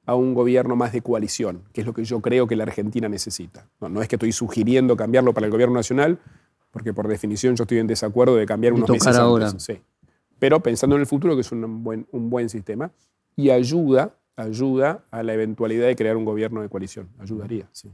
a 0.06 0.16
un 0.16 0.34
gobierno 0.34 0.74
más 0.74 0.92
de 0.92 1.02
coalición, 1.02 1.62
que 1.72 1.82
es 1.82 1.86
lo 1.86 1.94
que 1.94 2.04
yo 2.04 2.20
creo 2.20 2.48
que 2.48 2.56
la 2.56 2.64
Argentina 2.64 3.08
necesita. 3.08 3.68
No, 3.80 4.02
es 4.02 4.08
que 4.08 4.16
estoy 4.16 4.32
sugiriendo 4.32 4.96
cambiarlo 4.96 5.32
para 5.32 5.46
el 5.46 5.52
gobierno 5.52 5.76
nacional, 5.76 6.18
porque 6.72 6.92
por 6.92 7.06
definición 7.06 7.54
yo 7.54 7.62
estoy 7.62 7.78
en 7.78 7.86
desacuerdo 7.86 8.34
de 8.34 8.46
cambiar 8.46 8.72
unos 8.72 8.90
meses 8.90 9.16
ahora. 9.16 9.50
Sí. 9.56 9.78
Pero 10.44 10.60
pensando 10.60 10.94
en 10.96 11.00
el 11.00 11.06
futuro, 11.06 11.34
que 11.36 11.40
es 11.40 11.50
un 11.52 11.82
buen, 11.82 12.06
un 12.12 12.28
buen 12.28 12.50
sistema, 12.50 12.90
y 13.34 13.48
ayuda, 13.48 14.14
ayuda 14.36 15.02
a 15.10 15.22
la 15.22 15.32
eventualidad 15.32 15.86
de 15.86 15.96
crear 15.96 16.18
un 16.18 16.26
gobierno 16.26 16.60
de 16.60 16.68
coalición. 16.68 17.08
Ayudaría, 17.18 17.66
sí. 17.72 17.90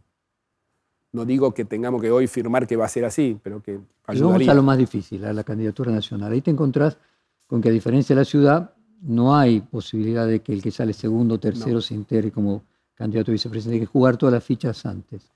No 1.13 1.25
digo 1.25 1.55
que 1.55 1.65
tengamos 1.65 2.03
que 2.03 2.11
hoy 2.11 2.27
firmar 2.27 2.67
que 2.67 2.75
va 2.75 2.87
a 2.87 2.89
ser 2.89 3.05
así, 3.05 3.39
pero 3.41 3.63
que 3.63 3.79
ayudaría. 4.05 4.33
vamos 4.33 4.49
a 4.49 4.55
lo 4.55 4.65
más 4.65 4.79
difícil, 4.79 5.25
a 5.27 5.33
la 5.33 5.45
candidatura 5.45 5.93
nacional. 5.93 6.33
Ahí 6.33 6.41
te 6.41 6.51
encontrás 6.51 6.99
con 7.47 7.61
que 7.61 7.69
a 7.69 7.73
diferencia 7.73 8.17
de 8.17 8.21
la 8.23 8.25
ciudad, 8.25 8.75
no 9.01 9.37
hay 9.37 9.61
posibilidad 9.61 10.27
de 10.27 10.41
que 10.41 10.53
el 10.53 10.61
que 10.61 10.73
sale 10.73 10.93
segundo 10.93 11.37
o 11.37 11.39
tercero 11.39 11.81
se 11.81 11.95
integre 11.95 12.33
como 12.33 12.65
candidato 12.97 13.31
a 13.31 13.35
vicepresidente. 13.35 13.77
Hay 13.77 13.87
que 13.87 13.93
jugar 13.93 14.17
todas 14.17 14.33
las 14.33 14.43
fichas 14.43 14.85
antes. 14.87 15.31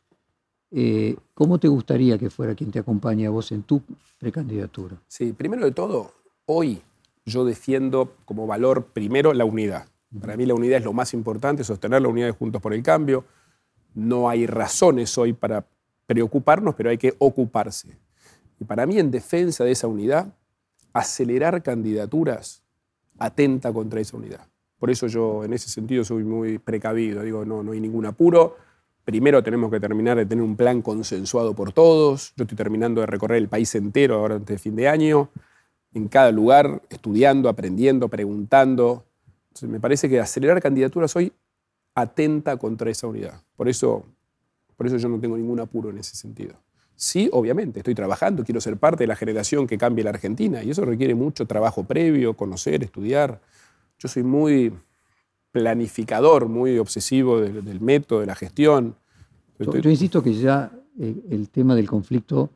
Eh, 0.72 1.14
¿Cómo 1.32 1.60
te 1.60 1.68
gustaría 1.68 2.18
que 2.18 2.28
fuera 2.28 2.56
quien 2.56 2.72
te 2.72 2.80
acompañe 2.80 3.24
a 3.28 3.30
vos 3.30 3.52
en 3.52 3.62
tu 3.62 3.80
precandidatura? 4.18 5.00
Sí, 5.06 5.32
primero 5.32 5.64
de 5.64 5.70
todo, 5.70 6.10
hoy 6.46 6.82
yo 7.26 7.44
defiendo 7.44 8.14
como 8.24 8.46
valor 8.46 8.86
primero 8.92 9.32
la 9.32 9.44
unidad. 9.44 9.88
Para 10.20 10.36
mí 10.36 10.46
la 10.46 10.54
unidad 10.54 10.78
es 10.78 10.84
lo 10.84 10.92
más 10.92 11.14
importante, 11.14 11.64
sostener 11.64 12.02
la 12.02 12.08
unidad 12.08 12.26
de 12.26 12.32
Juntos 12.32 12.60
por 12.62 12.74
el 12.74 12.82
Cambio. 12.82 13.24
No 13.94 14.28
hay 14.28 14.46
razones 14.46 15.16
hoy 15.18 15.32
para 15.32 15.66
preocuparnos, 16.06 16.74
pero 16.74 16.90
hay 16.90 16.98
que 16.98 17.14
ocuparse. 17.18 17.96
Y 18.60 18.64
para 18.64 18.86
mí, 18.86 18.98
en 18.98 19.10
defensa 19.10 19.64
de 19.64 19.72
esa 19.72 19.88
unidad, 19.88 20.32
acelerar 20.92 21.62
candidaturas 21.62 22.62
atenta 23.18 23.72
contra 23.72 24.00
esa 24.00 24.16
unidad. 24.16 24.46
Por 24.78 24.90
eso 24.90 25.06
yo 25.06 25.44
en 25.44 25.52
ese 25.52 25.68
sentido 25.68 26.04
soy 26.04 26.24
muy 26.24 26.58
precavido. 26.58 27.22
Digo, 27.22 27.44
no, 27.44 27.62
no 27.62 27.72
hay 27.72 27.80
ningún 27.80 28.06
apuro. 28.06 28.56
Primero 29.04 29.42
tenemos 29.42 29.70
que 29.70 29.80
terminar 29.80 30.16
de 30.16 30.26
tener 30.26 30.44
un 30.44 30.56
plan 30.56 30.82
consensuado 30.82 31.54
por 31.54 31.72
todos. 31.72 32.32
Yo 32.36 32.44
estoy 32.44 32.56
terminando 32.56 33.00
de 33.00 33.06
recorrer 33.06 33.38
el 33.38 33.48
país 33.48 33.74
entero 33.74 34.16
ahora 34.16 34.36
antes 34.36 34.54
de 34.54 34.58
fin 34.58 34.76
de 34.76 34.88
año, 34.88 35.30
en 35.94 36.08
cada 36.08 36.32
lugar, 36.32 36.82
estudiando, 36.90 37.48
aprendiendo, 37.48 38.08
preguntando. 38.08 39.04
me 39.62 39.80
parece 39.80 40.08
que 40.08 40.20
acelerar 40.20 40.60
candidaturas 40.60 41.14
hoy 41.16 41.32
atenta 41.94 42.56
contra 42.56 42.90
esa 42.90 43.06
unidad. 43.06 43.40
Por 43.56 43.68
eso, 43.68 44.04
por 44.76 44.86
eso 44.86 44.96
yo 44.96 45.08
no 45.08 45.20
tengo 45.20 45.36
ningún 45.36 45.60
apuro 45.60 45.90
en 45.90 45.98
ese 45.98 46.16
sentido. 46.16 46.54
Sí, 46.96 47.28
obviamente, 47.32 47.80
estoy 47.80 47.94
trabajando, 47.94 48.44
quiero 48.44 48.60
ser 48.60 48.76
parte 48.76 49.04
de 49.04 49.08
la 49.08 49.16
generación 49.16 49.66
que 49.66 49.78
cambie 49.78 50.04
la 50.04 50.10
Argentina 50.10 50.62
y 50.62 50.70
eso 50.70 50.84
requiere 50.84 51.14
mucho 51.14 51.46
trabajo 51.46 51.84
previo, 51.84 52.34
conocer, 52.34 52.82
estudiar. 52.82 53.40
Yo 53.98 54.08
soy 54.08 54.22
muy 54.22 54.72
planificador, 55.50 56.48
muy 56.48 56.78
obsesivo 56.78 57.40
del, 57.40 57.80
método, 57.80 58.20
de 58.20 58.26
la 58.26 58.34
gestión. 58.34 58.96
Yo, 59.58 59.90
insisto 59.90 60.22
que 60.22 60.34
ya 60.34 60.72
eh, 60.98 61.14
el 61.30 61.48
tema 61.48 61.76
del 61.76 61.88
conflicto 61.88 62.50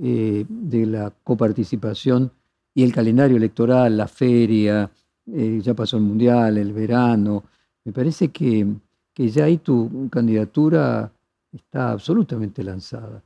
eh, 0.00 0.44
de 0.48 0.86
la 0.86 1.12
coparticipación 1.24 2.32
y 2.74 2.82
el 2.82 2.92
calendario 2.92 3.36
electoral, 3.36 3.96
la 3.96 4.08
feria, 4.08 4.90
eh, 5.26 5.60
ya 5.62 5.74
pasó 5.74 5.96
el 5.96 6.02
mundial, 6.02 6.58
el 6.58 6.72
verano, 6.72 7.44
me 7.84 7.92
parece 7.92 8.28
que, 8.28 8.66
que 9.12 9.28
ya 9.28 9.44
ahí 9.44 9.58
tu 9.58 10.08
candidatura 10.10 11.10
está 11.52 11.90
absolutamente 11.90 12.62
lanzada. 12.62 13.22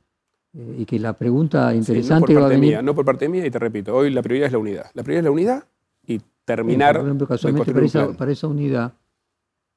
Eh, 0.53 0.77
y 0.79 0.85
que 0.85 0.99
la 0.99 1.13
pregunta 1.13 1.73
interesante 1.73 2.33
no 2.33 2.39
por 2.39 2.49
parte 2.49 2.57
Mía, 2.57 2.81
no 2.81 2.95
por 2.95 3.05
parte 3.05 3.29
mía, 3.29 3.45
y 3.45 3.51
te 3.51 3.59
repito, 3.59 3.95
hoy 3.95 4.09
la 4.09 4.21
prioridad 4.21 4.47
es 4.47 4.53
la 4.53 4.59
unidad. 4.59 4.85
La 4.93 5.03
prioridad 5.03 5.19
es 5.19 5.23
la 5.25 5.31
unidad 5.31 5.63
y 6.05 6.21
terminar. 6.45 6.95
por 6.95 7.05
ejemplo, 7.05 7.27
casualmente 7.27 7.73
para 8.17 8.31
esa, 8.31 8.47
unidad, 8.47 8.93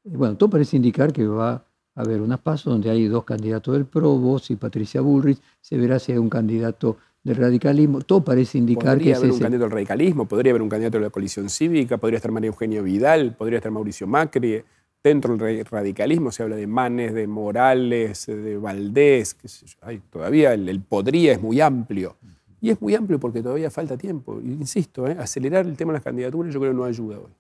eh, 0.04 0.16
bueno, 0.16 0.36
todo 0.36 0.48
parece 0.48 0.76
indicar 0.76 1.12
que 1.12 1.26
va 1.26 1.52
a 1.52 2.00
haber 2.00 2.20
unas 2.20 2.40
pasos 2.40 2.72
donde 2.72 2.88
hay 2.88 3.08
dos 3.08 3.24
candidatos 3.24 3.74
del 3.74 3.84
PRO, 3.84 4.16
vos 4.16 4.50
y 4.50 4.56
Patricia 4.56 5.00
Bullrich, 5.00 5.40
se 5.60 5.76
verá 5.76 5.98
si 5.98 6.12
hay 6.12 6.18
un 6.18 6.30
candidato 6.30 6.96
del 7.22 7.36
radicalismo, 7.36 8.00
todo 8.00 8.24
parece 8.24 8.58
indicar 8.58 8.98
que 8.98 9.10
es 9.10 9.18
haber 9.18 9.32
un 9.32 9.38
candidato 9.38 9.64
del 9.64 9.72
radicalismo, 9.72 10.26
podría 10.26 10.52
haber 10.52 10.62
un 10.62 10.68
candidato 10.68 10.98
de 10.98 11.04
la 11.04 11.10
coalición 11.10 11.50
cívica, 11.50 11.98
podría 11.98 12.16
estar 12.16 12.32
María 12.32 12.48
Eugenio 12.48 12.82
Vidal, 12.82 13.36
podría 13.36 13.58
estar 13.58 13.70
Mauricio 13.70 14.06
Macri, 14.06 14.62
Dentro 15.02 15.34
del 15.34 15.64
radicalismo 15.64 16.30
se 16.30 16.42
habla 16.42 16.56
de 16.56 16.66
Manes, 16.66 17.14
de 17.14 17.26
Morales, 17.26 18.26
de 18.26 18.58
Valdés, 18.58 19.32
qué 19.32 19.48
sé 19.48 19.64
yo. 19.64 19.76
todavía 20.10 20.52
el, 20.52 20.80
podría 20.82 21.32
es 21.32 21.40
muy 21.40 21.58
amplio. 21.60 22.16
Y 22.60 22.68
es 22.68 22.82
muy 22.82 22.94
amplio 22.94 23.18
porque 23.18 23.42
todavía 23.42 23.70
falta 23.70 23.96
tiempo. 23.96 24.38
Insisto, 24.42 25.06
¿eh? 25.06 25.16
acelerar 25.18 25.64
el 25.66 25.74
tema 25.78 25.92
de 25.92 25.96
las 25.96 26.04
candidaturas 26.04 26.52
yo 26.52 26.60
creo 26.60 26.72
que 26.72 26.76
no 26.76 26.84
ayuda 26.84 27.18
hoy. 27.18 27.32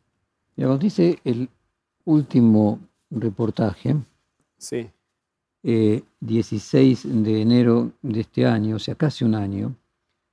Y 0.56 0.62
nos 0.62 0.80
dice 0.80 1.18
el 1.22 1.50
último 2.06 2.80
reportaje, 3.10 3.96
sí. 4.56 4.88
16 5.62 7.04
eh, 7.04 7.08
de 7.08 7.42
enero 7.42 7.92
de 8.02 8.20
este 8.20 8.46
año, 8.46 8.76
o 8.76 8.78
sea, 8.78 8.94
casi 8.94 9.24
un 9.24 9.34
año, 9.34 9.74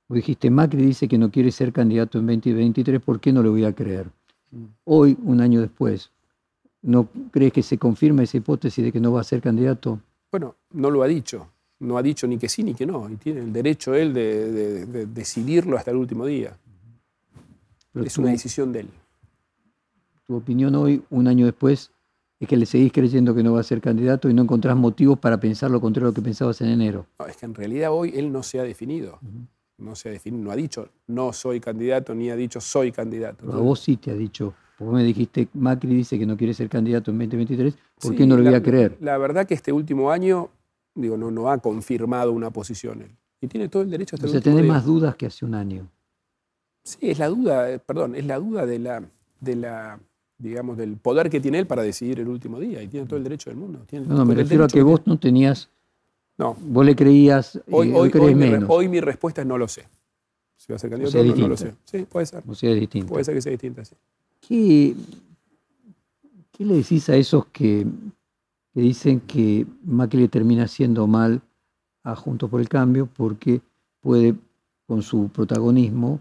vos 0.08 0.16
dijiste, 0.16 0.50
Macri 0.50 0.82
dice 0.82 1.08
que 1.08 1.18
no 1.18 1.30
quiere 1.30 1.50
ser 1.50 1.72
candidato 1.72 2.18
en 2.18 2.26
2023, 2.26 3.00
¿por 3.00 3.20
qué 3.20 3.32
no 3.32 3.42
lo 3.42 3.50
voy 3.50 3.64
a 3.64 3.74
creer? 3.74 4.06
Mm. 4.50 4.64
Hoy, 4.84 5.16
un 5.22 5.40
año 5.40 5.60
después, 5.60 6.10
¿No 6.82 7.08
crees 7.30 7.52
que 7.52 7.62
se 7.62 7.76
confirma 7.76 8.22
esa 8.22 8.36
hipótesis 8.36 8.84
de 8.84 8.92
que 8.92 9.00
no 9.00 9.12
va 9.12 9.20
a 9.20 9.24
ser 9.24 9.40
candidato? 9.40 10.00
Bueno, 10.30 10.54
no 10.72 10.90
lo 10.90 11.02
ha 11.02 11.06
dicho. 11.06 11.48
No 11.80 11.98
ha 11.98 12.02
dicho 12.02 12.26
ni 12.26 12.38
que 12.38 12.48
sí 12.48 12.62
ni 12.62 12.74
que 12.74 12.86
no. 12.86 13.08
Y 13.10 13.16
tiene 13.16 13.40
el 13.40 13.52
derecho 13.52 13.94
él 13.94 14.12
de, 14.12 15.06
decidirlo 15.06 15.76
hasta 15.76 15.90
el 15.90 15.96
último 15.96 16.26
día. 16.26 16.56
es 17.94 18.18
una 18.18 18.30
decisión 18.30 18.72
de 18.72 18.80
él. 18.80 18.88
Tu 20.26 20.36
opinión 20.36 20.74
hoy, 20.74 21.02
un 21.10 21.26
año 21.26 21.46
después, 21.46 21.90
es 22.40 22.48
que 22.48 22.56
le 22.56 22.66
seguís 22.66 22.92
creyendo 22.92 23.34
que 23.34 23.42
no 23.42 23.52
va 23.52 23.60
a 23.60 23.64
ser 23.64 23.80
candidato 23.80 24.28
y 24.28 24.34
no 24.34 24.42
encontrás 24.42 24.76
motivos 24.76 25.18
para 25.18 25.40
pensar 25.40 25.70
lo 25.70 25.80
contrario 25.80 26.08
a 26.08 26.10
lo 26.10 26.14
que 26.14 26.22
pensabas 26.22 26.60
en 26.60 26.68
enero. 26.68 27.06
No, 27.18 27.26
es 27.26 27.36
que 27.36 27.46
en 27.46 27.54
realidad 27.54 27.90
hoy 27.92 28.12
él 28.14 28.30
no 28.30 28.42
se 28.42 28.60
ha 28.60 28.62
definido. 28.62 29.18
No 29.78 29.94
se 29.94 30.08
ha 30.08 30.12
definido, 30.12 30.44
no 30.44 30.50
ha 30.50 30.56
dicho 30.56 30.88
no 31.06 31.32
soy 31.32 31.60
candidato, 31.60 32.14
ni 32.14 32.30
ha 32.30 32.36
dicho 32.36 32.60
soy 32.60 32.92
candidato. 32.92 33.46
Pero 33.46 33.58
a 33.58 33.60
vos 33.60 33.80
sí 33.80 33.96
te 33.96 34.10
ha 34.10 34.14
dicho 34.14 34.54
vos 34.78 34.94
me 34.94 35.02
dijiste, 35.02 35.48
Macri 35.54 35.94
dice 35.94 36.18
que 36.18 36.26
no 36.26 36.36
quiere 36.36 36.54
ser 36.54 36.68
candidato 36.68 37.10
en 37.10 37.18
2023, 37.18 37.74
¿por 38.00 38.14
qué 38.14 38.26
no 38.26 38.36
lo 38.36 38.44
voy 38.44 38.54
a 38.54 38.62
creer? 38.62 38.96
La 39.00 39.18
verdad 39.18 39.46
que 39.46 39.54
este 39.54 39.72
último 39.72 40.10
año, 40.10 40.50
digo, 40.94 41.16
no, 41.16 41.30
no 41.30 41.50
ha 41.50 41.58
confirmado 41.58 42.32
una 42.32 42.50
posición 42.50 43.02
él. 43.02 43.16
Y 43.40 43.46
tiene 43.46 43.68
todo 43.68 43.82
el 43.82 43.90
derecho 43.90 44.16
a 44.16 44.24
O 44.24 44.28
sea, 44.28 44.40
tiene 44.40 44.62
más 44.62 44.84
dudas 44.84 45.14
que 45.16 45.26
hace 45.26 45.44
un 45.44 45.54
año. 45.54 45.88
Sí, 46.84 46.98
es 47.02 47.18
la 47.18 47.28
duda, 47.28 47.70
eh, 47.70 47.78
perdón, 47.78 48.14
es 48.14 48.24
la 48.24 48.38
duda 48.38 48.66
de 48.66 48.78
la, 48.78 49.02
de 49.40 49.56
la, 49.56 50.00
digamos, 50.38 50.76
del 50.76 50.96
poder 50.96 51.28
que 51.28 51.40
tiene 51.40 51.58
él 51.58 51.66
para 51.66 51.82
decidir 51.82 52.20
el 52.20 52.28
último 52.28 52.60
día. 52.60 52.82
Y 52.82 52.88
tiene 52.88 53.06
todo 53.06 53.16
el 53.16 53.24
derecho 53.24 53.50
del 53.50 53.58
mundo. 53.58 53.84
no, 53.90 54.00
no, 54.00 54.24
me 54.24 54.34
refiero 54.34 54.64
a 54.64 54.68
que 54.68 54.82
vos 54.82 55.00
no 55.06 55.18
tenías... 55.18 55.68
No. 56.38 56.56
Vos 56.60 56.86
le 56.86 56.94
creías, 56.94 57.60
hoy, 57.68 57.92
hoy, 57.92 58.12
hoy, 58.14 58.32
mi, 58.32 58.46
hoy, 58.68 58.88
mi, 58.88 59.00
respuesta 59.00 59.40
es 59.40 59.46
no 59.48 59.58
lo 59.58 59.66
sé. 59.66 59.88
Si 60.56 60.72
va 60.72 60.76
a 60.76 60.78
ser 60.78 60.88
candidato, 60.88 61.24
no, 61.24 61.34
no, 61.34 61.48
lo 61.48 61.56
sé. 61.56 61.74
Sí, 61.84 62.06
puede 62.08 62.26
ser. 62.26 62.44
O 62.46 62.54
sea, 62.54 62.70
es 62.70 62.78
distinto. 62.78 63.08
Puede 63.08 63.24
ser 63.24 63.34
que 63.34 63.42
sea 63.42 63.50
distinta, 63.50 63.84
sí. 63.84 63.96
¿Qué, 64.40 64.94
le 66.64 66.74
decís 66.74 67.08
a 67.08 67.16
esos 67.16 67.46
que, 67.46 67.84
dicen 68.72 69.18
que 69.18 69.66
Macri 69.84 70.20
le 70.20 70.28
termina 70.28 70.64
haciendo 70.64 71.08
mal 71.08 71.42
a 72.04 72.14
Juntos 72.14 72.48
por 72.48 72.60
el 72.60 72.68
Cambio 72.68 73.08
porque 73.16 73.60
puede, 74.00 74.36
con 74.86 75.02
su 75.02 75.30
protagonismo, 75.30 76.20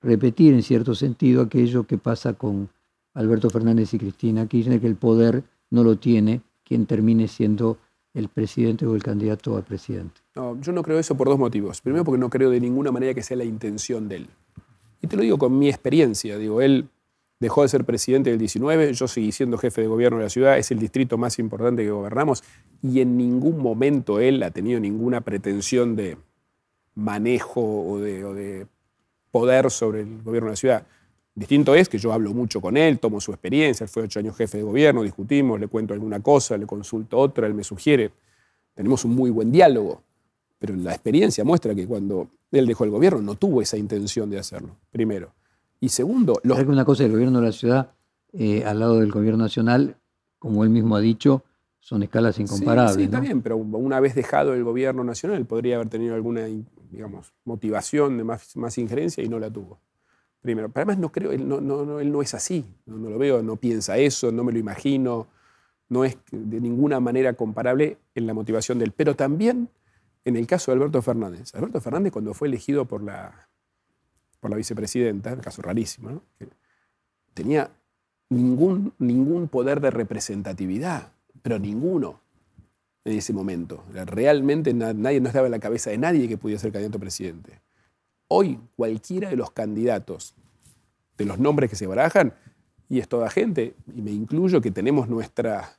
repetir 0.00 0.54
en 0.54 0.64
cierto 0.64 0.96
sentido 0.96 1.42
aquello 1.42 1.86
que 1.86 1.98
pasa 1.98 2.32
con 2.32 2.68
Alberto 3.14 3.50
Fernández 3.50 3.92
y 3.94 3.98
Cristina 3.98 4.46
Kirchner, 4.46 4.80
que 4.80 4.86
el 4.86 4.96
poder 4.96 5.44
no 5.70 5.84
lo 5.84 5.96
tiene 5.96 6.40
quien 6.64 6.86
termine 6.86 7.28
siendo 7.28 7.78
el 8.14 8.28
presidente 8.28 8.86
o 8.86 8.94
el 8.94 9.02
candidato 9.02 9.56
a 9.56 9.62
presidente. 9.62 10.20
No, 10.34 10.60
yo 10.60 10.72
no 10.72 10.82
creo 10.82 10.98
eso 10.98 11.16
por 11.16 11.28
dos 11.28 11.38
motivos. 11.38 11.80
Primero 11.80 12.04
porque 12.04 12.18
no 12.18 12.30
creo 12.30 12.50
de 12.50 12.60
ninguna 12.60 12.92
manera 12.92 13.14
que 13.14 13.22
sea 13.22 13.36
la 13.36 13.44
intención 13.44 14.08
de 14.08 14.16
él. 14.16 14.28
Y 15.00 15.06
te 15.06 15.16
lo 15.16 15.22
digo 15.22 15.38
con 15.38 15.58
mi 15.58 15.68
experiencia. 15.68 16.38
Digo, 16.38 16.60
él 16.60 16.88
dejó 17.42 17.62
de 17.62 17.68
ser 17.68 17.84
presidente 17.84 18.30
del 18.30 18.38
19, 18.38 18.94
yo 18.94 19.08
seguí 19.08 19.32
siendo 19.32 19.58
jefe 19.58 19.80
de 19.80 19.88
gobierno 19.88 20.18
de 20.18 20.24
la 20.24 20.30
ciudad, 20.30 20.58
es 20.58 20.70
el 20.70 20.78
distrito 20.78 21.18
más 21.18 21.40
importante 21.40 21.82
que 21.82 21.90
gobernamos 21.90 22.44
y 22.82 23.00
en 23.00 23.16
ningún 23.18 23.58
momento 23.58 24.20
él 24.20 24.40
ha 24.44 24.52
tenido 24.52 24.78
ninguna 24.78 25.22
pretensión 25.22 25.96
de 25.96 26.16
manejo 26.94 27.60
o 27.60 27.98
de, 27.98 28.66
poder 29.32 29.70
sobre 29.70 30.02
el 30.02 30.22
gobierno 30.22 30.50
de 30.50 30.52
la 30.52 30.56
ciudad. 30.56 30.86
Distinto 31.34 31.74
es 31.74 31.88
que 31.88 31.96
yo 31.96 32.12
hablo 32.12 32.34
mucho 32.34 32.60
con 32.60 32.76
él, 32.76 32.98
tomo 32.98 33.20
su 33.20 33.32
experiencia, 33.32 33.84
él 33.84 33.88
fue 33.88 34.02
ocho 34.02 34.18
años 34.18 34.36
jefe 34.36 34.58
de 34.58 34.64
gobierno, 34.64 35.02
discutimos, 35.02 35.58
le 35.58 35.66
cuento 35.66 35.94
alguna 35.94 36.20
cosa, 36.20 36.58
le 36.58 36.66
consulto 36.66 37.18
otra, 37.18 37.46
él 37.46 37.54
me 37.54 37.64
sugiere. 37.64 38.12
Tenemos 38.74 39.04
un 39.04 39.14
muy 39.14 39.30
buen 39.30 39.50
diálogo, 39.50 40.02
pero 40.58 40.76
la 40.76 40.92
experiencia 40.92 41.42
muestra 41.42 41.74
que 41.74 41.86
cuando 41.86 42.28
él 42.50 42.66
dejó 42.66 42.84
el 42.84 42.90
gobierno 42.90 43.22
no 43.22 43.34
tuvo 43.36 43.62
esa 43.62 43.78
intención 43.78 44.28
de 44.28 44.38
hacerlo, 44.38 44.76
primero. 44.90 45.32
Y 45.80 45.88
segundo, 45.88 46.38
los... 46.42 46.58
que 46.58 46.64
una 46.64 46.84
cosa, 46.84 47.04
el 47.04 47.12
gobierno 47.12 47.40
de 47.40 47.46
la 47.46 47.52
ciudad, 47.52 47.92
eh, 48.34 48.64
al 48.64 48.78
lado 48.78 49.00
del 49.00 49.10
gobierno 49.10 49.42
nacional, 49.42 49.96
como 50.38 50.64
él 50.64 50.70
mismo 50.70 50.96
ha 50.96 51.00
dicho, 51.00 51.44
son 51.80 52.02
escalas 52.02 52.38
incomparables. 52.38 52.96
Sí, 52.96 53.04
está 53.04 53.20
bien, 53.20 53.42
pero 53.42 53.56
una 53.56 54.00
vez 54.00 54.14
dejado 54.14 54.54
el 54.54 54.64
gobierno 54.64 55.02
nacional, 55.02 55.44
podría 55.46 55.76
haber 55.76 55.88
tenido 55.88 56.14
alguna, 56.14 56.46
digamos, 56.90 57.32
motivación 57.44 58.18
de 58.18 58.24
más, 58.24 58.56
más 58.56 58.76
injerencia 58.76 59.24
y 59.24 59.28
no 59.28 59.38
la 59.38 59.50
tuvo. 59.50 59.80
Primero, 60.42 60.68
pero 60.68 60.82
además 60.82 60.98
no 60.98 61.12
creo, 61.12 61.30
él 61.30 61.48
no, 61.48 62.00
él 62.00 62.10
no 62.10 62.20
es 62.20 62.34
así, 62.34 62.64
no, 62.84 63.08
lo 63.08 63.16
veo, 63.16 63.42
no 63.42 63.56
piensa 63.56 63.96
eso, 63.96 64.32
no 64.32 64.42
me 64.42 64.52
lo 64.52 64.58
imagino, 64.58 65.28
no 65.88 66.04
es 66.04 66.18
de 66.32 66.60
ninguna 66.60 66.98
manera 66.98 67.34
comparable 67.34 67.98
en 68.16 68.26
la 68.26 68.34
motivación 68.34 68.80
de 68.80 68.86
él. 68.86 68.92
Pero 68.92 69.14
también 69.14 69.68
en 70.24 70.36
el 70.36 70.46
caso 70.48 70.70
de 70.70 70.76
Alberto 70.76 71.00
Fernández, 71.00 71.54
Alberto 71.54 71.80
Fernández 71.80 72.12
cuando 72.12 72.34
fue 72.34 72.48
elegido 72.48 72.86
por 72.86 73.02
la, 73.04 73.48
vicepresidenta, 74.42 75.32
un 75.32 75.40
caso 75.40 75.62
rarísimo, 75.62 76.22
tenía 77.34 77.70
ningún, 78.28 78.92
ningún 78.98 79.46
poder 79.46 79.80
de 79.80 79.90
representatividad, 79.90 81.12
pero 81.42 81.60
ninguno 81.60 82.20
en 83.04 83.18
ese 83.18 83.32
momento. 83.32 83.84
Realmente 83.92 84.74
nadie 84.74 85.20
no 85.20 85.28
estaba 85.28 85.46
en 85.46 85.52
la 85.52 85.58
cabeza 85.58 85.90
de 85.90 85.98
nadie 85.98 86.28
que 86.28 86.36
pudiera 86.36 86.60
ser 86.60 86.72
candidato 86.72 86.98
a 86.98 87.00
presidente. 87.00 87.60
Hoy 88.34 88.58
cualquiera 88.76 89.28
de 89.28 89.36
los 89.36 89.50
candidatos, 89.50 90.34
de 91.18 91.26
los 91.26 91.38
nombres 91.38 91.68
que 91.68 91.76
se 91.76 91.86
barajan, 91.86 92.32
y 92.88 92.98
es 92.98 93.06
toda 93.06 93.28
gente, 93.28 93.74
y 93.94 94.00
me 94.00 94.10
incluyo 94.10 94.62
que 94.62 94.70
tenemos 94.70 95.06
nuestra 95.06 95.76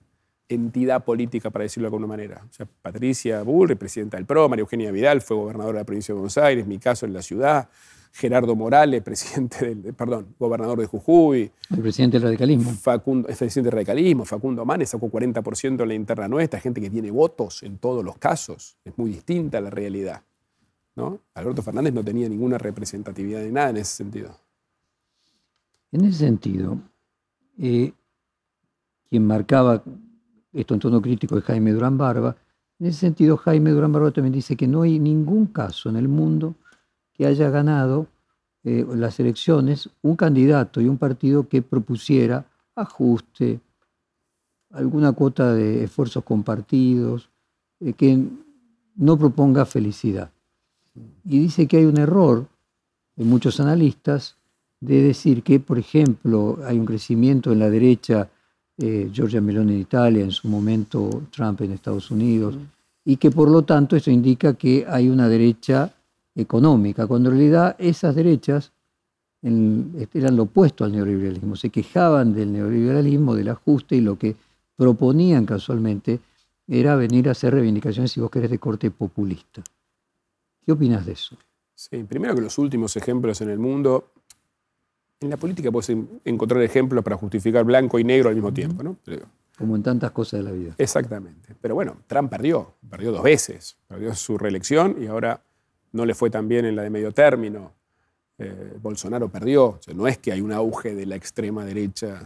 entidad 0.47 1.03
política, 1.03 1.49
para 1.49 1.63
decirlo 1.63 1.85
de 1.85 1.95
alguna 1.95 2.05
manera. 2.05 2.45
O 2.47 2.53
sea, 2.53 2.67
Patricia 2.83 3.41
Bull, 3.41 3.75
presidenta 3.75 4.17
del 4.17 4.27
PRO, 4.27 4.47
María 4.49 4.61
Eugenia 4.61 4.91
Vidal 4.91 5.21
fue 5.21 5.35
gobernadora 5.35 5.77
de 5.77 5.81
la 5.81 5.85
provincia 5.85 6.13
de 6.13 6.19
Buenos 6.19 6.37
Aires, 6.37 6.67
mi 6.67 6.77
caso 6.77 7.07
en 7.07 7.13
la 7.13 7.23
ciudad, 7.23 7.69
Gerardo 8.11 8.55
Morales, 8.55 9.01
presidente 9.03 9.73
del, 9.73 9.95
perdón, 9.95 10.35
gobernador 10.37 10.79
de 10.79 10.85
Jujuy. 10.85 11.51
El 11.71 11.81
presidente 11.81 12.17
del 12.19 12.27
radicalismo. 12.27 12.69
Facundo, 12.73 13.29
el 13.29 13.35
presidente 13.35 13.71
del 13.71 13.77
radicalismo, 13.77 14.25
Facundo 14.25 14.63
Manes 14.63 14.91
sacó 14.91 15.09
40% 15.09 15.81
en 15.81 15.87
la 15.87 15.95
interna 15.95 16.27
nuestra, 16.27 16.59
gente 16.59 16.79
que 16.79 16.91
tiene 16.91 17.09
votos 17.09 17.63
en 17.63 17.79
todos 17.79 18.05
los 18.05 18.15
casos. 18.19 18.77
Es 18.85 18.95
muy 18.95 19.09
distinta 19.09 19.59
la 19.59 19.71
realidad. 19.71 20.21
¿No? 20.95 21.19
Alberto 21.33 21.61
Fernández 21.61 21.93
no 21.93 22.03
tenía 22.03 22.29
ninguna 22.29 22.57
representatividad 22.57 23.41
de 23.41 23.51
nada 23.51 23.69
en 23.69 23.77
ese 23.77 23.95
sentido. 23.95 24.37
En 25.91 26.05
ese 26.05 26.19
sentido, 26.19 26.79
eh, 27.57 27.93
quien 29.09 29.27
marcaba 29.27 29.83
esto 30.51 30.73
en 30.73 30.79
tono 30.79 31.01
crítico 31.01 31.37
es 31.37 31.43
Jaime 31.43 31.71
Durán 31.71 31.97
Barba. 31.97 32.35
En 32.79 32.87
ese 32.87 32.99
sentido, 32.99 33.37
Jaime 33.37 33.71
Durán 33.71 33.91
Barba 33.91 34.11
también 34.11 34.33
dice 34.33 34.55
que 34.55 34.67
no 34.67 34.81
hay 34.81 34.99
ningún 34.99 35.47
caso 35.47 35.89
en 35.89 35.95
el 35.95 36.07
mundo 36.07 36.55
que 37.13 37.25
haya 37.25 37.49
ganado 37.49 38.07
eh, 38.63 38.85
las 38.95 39.19
elecciones 39.19 39.89
un 40.01 40.15
candidato 40.15 40.81
y 40.81 40.87
un 40.87 40.97
partido 40.97 41.47
que 41.47 41.61
propusiera 41.61 42.45
ajuste, 42.75 43.59
alguna 44.71 45.11
cuota 45.11 45.53
de 45.53 45.83
esfuerzos 45.83 46.23
compartidos, 46.23 47.29
eh, 47.79 47.93
que 47.93 48.27
no 48.95 49.17
proponga 49.17 49.65
felicidad. 49.65 50.32
Y 51.25 51.39
dice 51.39 51.67
que 51.67 51.77
hay 51.77 51.85
un 51.85 51.97
error 51.97 52.47
en 53.17 53.29
muchos 53.29 53.59
analistas 53.59 54.37
de 54.79 55.01
decir 55.01 55.43
que, 55.43 55.59
por 55.59 55.79
ejemplo, 55.79 56.59
hay 56.65 56.77
un 56.77 56.85
crecimiento 56.85 57.51
en 57.51 57.59
la 57.59 57.69
derecha 57.69 58.29
eh, 58.77 59.09
Giorgia 59.13 59.39
Meloni 59.39 59.73
en 59.73 59.79
Italia, 59.81 60.23
en 60.23 60.31
su 60.31 60.47
momento 60.47 61.23
Trump 61.31 61.61
en 61.61 61.71
Estados 61.71 62.09
Unidos, 62.11 62.55
y 63.05 63.17
que 63.17 63.29
por 63.31 63.49
lo 63.49 63.61
tanto 63.61 63.95
eso 63.95 64.09
indica 64.09 64.55
que 64.55 64.85
hay 64.87 65.09
una 65.09 65.29
derecha 65.29 65.93
económica, 66.35 67.05
cuando 67.05 67.29
en 67.29 67.37
realidad 67.37 67.75
esas 67.77 68.15
derechas 68.15 68.71
eran 69.43 70.35
lo 70.35 70.43
opuesto 70.43 70.85
al 70.85 70.93
neoliberalismo, 70.93 71.55
se 71.55 71.69
quejaban 71.69 72.33
del 72.33 72.51
neoliberalismo, 72.51 73.35
del 73.35 73.49
ajuste, 73.49 73.95
y 73.97 74.01
lo 74.01 74.17
que 74.17 74.35
proponían 74.75 75.45
casualmente 75.45 76.19
era 76.67 76.95
venir 76.95 77.27
a 77.27 77.31
hacer 77.33 77.53
reivindicaciones, 77.53 78.11
si 78.11 78.21
vos 78.21 78.31
querés, 78.31 78.49
de 78.49 78.57
corte 78.57 78.89
populista. 78.89 79.61
¿Qué 80.65 80.71
opinas 80.71 81.05
de 81.05 81.13
eso? 81.13 81.37
Sí, 81.75 82.03
primero 82.03 82.35
que 82.35 82.41
los 82.41 82.57
últimos 82.57 82.95
ejemplos 82.95 83.41
en 83.41 83.49
el 83.49 83.59
mundo 83.59 84.11
en 85.23 85.29
la 85.29 85.37
política 85.37 85.71
puedes 85.71 85.89
encontrar 86.25 86.61
ejemplos 86.61 87.03
para 87.03 87.15
justificar 87.17 87.63
blanco 87.63 87.97
y 87.97 88.03
negro 88.03 88.29
al 88.29 88.35
mismo 88.35 88.53
tiempo, 88.53 88.83
¿no? 88.83 88.97
Como 89.57 89.75
en 89.75 89.83
tantas 89.83 90.11
cosas 90.11 90.39
de 90.39 90.43
la 90.43 90.51
vida. 90.51 90.75
Exactamente. 90.77 91.55
Pero 91.59 91.75
bueno, 91.75 91.97
Trump 92.07 92.29
perdió, 92.29 92.73
perdió 92.89 93.11
dos 93.11 93.23
veces. 93.23 93.77
Perdió 93.87 94.13
su 94.15 94.37
reelección 94.37 94.97
y 94.99 95.07
ahora 95.07 95.41
no 95.91 96.05
le 96.05 96.13
fue 96.13 96.29
tan 96.29 96.47
bien 96.47 96.65
en 96.65 96.75
la 96.75 96.81
de 96.83 96.89
medio 96.89 97.11
término. 97.11 97.71
Eh, 98.37 98.77
Bolsonaro 98.81 99.29
perdió. 99.29 99.79
no 99.95 100.07
es 100.07 100.17
que 100.17 100.31
hay 100.31 100.41
un 100.41 100.51
auge 100.51 100.95
de 100.95 101.05
la 101.05 101.15
extrema 101.15 101.63
derecha, 101.63 102.21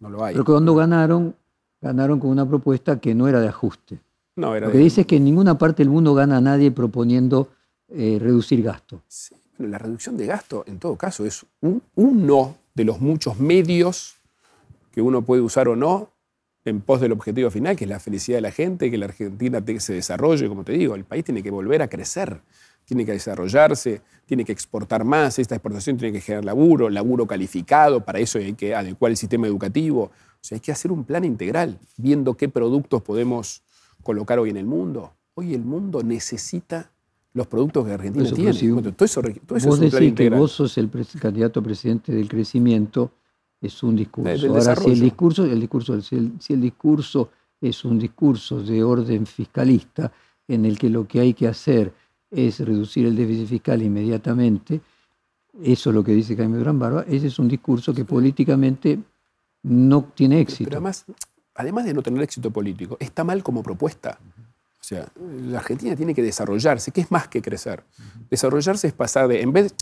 no, 0.00 0.10
lo 0.10 0.24
hay. 0.24 0.34
Pero 0.34 0.44
cuando 0.44 0.74
ganaron, 0.74 1.34
ganaron 1.80 2.18
con 2.18 2.30
una 2.30 2.46
propuesta 2.46 2.98
que 2.98 3.14
no 3.14 3.28
era 3.28 3.40
de 3.40 3.48
ajuste. 3.48 4.00
No, 4.36 4.54
era 4.54 4.66
Lo 4.66 4.72
que 4.72 4.78
dice 4.78 5.02
es 5.02 5.06
que 5.06 5.16
en 5.16 5.24
ninguna 5.24 5.56
parte 5.56 5.82
del 5.84 5.90
mundo 5.90 6.12
gana 6.12 6.40
nadie 6.40 6.72
proponiendo 6.72 7.48
eh, 7.88 8.18
reducir 8.20 8.62
gasto. 8.62 9.02
Sí 9.08 9.34
la 9.58 9.78
reducción 9.78 10.16
de 10.16 10.26
gasto, 10.26 10.64
en 10.66 10.78
todo 10.78 10.96
caso, 10.96 11.24
es 11.24 11.46
uno 11.60 12.56
de 12.74 12.84
los 12.84 13.00
muchos 13.00 13.38
medios 13.38 14.16
que 14.92 15.00
uno 15.00 15.22
puede 15.22 15.42
usar 15.42 15.68
o 15.68 15.76
no 15.76 16.10
en 16.64 16.80
pos 16.80 17.00
del 17.00 17.12
objetivo 17.12 17.50
final, 17.50 17.76
que 17.76 17.84
es 17.84 17.90
la 17.90 18.00
felicidad 18.00 18.38
de 18.38 18.42
la 18.42 18.50
gente, 18.50 18.90
que 18.90 18.96
la 18.96 19.06
Argentina 19.06 19.62
se 19.78 19.92
desarrolle, 19.92 20.48
como 20.48 20.64
te 20.64 20.72
digo, 20.72 20.94
el 20.94 21.04
país 21.04 21.24
tiene 21.24 21.42
que 21.42 21.50
volver 21.50 21.82
a 21.82 21.88
crecer, 21.88 22.40
tiene 22.86 23.04
que 23.04 23.12
desarrollarse, 23.12 24.00
tiene 24.24 24.44
que 24.44 24.52
exportar 24.52 25.04
más, 25.04 25.38
esta 25.38 25.54
exportación 25.54 25.98
tiene 25.98 26.12
que 26.12 26.22
generar 26.22 26.44
laburo, 26.46 26.88
laburo 26.88 27.26
calificado, 27.26 28.02
para 28.02 28.18
eso 28.18 28.38
hay 28.38 28.54
que 28.54 28.74
adecuar 28.74 29.10
el 29.10 29.16
sistema 29.18 29.46
educativo, 29.46 30.04
o 30.04 30.10
sea, 30.40 30.56
hay 30.56 30.60
que 30.60 30.72
hacer 30.72 30.90
un 30.90 31.04
plan 31.04 31.24
integral, 31.24 31.78
viendo 31.98 32.34
qué 32.34 32.48
productos 32.48 33.02
podemos 33.02 33.62
colocar 34.02 34.38
hoy 34.38 34.50
en 34.50 34.56
el 34.56 34.66
mundo. 34.66 35.12
Hoy 35.34 35.54
el 35.54 35.64
mundo 35.64 36.02
necesita 36.02 36.90
los 37.34 37.48
productos 37.48 37.84
que 37.84 37.92
Argentina 37.92 38.30
tiene. 38.30 38.92
todo 38.92 39.04
eso, 39.04 39.20
vos 39.48 39.80
decís 39.80 40.14
que 40.14 40.30
vos 40.30 40.52
sos 40.52 40.78
el 40.78 40.88
candidato 41.20 41.62
presidente 41.62 42.12
del 42.12 42.28
crecimiento, 42.28 43.10
es 43.60 43.82
un 43.82 43.96
discurso. 43.96 44.48
Ahora, 44.48 44.76
si 44.76 44.90
el 44.90 45.00
discurso, 45.00 45.44
el 45.44 45.60
discurso 45.60 46.00
si 46.00 46.16
el, 46.16 46.60
discurso 46.60 47.30
es 47.60 47.84
un 47.84 47.98
discurso 47.98 48.62
de 48.62 48.84
orden 48.84 49.26
fiscalista, 49.26 50.12
en 50.46 50.64
el 50.64 50.78
que 50.78 50.88
lo 50.88 51.08
que 51.08 51.20
hay 51.20 51.34
que 51.34 51.48
hacer 51.48 51.92
es 52.30 52.60
reducir 52.60 53.06
el 53.06 53.16
déficit 53.16 53.48
fiscal 53.48 53.82
inmediatamente, 53.82 54.80
eso 55.62 55.90
es 55.90 55.94
lo 55.94 56.04
que 56.04 56.12
dice 56.12 56.36
Jaime 56.36 56.58
Durán 56.58 56.78
Barba, 56.78 57.04
ese 57.08 57.28
es 57.28 57.38
un 57.38 57.48
discurso 57.48 57.92
que 57.92 58.04
políticamente 58.04 58.98
no 59.62 60.04
tiene 60.14 60.40
éxito. 60.40 60.68
Pero 60.68 60.78
además, 60.78 61.04
además 61.54 61.84
de 61.84 61.94
no 61.94 62.02
tener 62.02 62.22
éxito 62.22 62.50
político, 62.50 62.96
está 63.00 63.24
mal 63.24 63.42
como 63.42 63.62
propuesta. 63.62 64.18
O 64.84 64.86
sea, 64.86 65.08
la 65.16 65.60
Argentina 65.60 65.96
tiene 65.96 66.14
que 66.14 66.22
desarrollarse, 66.22 66.90
que 66.90 67.00
es 67.00 67.10
más 67.10 67.26
que 67.26 67.40
crecer. 67.40 67.82
Desarrollarse 68.28 68.86
es 68.86 68.92
pasar 68.92 69.28
de, 69.28 69.40
en 69.40 69.50
vez 69.50 69.74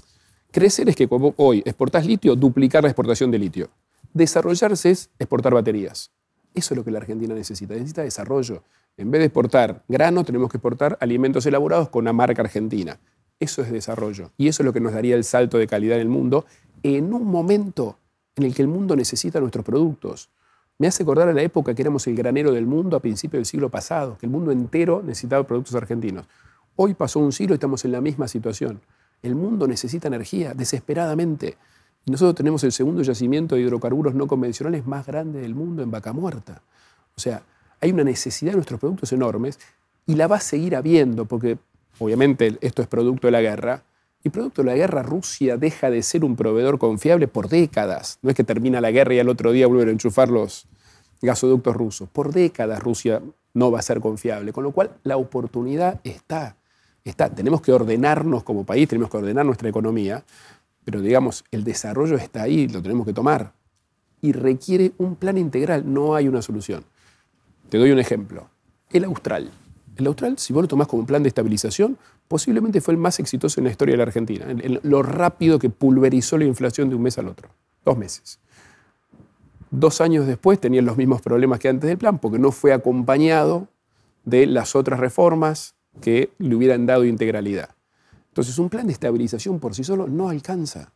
crecer 0.52 0.88
es 0.88 0.94
que 0.94 1.08
hoy 1.10 1.60
exportás 1.64 2.06
litio, 2.06 2.36
duplicar 2.36 2.84
la 2.84 2.90
exportación 2.90 3.28
de 3.32 3.38
litio. 3.40 3.68
Desarrollarse 4.14 4.92
es 4.92 5.10
exportar 5.18 5.54
baterías. 5.54 6.12
Eso 6.54 6.74
es 6.74 6.78
lo 6.78 6.84
que 6.84 6.92
la 6.92 6.98
Argentina 6.98 7.34
necesita, 7.34 7.74
necesita 7.74 8.02
desarrollo. 8.02 8.62
En 8.96 9.10
vez 9.10 9.18
de 9.18 9.24
exportar 9.24 9.82
grano, 9.88 10.22
tenemos 10.22 10.48
que 10.48 10.58
exportar 10.58 10.96
alimentos 11.00 11.46
elaborados 11.46 11.88
con 11.88 12.02
una 12.02 12.12
marca 12.12 12.40
argentina. 12.40 13.00
Eso 13.40 13.62
es 13.62 13.72
desarrollo. 13.72 14.30
Y 14.36 14.46
eso 14.46 14.62
es 14.62 14.66
lo 14.66 14.72
que 14.72 14.78
nos 14.78 14.92
daría 14.92 15.16
el 15.16 15.24
salto 15.24 15.58
de 15.58 15.66
calidad 15.66 15.96
en 15.96 16.02
el 16.02 16.08
mundo 16.08 16.46
en 16.84 17.12
un 17.12 17.24
momento 17.24 17.98
en 18.36 18.44
el 18.44 18.54
que 18.54 18.62
el 18.62 18.68
mundo 18.68 18.94
necesita 18.94 19.40
nuestros 19.40 19.64
productos. 19.64 20.30
Me 20.82 20.88
hace 20.88 21.04
acordar 21.04 21.28
a 21.28 21.32
la 21.32 21.42
época 21.42 21.76
que 21.76 21.82
éramos 21.82 22.08
el 22.08 22.16
granero 22.16 22.50
del 22.50 22.66
mundo 22.66 22.96
a 22.96 23.00
principios 23.00 23.38
del 23.38 23.46
siglo 23.46 23.68
pasado, 23.68 24.18
que 24.18 24.26
el 24.26 24.32
mundo 24.32 24.50
entero 24.50 25.00
necesitaba 25.00 25.46
productos 25.46 25.76
argentinos. 25.76 26.26
Hoy 26.74 26.94
pasó 26.94 27.20
un 27.20 27.30
siglo 27.30 27.54
y 27.54 27.58
estamos 27.58 27.84
en 27.84 27.92
la 27.92 28.00
misma 28.00 28.26
situación. 28.26 28.80
El 29.22 29.36
mundo 29.36 29.68
necesita 29.68 30.08
energía 30.08 30.54
desesperadamente. 30.54 31.56
Y 32.04 32.10
nosotros 32.10 32.34
tenemos 32.34 32.64
el 32.64 32.72
segundo 32.72 33.00
yacimiento 33.02 33.54
de 33.54 33.60
hidrocarburos 33.60 34.16
no 34.16 34.26
convencionales 34.26 34.84
más 34.84 35.06
grande 35.06 35.40
del 35.40 35.54
mundo 35.54 35.84
en 35.84 35.92
Vaca 35.92 36.12
Muerta. 36.12 36.62
O 37.16 37.20
sea, 37.20 37.44
hay 37.80 37.92
una 37.92 38.02
necesidad 38.02 38.50
de 38.50 38.56
nuestros 38.56 38.80
productos 38.80 39.12
enormes 39.12 39.60
y 40.04 40.16
la 40.16 40.26
va 40.26 40.38
a 40.38 40.40
seguir 40.40 40.74
habiendo, 40.74 41.26
porque 41.26 41.58
obviamente 42.00 42.58
esto 42.60 42.82
es 42.82 42.88
producto 42.88 43.28
de 43.28 43.30
la 43.30 43.40
guerra, 43.40 43.84
y 44.24 44.30
producto 44.30 44.62
de 44.62 44.66
la 44.66 44.76
guerra 44.76 45.02
Rusia 45.02 45.56
deja 45.56 45.90
de 45.90 46.02
ser 46.02 46.24
un 46.24 46.36
proveedor 46.36 46.78
confiable 46.78 47.28
por 47.28 47.48
décadas. 47.48 48.18
No 48.22 48.30
es 48.30 48.36
que 48.36 48.44
termina 48.44 48.80
la 48.80 48.90
guerra 48.90 49.14
y 49.14 49.18
al 49.18 49.28
otro 49.28 49.52
día 49.52 49.66
vuelven 49.66 49.88
a 49.88 49.92
enchufar 49.92 50.28
los, 50.30 50.66
gasoductos 51.22 51.74
rusos. 51.74 52.08
Por 52.08 52.32
décadas 52.32 52.82
Rusia 52.82 53.22
no 53.54 53.70
va 53.70 53.78
a 53.78 53.82
ser 53.82 54.00
confiable, 54.00 54.52
con 54.52 54.64
lo 54.64 54.72
cual 54.72 54.90
la 55.04 55.16
oportunidad 55.16 56.00
está. 56.04 56.56
está. 57.04 57.30
Tenemos 57.30 57.62
que 57.62 57.72
ordenarnos 57.72 58.42
como 58.42 58.66
país, 58.66 58.88
tenemos 58.88 59.10
que 59.10 59.16
ordenar 59.18 59.46
nuestra 59.46 59.68
economía, 59.68 60.24
pero 60.84 61.00
digamos, 61.00 61.44
el 61.50 61.64
desarrollo 61.64 62.16
está 62.16 62.42
ahí, 62.42 62.68
lo 62.68 62.82
tenemos 62.82 63.06
que 63.06 63.12
tomar. 63.12 63.52
Y 64.20 64.32
requiere 64.32 64.92
un 64.98 65.16
plan 65.16 65.38
integral, 65.38 65.90
no 65.92 66.14
hay 66.14 66.28
una 66.28 66.42
solución. 66.42 66.84
Te 67.68 67.78
doy 67.78 67.90
un 67.90 67.98
ejemplo. 67.98 68.48
El 68.90 69.04
Austral. 69.04 69.50
El 69.96 70.06
Austral, 70.06 70.38
si 70.38 70.52
vos 70.52 70.62
lo 70.62 70.68
tomás 70.68 70.88
como 70.88 71.00
un 71.00 71.06
plan 71.06 71.22
de 71.22 71.28
estabilización, 71.28 71.96
posiblemente 72.28 72.80
fue 72.80 72.94
el 72.94 72.98
más 72.98 73.18
exitoso 73.18 73.60
en 73.60 73.64
la 73.64 73.70
historia 73.70 73.94
de 73.94 73.98
la 73.98 74.04
Argentina, 74.04 74.46
en 74.48 74.80
lo 74.82 75.02
rápido 75.02 75.58
que 75.58 75.70
pulverizó 75.70 76.38
la 76.38 76.44
inflación 76.44 76.88
de 76.88 76.96
un 76.96 77.02
mes 77.02 77.18
al 77.18 77.28
otro. 77.28 77.50
Dos 77.84 77.98
meses. 77.98 78.38
Dos 79.70 80.00
años 80.00 80.26
después 80.26 80.60
tenían 80.60 80.84
los 80.84 80.96
mismos 80.96 81.22
problemas 81.22 81.58
que 81.58 81.68
antes 81.68 81.88
del 81.88 81.98
plan, 81.98 82.18
porque 82.18 82.38
no 82.38 82.52
fue 82.52 82.72
acompañado 82.72 83.68
de 84.24 84.46
las 84.46 84.76
otras 84.76 85.00
reformas 85.00 85.74
que 86.00 86.30
le 86.38 86.54
hubieran 86.54 86.86
dado 86.86 87.04
integralidad. 87.04 87.70
Entonces, 88.28 88.58
un 88.58 88.68
plan 88.68 88.86
de 88.86 88.92
estabilización 88.92 89.58
por 89.60 89.74
sí 89.74 89.84
solo 89.84 90.06
no 90.06 90.28
alcanza. 90.28 90.92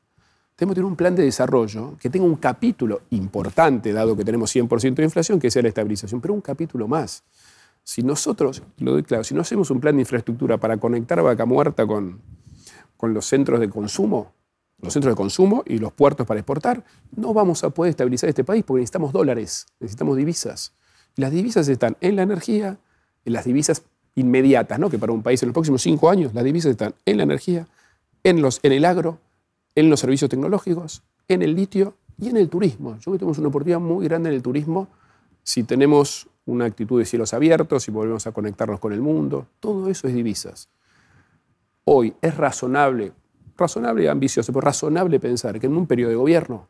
Tenemos 0.57 0.73
que 0.73 0.77
tener 0.77 0.91
un 0.91 0.97
plan 0.97 1.15
de 1.15 1.23
desarrollo 1.23 1.97
que 2.01 2.09
tenga 2.09 2.25
un 2.25 2.37
capítulo 2.37 3.03
importante, 3.11 3.93
dado 3.93 4.17
que 4.17 4.25
tenemos 4.25 4.55
100% 4.55 4.95
de 4.95 5.05
inflación, 5.05 5.39
que 5.39 5.51
sea 5.51 5.61
la 5.61 5.69
estabilización, 5.69 6.21
pero 6.21 6.33
un 6.33 6.41
capítulo 6.41 6.89
más. 6.89 7.25
Si 7.87 8.03
nosotros, 8.03 8.65
lo 8.79 8.91
doy 8.91 9.05
claro, 9.05 9.23
si 9.23 9.33
no 9.33 9.43
hacemos 9.43 9.71
un 9.71 9.79
plan 9.79 9.95
de 9.95 10.03
infraestructura 10.03 10.59
para 10.59 10.77
conectar 10.77 11.21
a 11.21 11.23
Vaca 11.23 11.47
Muerta 11.47 11.87
con, 11.87 12.21
con 12.97 13.15
los 13.15 13.27
centros 13.27 13.61
de 13.61 13.71
consumo, 13.71 14.33
los 14.83 14.93
centros 14.93 15.13
de 15.13 15.17
consumo 15.17 15.63
y 15.65 15.79
los 15.79 15.93
puertos 15.93 16.27
para 16.27 16.41
exportar, 16.41 16.83
no 17.15 17.33
vamos 17.33 17.63
a 17.63 17.71
poder 17.71 17.91
estabilizar 17.91 18.29
este 18.29 18.43
país 18.43 18.65
porque 18.67 18.81
necesitamos 18.81 19.13
dólares, 19.13 19.67
necesitamos 19.79 20.17
divisas. 20.17 20.73
Las 21.15 21.31
divisas 21.31 21.69
están 21.69 21.97
en 22.01 22.17
la 22.17 22.23
energía, 22.23 22.77
en 23.25 23.33
las 23.33 23.45
divisas 23.45 23.85
inmediatas, 24.17 24.81
¿no? 24.81 24.91
que 24.91 24.99
para 24.99 25.13
un 25.13 25.23
país 25.23 25.41
en 25.45 25.51
los 25.51 25.55
próximos 25.55 25.81
cinco 25.81 26.11
años 26.11 26.35
las 26.35 26.43
divisas 26.43 26.73
están 26.73 26.93
en 27.05 27.19
la 27.19 27.23
energía, 27.23 27.69
en, 28.25 28.43
los, 28.43 28.59
en 28.65 28.73
el 28.73 28.85
agro, 28.85 29.21
en 29.77 29.91
los 29.91 30.01
servicios 30.01 30.29
tecnológicos, 30.29 31.05
en 31.29 31.41
el 31.41 31.55
litio 31.55 31.95
y 32.19 32.31
en 32.31 32.37
el 32.37 32.49
turismo. 32.49 32.97
Yo 32.97 33.03
creo 33.03 33.13
que 33.13 33.19
tenemos 33.21 33.39
una 33.39 33.47
oportunidad 33.47 33.79
muy 33.79 34.09
grande 34.09 34.31
en 34.31 34.35
el 34.35 34.43
turismo 34.43 34.89
si 35.45 35.63
tenemos 35.63 36.27
una 36.47 36.65
actitud 36.65 36.99
de 36.99 37.05
cielos 37.05 37.35
abiertos, 37.35 37.83
si 37.83 37.91
volvemos 37.91 38.27
a 38.27 38.33
conectarnos 38.33 38.81
con 38.81 38.93
el 38.93 39.01
mundo. 39.01 39.47
Todo 39.61 39.89
eso 39.89 40.09
es 40.09 40.15
divisas. 40.15 40.69
Hoy 41.85 42.15
es 42.23 42.37
razonable, 42.37 43.13
razonable 43.57 44.05
y 44.05 44.07
ambicioso, 44.07 44.53
pero 44.53 44.63
razonable 44.63 45.21
pensar 45.21 45.61
que 45.61 45.67
en 45.67 45.77
un 45.77 45.87
periodo 45.87 46.11
de 46.11 46.17
gobierno, 46.17 46.69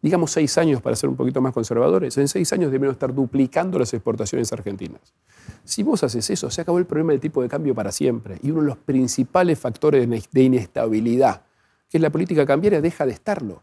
digamos 0.00 0.32
seis 0.32 0.58
años 0.58 0.82
para 0.82 0.96
ser 0.96 1.08
un 1.08 1.16
poquito 1.16 1.40
más 1.40 1.52
conservadores, 1.52 2.16
en 2.18 2.28
seis 2.28 2.52
años 2.52 2.72
debemos 2.72 2.94
estar 2.94 3.14
duplicando 3.14 3.78
las 3.78 3.94
exportaciones 3.94 4.52
argentinas. 4.52 5.14
Si 5.64 5.82
vos 5.82 6.02
haces 6.02 6.28
eso, 6.30 6.50
se 6.50 6.60
acabó 6.60 6.78
el 6.78 6.86
problema 6.86 7.12
del 7.12 7.20
tipo 7.20 7.42
de 7.42 7.48
cambio 7.48 7.74
para 7.74 7.92
siempre. 7.92 8.38
Y 8.42 8.50
uno 8.50 8.62
de 8.62 8.66
los 8.68 8.78
principales 8.78 9.58
factores 9.58 10.08
de 10.08 10.42
inestabilidad, 10.42 11.42
que 11.88 11.98
es 11.98 12.02
la 12.02 12.10
política 12.10 12.44
cambiaria, 12.46 12.80
deja 12.80 13.06
de 13.06 13.12
estarlo. 13.12 13.62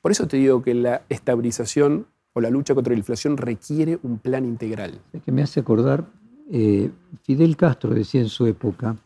Por 0.00 0.12
eso 0.12 0.26
te 0.26 0.36
digo 0.36 0.62
que 0.62 0.74
la 0.74 1.02
estabilización 1.08 2.06
o 2.32 2.40
la 2.40 2.50
lucha 2.50 2.74
contra 2.74 2.92
la 2.92 2.98
inflación 2.98 3.36
requiere 3.36 3.98
un 4.02 4.18
plan 4.18 4.44
integral. 4.44 5.00
Es 5.12 5.22
que 5.22 5.32
me 5.32 5.42
hace 5.42 5.60
acordar, 5.60 6.06
eh, 6.50 6.90
Fidel 7.22 7.56
Castro 7.56 7.94
decía 7.94 8.20
en 8.20 8.28
su 8.28 8.46
época 8.46 8.96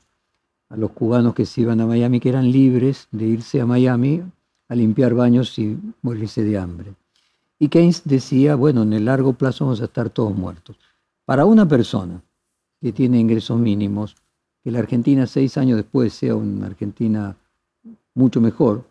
a 0.68 0.77
los 0.77 0.91
cubanos 0.93 1.35
que 1.35 1.47
se 1.47 1.61
iban 1.61 1.81
a 1.81 1.87
Miami 1.87 2.20
que 2.20 2.29
eran 2.29 2.51
libres 2.51 3.09
de 3.11 3.27
irse 3.27 3.61
a 3.61 3.66
Miami 3.66 4.23
a 4.68 4.75
limpiar 4.75 5.14
baños 5.14 5.59
y 5.59 5.79
morirse 6.01 6.43
de 6.43 6.59
hambre. 6.59 6.95
Y 7.59 7.68
Keynes 7.68 8.03
decía, 8.05 8.57
bueno, 8.57 8.83
en 8.83 8.93
el 8.93 9.05
largo 9.05 9.35
plazo 9.35 9.66
vamos 9.66 9.81
a 9.83 9.85
estar 9.85 10.11
todos 10.11 10.35
muertos. 10.35 10.79
Para 11.25 11.45
una 11.45 11.68
persona 11.68 12.23
que 12.81 12.93
tiene 12.93 13.20
ingresos 13.20 13.59
mínimos, 13.59 14.16
que 14.64 14.70
la 14.70 14.81
Argentina 14.81 15.27
seis 15.27 15.57
años 15.57 15.77
después 15.77 16.12
sea 16.12 16.35
una 16.35 16.66
Argentina 16.66 17.37
mucho 18.14 18.41
mejor, 18.41 18.85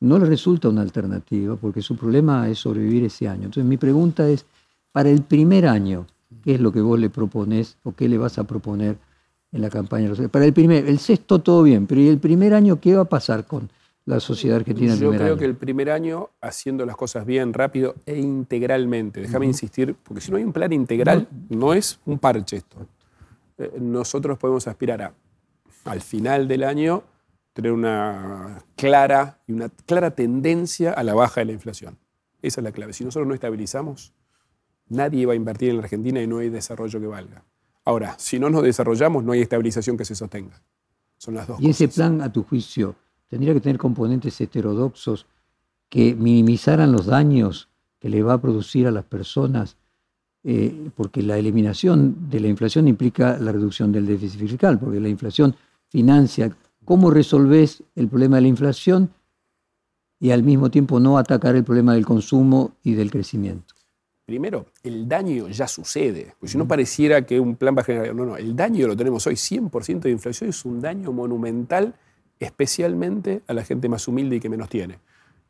no 0.00 0.18
le 0.18 0.26
resulta 0.26 0.68
una 0.68 0.82
alternativa 0.82 1.56
porque 1.56 1.82
su 1.82 1.96
problema 1.96 2.48
es 2.48 2.58
sobrevivir 2.58 3.04
ese 3.04 3.28
año. 3.28 3.44
Entonces 3.44 3.64
mi 3.64 3.76
pregunta 3.76 4.28
es, 4.28 4.46
para 4.92 5.10
el 5.10 5.22
primer 5.22 5.66
año, 5.66 6.06
¿qué 6.44 6.54
es 6.54 6.60
lo 6.60 6.72
que 6.72 6.80
vos 6.80 6.98
le 6.98 7.10
proponés 7.10 7.76
o 7.82 7.92
qué 7.92 8.08
le 8.08 8.18
vas 8.18 8.38
a 8.38 8.44
proponer 8.44 8.96
en 9.52 9.62
la 9.62 9.70
campaña? 9.70 10.10
Para 10.30 10.44
el 10.44 10.52
primer, 10.52 10.86
el 10.86 10.98
sexto 10.98 11.40
todo 11.40 11.62
bien, 11.62 11.86
pero 11.86 12.00
¿y 12.00 12.08
el 12.08 12.18
primer 12.18 12.54
año 12.54 12.80
qué 12.80 12.94
va 12.94 13.02
a 13.02 13.08
pasar 13.08 13.44
con 13.44 13.68
la 14.04 14.20
sociedad 14.20 14.58
argentina? 14.58 14.94
Yo 14.94 15.10
creo 15.10 15.36
que 15.36 15.44
el 15.44 15.56
primer 15.56 15.90
año 15.90 16.30
haciendo 16.40 16.86
las 16.86 16.96
cosas 16.96 17.26
bien, 17.26 17.52
rápido 17.52 17.96
e 18.06 18.18
integralmente. 18.18 19.20
Déjame 19.20 19.46
insistir, 19.46 19.94
porque 20.02 20.20
si 20.20 20.30
no 20.30 20.36
hay 20.36 20.44
un 20.44 20.52
plan 20.52 20.72
integral, 20.72 21.28
no, 21.48 21.74
es 21.74 21.98
un 22.06 22.18
parche 22.18 22.58
esto. 22.58 22.78
Eh, 23.58 23.72
nosotros 23.80 24.38
podemos 24.38 24.66
aspirar 24.68 25.02
a, 25.02 25.12
al 25.84 26.00
final 26.00 26.46
del 26.46 26.64
año, 26.64 27.02
tener 27.52 27.72
una 27.72 28.62
clara, 28.78 29.40
y 29.46 29.52
una 29.52 29.68
clara 29.68 30.12
tendencia 30.12 30.92
a 30.92 31.02
la 31.02 31.12
baja 31.12 31.40
de 31.40 31.46
la 31.46 31.52
inflación. 31.52 31.98
Esa 32.40 32.60
es 32.60 32.64
la 32.64 32.72
clave. 32.72 32.92
Si 32.92 33.04
nosotros 33.04 33.26
no 33.26 33.34
estabilizamos, 33.34 34.14
nadie 34.88 35.26
va 35.26 35.32
a 35.32 35.36
invertir 35.36 35.70
en 35.70 35.78
la 35.78 35.82
Argentina 35.82 36.22
y 36.22 36.26
no 36.26 36.38
hay 36.38 36.48
desarrollo 36.48 37.00
que 37.00 37.06
valga. 37.06 37.44
Ahora, 37.84 38.14
si 38.18 38.38
no 38.38 38.48
nos 38.48 38.62
desarrollamos, 38.62 39.24
no 39.24 39.32
hay 39.32 39.40
estabilización 39.40 39.96
que 39.96 40.04
se 40.04 40.14
sostenga. 40.14 40.62
Son 41.16 41.34
las 41.34 41.48
dos 41.48 41.60
y 41.60 41.68
ese 41.68 41.88
plan, 41.88 42.22
a 42.22 42.32
tu 42.32 42.44
juicio, 42.44 42.94
tendría 43.28 43.52
que 43.52 43.60
tener 43.60 43.78
componentes 43.78 44.40
heterodoxos 44.40 45.26
que 45.88 46.14
minimizaran 46.14 46.92
los 46.92 47.06
daños 47.06 47.68
que 47.98 48.08
le 48.08 48.22
va 48.22 48.34
a 48.34 48.40
producir 48.40 48.86
a 48.86 48.92
las 48.92 49.04
personas, 49.04 49.76
eh, 50.44 50.90
porque 50.94 51.22
la 51.22 51.36
eliminación 51.36 52.30
de 52.30 52.38
la 52.38 52.46
inflación 52.46 52.86
implica 52.86 53.38
la 53.38 53.50
reducción 53.50 53.90
del 53.90 54.06
déficit 54.06 54.40
fiscal, 54.40 54.78
porque 54.78 55.00
la 55.00 55.08
inflación 55.08 55.56
financia 55.88 56.56
¿Cómo 56.88 57.10
resolvés 57.10 57.82
el 57.96 58.08
problema 58.08 58.36
de 58.36 58.40
la 58.40 58.48
inflación 58.48 59.10
y 60.18 60.30
al 60.30 60.42
mismo 60.42 60.70
tiempo 60.70 60.98
no 60.98 61.18
atacar 61.18 61.54
el 61.54 61.62
problema 61.62 61.92
del 61.92 62.06
consumo 62.06 62.76
y 62.82 62.94
del 62.94 63.10
crecimiento? 63.10 63.74
Primero, 64.24 64.64
el 64.82 65.06
daño 65.06 65.48
ya 65.48 65.68
sucede. 65.68 66.34
Pues 66.40 66.52
si 66.52 66.56
no 66.56 66.66
pareciera 66.66 67.26
que 67.26 67.38
un 67.40 67.56
plan 67.56 67.76
va 67.76 67.82
a 67.82 67.84
generar. 67.84 68.14
No, 68.14 68.24
no, 68.24 68.38
el 68.38 68.56
daño 68.56 68.86
lo 68.86 68.96
tenemos 68.96 69.26
hoy. 69.26 69.34
100% 69.34 70.00
de 70.00 70.10
inflación 70.10 70.48
es 70.48 70.64
un 70.64 70.80
daño 70.80 71.12
monumental, 71.12 71.94
especialmente 72.40 73.42
a 73.46 73.52
la 73.52 73.64
gente 73.64 73.86
más 73.90 74.08
humilde 74.08 74.36
y 74.36 74.40
que 74.40 74.48
menos 74.48 74.70
tiene, 74.70 74.98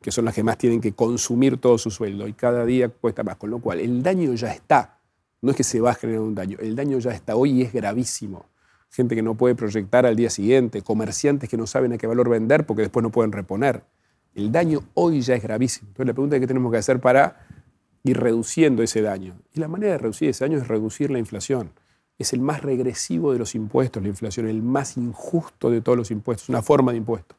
que 0.03 0.11
son 0.11 0.25
las 0.25 0.35
que 0.35 0.43
más 0.43 0.59
tienen 0.59 0.81
que 0.81 0.93
consumir 0.93 1.59
todo 1.59 1.79
su 1.79 1.93
sueldo 1.93 2.27
y 2.27 2.33
cada 2.33 2.65
día 2.65 2.89
cuesta 2.89 3.23
más. 3.23 3.37
Con 3.37 3.51
lo 3.51 3.61
cual, 3.61 3.79
el 3.79 4.03
daño 4.03 4.35
ya 4.35 4.53
está. 4.53 4.99
No 5.41 5.53
es 5.53 5.57
que 5.57 5.63
se 5.63 5.81
va 5.81 5.93
a 5.93 5.95
generar 5.95 6.23
un 6.23 6.35
daño, 6.35 6.59
el 6.61 6.75
daño 6.75 6.99
ya 6.99 7.13
está 7.13 7.37
hoy 7.37 7.61
y 7.61 7.63
es 7.63 7.73
gravísimo 7.73 8.47
gente 8.91 9.15
que 9.15 9.23
no 9.23 9.35
puede 9.35 9.55
proyectar 9.55 10.07
al 10.07 10.17
día 10.17 10.31
siguiente, 10.31 10.83
comerciantes 10.83 11.49
que 11.49 11.57
no 11.57 11.67
saben 11.67 11.93
a 11.93 11.99
qué 11.99 12.07
valor 12.07 12.29
vender 12.29 12.67
porque 12.67 12.83
después 12.83 13.03
no 13.03 13.11
pueden 13.11 13.33
reponer. 13.33 13.83
El 14.35 14.53
daño 14.53 14.85
hoy 14.95 15.21
ya 15.21 15.35
es 15.35 15.43
gravísimo. 15.43 15.89
Entonces 15.89 16.07
la 16.07 16.15
pregunta 16.15 16.37
es 16.37 16.41
qué 16.41 16.47
tenemos 16.47 16.73
que 16.73 16.79
hacer 16.79 17.01
para 17.01 17.47
ir 18.05 18.19
reduciendo 18.19 18.83
ese 18.83 19.03
daño. 19.03 19.37
Y 19.53 19.61
la 19.61 19.69
manera 19.69 19.93
de 19.93 19.99
reducir 19.99 20.29
ese 20.29 20.45
daño 20.45 20.59
es 20.59 20.69
reducir 20.69 21.11
la 21.11 21.19
inflación. 21.19 21.71
Es 22.19 22.33
el 22.33 22.41
más 22.41 22.63
regresivo 22.63 23.33
de 23.33 23.39
los 23.39 23.55
impuestos, 23.55 24.03
la 24.03 24.09
inflación, 24.09 24.49
el 24.49 24.63
más 24.63 24.97
injusto 24.97 25.71
de 25.71 25.81
todos 25.81 25.97
los 25.97 26.11
impuestos, 26.11 26.49
una 26.49 26.63
forma 26.63 26.93
de 26.93 26.99
impuesto. 26.99 27.37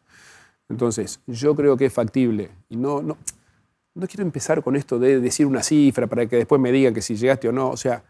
Entonces, 0.70 1.20
yo 1.26 1.56
creo 1.56 1.76
que 1.76 1.86
es 1.86 1.94
factible. 1.94 2.52
Y 2.70 2.78
no, 2.78 3.02
no, 3.02 3.18
no 3.96 4.08
quiero 4.08 4.24
empezar 4.24 4.64
con 4.64 4.76
esto 4.76 5.00
de 5.00 5.20
decir 5.20 5.46
una 5.46 5.64
cifra 5.64 6.08
para 6.08 6.28
que 6.28 6.38
después 6.38 6.62
me 6.62 6.72
digan 6.72 6.94
que 6.94 7.02
si 7.02 7.16
llegaste 7.16 7.50
o 7.50 7.52
no. 7.52 7.70
O 7.70 7.78
sea, 7.78 8.04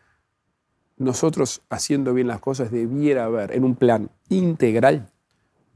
nosotros 0.99 1.61
haciendo 1.69 2.13
bien 2.13 2.27
las 2.27 2.39
cosas 2.39 2.71
debiera 2.71 3.25
haber 3.25 3.55
en 3.55 3.63
un 3.63 3.75
plan 3.75 4.09
integral 4.29 5.09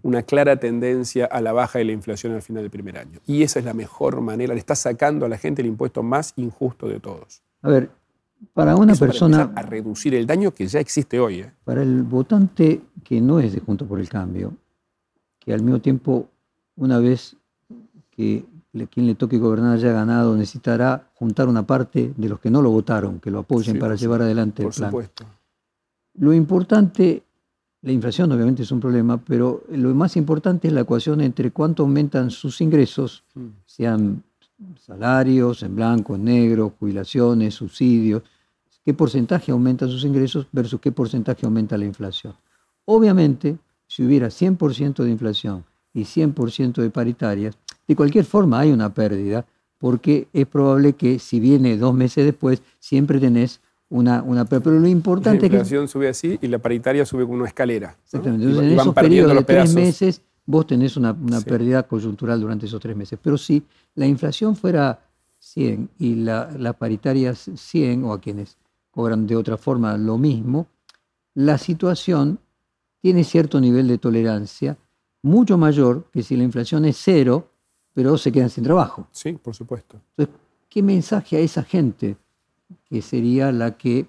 una 0.03 0.21
clara 0.21 0.57
tendencia 0.57 1.25
a 1.25 1.41
la 1.41 1.53
baja 1.53 1.79
de 1.79 1.85
la 1.85 1.93
inflación 1.93 2.33
al 2.33 2.41
final 2.41 2.61
del 2.61 2.69
primer 2.69 2.97
año. 2.97 3.19
Y 3.25 3.41
esa 3.41 3.59
es 3.59 3.65
la 3.65 3.73
mejor 3.73 4.19
manera, 4.19 4.53
le 4.53 4.59
está 4.59 4.75
sacando 4.75 5.25
a 5.25 5.29
la 5.29 5.37
gente 5.37 5.61
el 5.61 5.69
impuesto 5.69 6.03
más 6.03 6.33
injusto 6.35 6.89
de 6.89 6.99
todos. 6.99 7.41
A 7.61 7.69
ver, 7.69 7.89
para 8.53 8.75
una 8.75 8.95
persona... 8.95 9.53
a 9.55 9.61
reducir 9.61 10.13
el 10.13 10.27
daño 10.27 10.53
que 10.53 10.67
ya 10.67 10.81
existe 10.81 11.21
hoy. 11.21 11.39
¿eh? 11.39 11.53
Para 11.63 11.81
el 11.81 12.03
votante 12.03 12.81
que 13.03 13.21
no 13.21 13.39
es 13.39 13.53
de 13.53 13.61
Junto 13.61 13.87
por 13.87 14.01
el 14.01 14.09
Cambio, 14.09 14.53
que 15.39 15.53
al 15.53 15.61
mismo 15.63 15.79
tiempo, 15.79 16.27
una 16.75 16.99
vez 16.99 17.37
que 18.11 18.45
quien 18.89 19.05
le 19.05 19.15
toque 19.15 19.37
gobernar 19.37 19.75
haya 19.75 19.91
ganado, 19.91 20.35
necesitará 20.35 21.09
juntar 21.15 21.47
una 21.47 21.65
parte 21.65 22.13
de 22.15 22.29
los 22.29 22.39
que 22.39 22.49
no 22.49 22.61
lo 22.61 22.71
votaron, 22.71 23.19
que 23.19 23.29
lo 23.29 23.39
apoyen 23.39 23.77
para 23.77 23.95
llevar 23.95 24.21
adelante 24.23 24.63
el 24.63 24.69
plan. 24.69 24.91
Por 24.91 25.03
supuesto. 25.03 25.25
Lo 26.15 26.33
importante, 26.33 27.23
la 27.81 27.91
inflación 27.91 28.31
obviamente 28.31 28.63
es 28.63 28.71
un 28.71 28.79
problema, 28.79 29.17
pero 29.17 29.63
lo 29.71 29.93
más 29.93 30.15
importante 30.15 30.67
es 30.67 30.73
la 30.73 30.81
ecuación 30.81 31.21
entre 31.21 31.51
cuánto 31.51 31.83
aumentan 31.83 32.31
sus 32.31 32.61
ingresos, 32.61 33.23
mm. 33.35 33.47
sean 33.65 34.23
salarios 34.79 35.63
en 35.63 35.75
blanco, 35.75 36.15
en 36.15 36.25
negro, 36.25 36.73
jubilaciones, 36.79 37.55
subsidios, 37.55 38.23
qué 38.83 38.93
porcentaje 38.93 39.51
aumentan 39.51 39.89
sus 39.89 40.03
ingresos 40.03 40.47
versus 40.51 40.79
qué 40.79 40.91
porcentaje 40.91 41.45
aumenta 41.45 41.77
la 41.77 41.85
inflación. 41.85 42.33
Obviamente, 42.85 43.57
si 43.87 44.03
hubiera 44.03 44.27
100% 44.27 45.03
de 45.03 45.09
inflación 45.09 45.63
y 45.93 46.01
100% 46.01 46.81
de 46.81 46.89
paritarias, 46.89 47.57
de 47.87 47.95
cualquier 47.95 48.25
forma 48.25 48.59
hay 48.59 48.71
una 48.71 48.93
pérdida, 48.93 49.45
porque 49.77 50.27
es 50.33 50.47
probable 50.47 50.93
que 50.93 51.19
si 51.19 51.39
viene 51.39 51.77
dos 51.77 51.93
meses 51.93 52.25
después, 52.25 52.61
siempre 52.79 53.19
tenés 53.19 53.59
una, 53.89 54.23
una 54.23 54.45
pérdida. 54.45 54.63
Pero 54.63 54.79
lo 54.79 54.87
importante 54.87 55.45
es 55.45 55.49
que... 55.49 55.57
La 55.57 55.63
inflación 55.63 55.87
sube 55.87 56.07
así 56.07 56.39
y 56.41 56.47
la 56.47 56.59
paritaria 56.59 57.05
sube 57.05 57.25
con 57.25 57.35
una 57.35 57.47
escalera. 57.47 57.97
Exactamente. 58.03 58.45
Entonces, 58.45 58.71
en 58.71 58.79
esos 58.79 58.93
periodos 58.93 59.35
de 59.35 59.43
tres 59.43 59.73
meses, 59.73 60.21
vos 60.45 60.67
tenés 60.67 60.95
una, 60.95 61.13
pérdida 61.45 61.83
coyuntural 61.83 62.39
durante 62.39 62.65
esos 62.65 62.79
tres 62.79 62.95
meses. 62.95 63.19
Pero 63.21 63.37
si 63.37 63.63
la 63.95 64.05
inflación 64.05 64.55
fuera 64.55 64.99
100 65.39 65.89
y 65.99 66.15
la, 66.15 66.49
la 66.57 66.73
paritaria 66.73 67.35
100, 67.35 68.05
o 68.05 68.13
a 68.13 68.21
quienes 68.21 68.57
cobran 68.89 69.27
de 69.27 69.35
otra 69.35 69.57
forma 69.57 69.97
lo 69.97 70.17
mismo, 70.17 70.67
la 71.33 71.57
situación 71.57 72.39
tiene 73.01 73.23
cierto 73.23 73.59
nivel 73.59 73.87
de 73.87 73.97
tolerancia 73.97 74.77
mucho 75.23 75.57
mayor 75.57 76.05
que 76.11 76.21
si 76.21 76.35
la 76.37 76.43
inflación 76.43 76.85
es 76.85 76.97
cero 76.97 77.49
pero 77.93 78.17
se 78.17 78.31
quedan 78.31 78.49
sin 78.49 78.63
trabajo. 78.63 79.07
Sí, 79.11 79.33
por 79.33 79.55
supuesto. 79.55 79.99
Entonces, 80.11 80.35
¿qué 80.69 80.81
mensaje 80.81 81.37
a 81.37 81.39
esa 81.39 81.63
gente 81.63 82.17
que 82.85 83.01
sería 83.01 83.51
la 83.51 83.77
que 83.77 84.07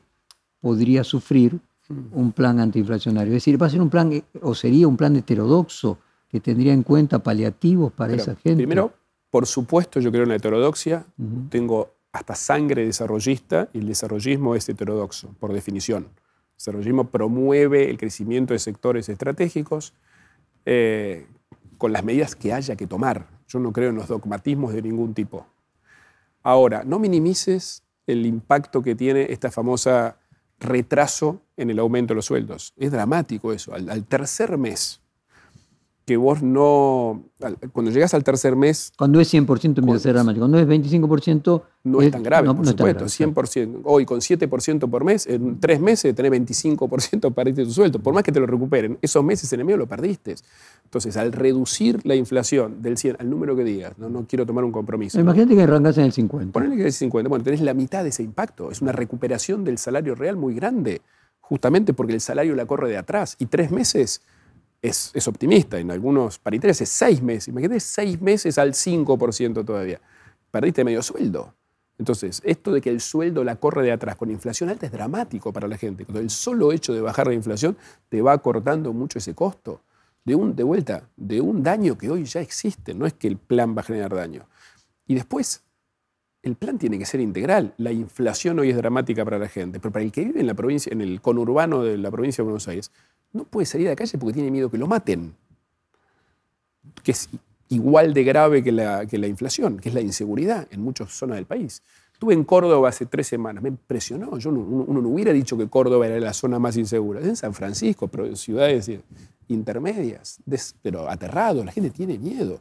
podría 0.60 1.04
sufrir 1.04 1.60
hmm. 1.88 2.06
un 2.12 2.32
plan 2.32 2.60
antiinflacionario? 2.60 3.32
Es 3.32 3.42
decir, 3.42 3.60
¿va 3.60 3.66
a 3.66 3.70
ser 3.70 3.82
un 3.82 3.90
plan 3.90 4.10
o 4.40 4.54
sería 4.54 4.88
un 4.88 4.96
plan 4.96 5.14
heterodoxo 5.16 5.98
que 6.28 6.40
tendría 6.40 6.72
en 6.72 6.82
cuenta 6.82 7.22
paliativos 7.22 7.92
para 7.92 8.14
esa 8.14 8.34
gente? 8.34 8.56
Primero, 8.56 8.92
por 9.30 9.46
supuesto, 9.46 10.00
yo 10.00 10.10
creo 10.10 10.22
en 10.22 10.30
la 10.30 10.36
heterodoxia. 10.36 11.04
Tengo 11.50 11.90
hasta 12.12 12.36
sangre 12.36 12.86
desarrollista 12.86 13.68
y 13.72 13.78
el 13.78 13.88
desarrollismo 13.88 14.54
es 14.54 14.68
heterodoxo, 14.68 15.34
por 15.40 15.52
definición. 15.52 16.08
desarrollismo 16.56 17.10
promueve 17.10 17.90
el 17.90 17.98
crecimiento 17.98 18.54
de 18.54 18.60
sectores 18.60 19.08
estratégicos 19.08 19.92
eh, 20.64 21.26
con 21.76 21.92
las 21.92 22.04
medidas 22.04 22.36
que 22.36 22.52
haya 22.52 22.76
que 22.76 22.86
tomar. 22.86 23.33
Yo 23.48 23.58
no 23.58 23.72
creo 23.72 23.90
en 23.90 23.96
los 23.96 24.08
dogmatismos 24.08 24.72
de 24.72 24.82
ningún 24.82 25.14
tipo. 25.14 25.46
Ahora, 26.42 26.82
no 26.84 26.98
minimices 26.98 27.82
el 28.06 28.26
impacto 28.26 28.82
que 28.82 28.94
tiene 28.94 29.26
esta 29.30 29.50
famosa 29.50 30.18
retraso 30.60 31.42
en 31.56 31.70
el 31.70 31.78
aumento 31.78 32.12
de 32.12 32.16
los 32.16 32.26
sueldos. 32.26 32.72
Es 32.76 32.90
dramático 32.90 33.52
eso. 33.52 33.74
al 33.74 34.04
tercer 34.04 34.56
mes 34.58 35.00
que 36.04 36.18
vos 36.18 36.42
no, 36.42 37.24
cuando 37.72 37.90
llegas 37.90 38.12
al 38.12 38.24
tercer 38.24 38.56
mes... 38.56 38.92
Cuando 38.96 39.20
es 39.20 39.32
100% 39.32 39.78
empieza 39.78 39.96
a 39.96 39.98
ser 39.98 40.14
dramático. 40.14 40.40
Cuando 40.40 40.58
es 40.58 40.66
25%... 40.66 41.62
No 41.84 42.00
es, 42.00 42.10
tan 42.10 42.22
grave, 42.22 42.52
por 42.52 42.66
supuesto. 42.66 43.04
100%. 43.04 43.80
Hoy 43.84 44.04
con 44.04 44.20
7% 44.20 44.88
por 44.88 45.04
mes, 45.04 45.26
en 45.26 45.60
tres 45.60 45.80
meses 45.80 46.14
tenés 46.14 46.32
25% 46.32 47.34
perdiste 47.34 47.64
tu 47.64 47.70
sueldo. 47.70 47.98
Por 47.98 48.14
más 48.14 48.22
que 48.22 48.32
te 48.32 48.40
lo 48.40 48.46
recuperen, 48.46 48.98
esos 49.02 49.22
meses 49.22 49.52
en 49.52 49.60
el 49.60 49.66
medio 49.66 49.78
lo 49.78 49.86
perdiste. 49.86 50.34
Entonces, 50.84 51.16
al 51.16 51.32
reducir 51.32 52.00
la 52.04 52.14
inflación 52.14 52.80
del 52.82 52.96
100 52.96 53.16
al 53.18 53.28
número 53.28 53.54
que 53.56 53.64
digas, 53.64 53.98
no, 53.98 54.08
no 54.08 54.26
quiero 54.26 54.46
tomar 54.46 54.64
un 54.64 54.72
compromiso. 54.72 55.20
Imagínate 55.20 55.54
que 55.54 55.62
arrancas 55.62 55.98
en 55.98 56.04
el 56.04 56.12
50. 56.12 56.52
Ponele 56.52 56.76
que 56.76 56.88
es 56.88 56.96
50. 56.96 57.28
Bueno, 57.28 57.44
tenés 57.44 57.60
la 57.60 57.74
mitad 57.74 58.02
de 58.02 58.10
ese 58.10 58.22
impacto. 58.22 58.70
Es 58.70 58.80
una 58.80 58.92
recuperación 58.92 59.64
del 59.64 59.76
salario 59.76 60.14
real 60.14 60.36
muy 60.36 60.54
grande, 60.54 61.02
justamente 61.40 61.92
porque 61.92 62.14
el 62.14 62.20
salario 62.20 62.54
la 62.54 62.66
corre 62.66 62.88
de 62.88 62.96
atrás. 62.96 63.36
Y 63.38 63.46
tres 63.46 63.70
meses 63.70 64.22
es, 64.84 65.28
optimista. 65.28 65.78
En 65.78 65.90
algunos 65.90 66.38
paritarios 66.38 66.80
es 66.80 66.90
seis 66.90 67.22
meses. 67.22 67.48
Imagínate 67.48 67.80
seis 67.80 68.20
meses 68.20 68.58
al 68.58 68.72
5% 68.72 69.64
todavía. 69.64 70.00
Perdiste 70.50 70.84
medio 70.84 71.02
sueldo. 71.02 71.54
Entonces, 71.98 72.42
esto 72.44 72.72
de 72.72 72.80
que 72.80 72.90
el 72.90 73.00
sueldo 73.00 73.44
la 73.44 73.56
corre 73.56 73.82
de 73.82 73.92
atrás 73.92 74.16
con 74.16 74.30
inflación 74.30 74.68
alta 74.68 74.86
es 74.86 74.92
dramático 74.92 75.52
para 75.52 75.68
la 75.68 75.78
gente. 75.78 76.04
el 76.14 76.28
solo 76.28 76.72
hecho 76.72 76.92
de 76.92 77.00
bajar 77.00 77.28
la 77.28 77.34
inflación 77.34 77.76
te 78.08 78.20
va 78.20 78.36
cortando 78.38 78.92
mucho 78.92 79.18
ese 79.18 79.34
costo. 79.34 79.80
De, 80.24 80.34
un, 80.34 80.56
de 80.56 80.62
vuelta, 80.62 81.08
de 81.16 81.40
un 81.40 81.62
daño 81.62 81.96
que 81.96 82.10
hoy 82.10 82.24
ya 82.24 82.40
existe. 82.40 82.94
No 82.94 83.06
es 83.06 83.14
que 83.14 83.28
el 83.28 83.36
plan 83.36 83.76
va 83.76 83.80
a 83.80 83.84
generar 83.84 84.14
daño. 84.14 84.46
Y 85.06 85.14
después, 85.14 85.62
el 86.42 86.56
plan 86.56 86.78
tiene 86.78 86.98
que 86.98 87.06
ser 87.06 87.20
integral. 87.20 87.74
La 87.78 87.92
inflación 87.92 88.58
hoy 88.58 88.70
es 88.70 88.76
dramática 88.76 89.24
para 89.24 89.38
la 89.38 89.48
gente, 89.48 89.80
pero 89.80 89.92
para 89.92 90.04
el 90.04 90.12
que 90.12 90.24
vive 90.24 90.40
en 90.40 90.46
la 90.46 90.54
provincia, 90.54 90.92
en 90.92 91.00
el 91.00 91.20
conurbano 91.20 91.82
de 91.82 91.96
la 91.96 92.10
provincia 92.10 92.42
de 92.42 92.44
Buenos 92.44 92.68
Aires, 92.68 92.90
no 93.34 93.44
puede 93.44 93.66
salir 93.66 93.88
a 93.88 93.90
la 93.90 93.96
calle 93.96 94.16
porque 94.16 94.34
tiene 94.34 94.50
miedo 94.50 94.70
que 94.70 94.78
lo 94.78 94.86
maten. 94.86 95.34
Que 97.02 97.12
es 97.12 97.28
igual 97.68 98.14
de 98.14 98.24
grave 98.24 98.62
que 98.62 98.72
la, 98.72 99.06
que 99.06 99.18
la 99.18 99.26
inflación, 99.26 99.78
que 99.78 99.88
es 99.88 99.94
la 99.94 100.00
inseguridad 100.00 100.66
en 100.70 100.80
muchas 100.80 101.12
zonas 101.12 101.36
del 101.36 101.44
país. 101.44 101.82
Estuve 102.12 102.32
en 102.32 102.44
Córdoba 102.44 102.88
hace 102.88 103.06
tres 103.06 103.26
semanas, 103.26 103.62
me 103.62 103.70
impresionó. 103.70 104.38
Yo 104.38 104.50
uno, 104.50 105.00
no 105.00 105.08
hubiera 105.08 105.32
dicho 105.32 105.58
que 105.58 105.68
Córdoba 105.68 106.06
era 106.06 106.18
la 106.20 106.32
zona 106.32 106.60
más 106.60 106.76
insegura. 106.76 107.20
Es 107.20 107.26
en 107.26 107.36
San 107.36 107.54
Francisco, 107.54 108.06
pero 108.06 108.34
ciudades 108.36 108.90
intermedias, 109.48 110.38
pero 110.80 111.10
aterrado, 111.10 111.64
la 111.64 111.72
gente 111.72 111.90
tiene 111.90 112.16
miedo. 112.18 112.60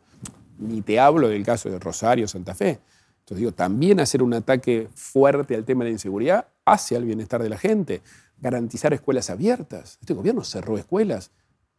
Ni 0.57 0.81
te 0.81 0.99
hablo 0.99 1.29
del 1.29 1.43
caso 1.43 1.69
de 1.69 1.77
Rosario, 1.77 2.27
Santa 2.27 2.55
Fe. 2.55 2.79
Entonces 3.19 3.37
digo, 3.37 3.51
también 3.51 3.99
hacer 3.99 4.23
un 4.23 4.33
ataque 4.33 4.87
fuerte 4.95 5.55
al 5.55 5.63
tema 5.63 5.83
de 5.83 5.91
la 5.91 5.93
inseguridad 5.93 6.47
hacia 6.65 6.97
el 6.97 7.05
bienestar 7.05 7.41
de 7.41 7.49
la 7.49 7.57
gente 7.57 8.01
garantizar 8.39 8.93
escuelas 8.93 9.29
abiertas. 9.29 9.97
Este 10.01 10.13
gobierno 10.13 10.43
cerró 10.43 10.77
escuelas. 10.77 11.31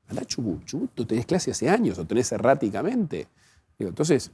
Andá 0.08 0.24
Chubut, 0.24 0.64
Chubut, 0.64 0.90
tú 0.94 1.04
tenés 1.04 1.26
clase 1.26 1.50
hace 1.50 1.68
años 1.68 1.98
o 1.98 2.06
tenés 2.06 2.30
erráticamente. 2.32 3.28
entonces, 3.78 4.30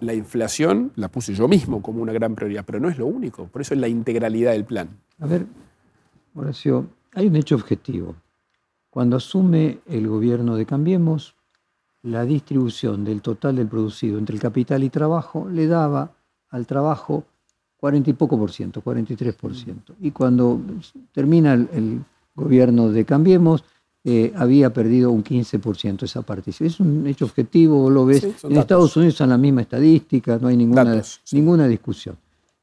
la 0.00 0.12
inflación 0.14 0.92
la 0.96 1.08
puse 1.08 1.34
yo 1.34 1.48
mismo 1.48 1.82
como 1.82 2.02
una 2.02 2.12
gran 2.12 2.34
prioridad, 2.34 2.64
pero 2.66 2.80
no 2.80 2.88
es 2.88 2.98
lo 2.98 3.06
único. 3.06 3.46
Por 3.46 3.62
eso 3.62 3.74
es 3.74 3.80
la 3.80 3.88
integralidad 3.88 4.52
del 4.52 4.64
plan. 4.64 4.88
A 5.18 5.26
ver, 5.26 5.46
Horacio, 6.34 6.86
hay 7.14 7.28
un 7.28 7.36
hecho 7.36 7.54
objetivo. 7.54 8.14
Cuando 8.90 9.16
asume 9.16 9.80
el 9.86 10.06
gobierno 10.06 10.56
de 10.56 10.66
Cambiemos, 10.66 11.34
la 12.02 12.24
distribución 12.24 13.04
del 13.04 13.22
total 13.22 13.56
del 13.56 13.68
producido 13.68 14.18
entre 14.18 14.34
el 14.34 14.40
capital 14.40 14.84
y 14.84 14.90
trabajo 14.90 15.48
le 15.48 15.66
daba 15.66 16.12
al 16.50 16.66
trabajo 16.66 17.24
40 17.78 18.10
y 18.10 18.12
poco 18.14 18.38
por 18.38 18.50
ciento, 18.52 18.80
43 18.80 19.34
por 19.34 19.54
ciento. 19.54 19.94
Y 20.00 20.10
cuando 20.10 20.60
termina 21.12 21.54
el, 21.54 22.02
gobierno 22.34 22.90
de 22.90 23.06
Cambiemos, 23.06 23.64
eh, 24.04 24.30
había 24.36 24.70
perdido 24.70 25.10
un 25.10 25.22
15 25.22 25.58
por 25.58 25.78
ciento 25.78 26.04
esa 26.04 26.20
participación. 26.20 26.68
Es 26.68 26.80
un 26.80 27.06
hecho 27.06 27.24
objetivo, 27.24 27.88
lo 27.88 28.04
ves. 28.04 28.24
en 28.44 28.56
Estados 28.58 28.94
Unidos 28.96 29.14
son 29.14 29.30
la 29.30 29.38
misma 29.38 29.62
estadística, 29.62 30.38
no 30.38 30.48
hay 30.48 30.56
ninguna, 30.58 31.02
ninguna 31.32 31.66
discusión. 31.66 32.16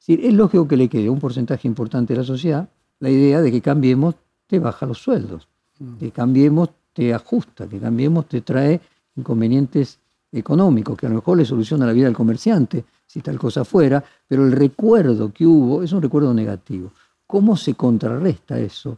Es, 0.07 0.20
es 0.20 0.34
lógico 0.34 0.68
que 0.68 0.78
le 0.78 0.88
quede 0.88 1.09
un 1.09 1.20
porcentaje 1.20 1.68
importante 1.68 2.14
de 2.14 2.20
la 2.20 2.24
sociedad 2.24 2.70
la 3.03 3.09
idea 3.09 3.41
de 3.41 3.51
que 3.51 3.61
Cambiemos 3.61 4.16
te 4.47 4.59
baja 4.59 4.86
los 4.86 4.97
sueldos, 4.97 5.49
mm. 5.80 5.97
que 5.97 6.11
Cambiemos 6.11 6.70
te 6.93 7.14
ajusta, 7.14 7.68
que 7.68 7.78
Cambiemos 7.78 8.28
te 8.28 8.39
trae 8.39 8.80
inconvenientes 9.18 9.99
económicos, 10.32 10.97
que 10.97 11.07
a 11.07 11.09
lo 11.09 11.16
mejor 11.16 11.38
le 11.38 11.43
soluciona 11.43 11.86
la 11.86 11.91
vida 11.91 12.07
al 12.07 12.14
comerciante, 12.14 12.86
si 13.06 13.22
tal 13.22 13.38
cosa 13.38 13.64
fuera, 13.66 14.04
pero 14.28 14.45
el 14.45 14.51
recuerdo 14.51 15.32
que 15.32 15.45
hubo 15.45 15.84
es 15.84 15.91
un 15.91 16.01
recuerdo 16.01 16.34
negativo. 16.34 16.91
¿Cómo 17.28 17.56
se 17.58 17.76
contrarresta 17.76 18.60
eso 18.60 18.97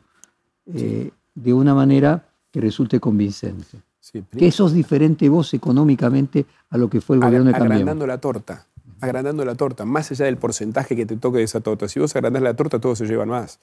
eh, 0.65 1.11
de 1.33 1.53
una 1.53 1.73
manera 1.73 2.25
que 2.51 2.61
resulte 2.61 2.99
convincente? 2.99 3.79
que 4.11 4.47
eso 4.47 4.67
es 4.67 4.73
diferente 4.73 5.27
vos 5.29 5.53
económicamente 5.53 6.45
a 6.69 6.77
lo 6.77 6.89
que 6.89 7.01
fue 7.01 7.15
el 7.15 7.23
gobierno 7.23 7.47
de 7.47 7.53
Cambiemos. 7.53 7.75
Agrandando 7.75 8.07
la 8.07 8.19
torta, 8.19 8.67
agrandando 9.01 9.45
la 9.45 9.55
torta, 9.55 9.85
más 9.85 10.11
allá 10.11 10.25
del 10.25 10.37
porcentaje 10.37 10.95
que 10.95 11.05
te 11.05 11.17
toque 11.17 11.39
de 11.39 11.43
esa 11.43 11.59
torta. 11.59 11.87
Si 11.87 11.99
vos 11.99 12.15
agrandás 12.15 12.43
la 12.43 12.53
torta, 12.53 12.79
todos 12.79 12.99
se 12.99 13.05
llevan 13.05 13.29
más. 13.29 13.59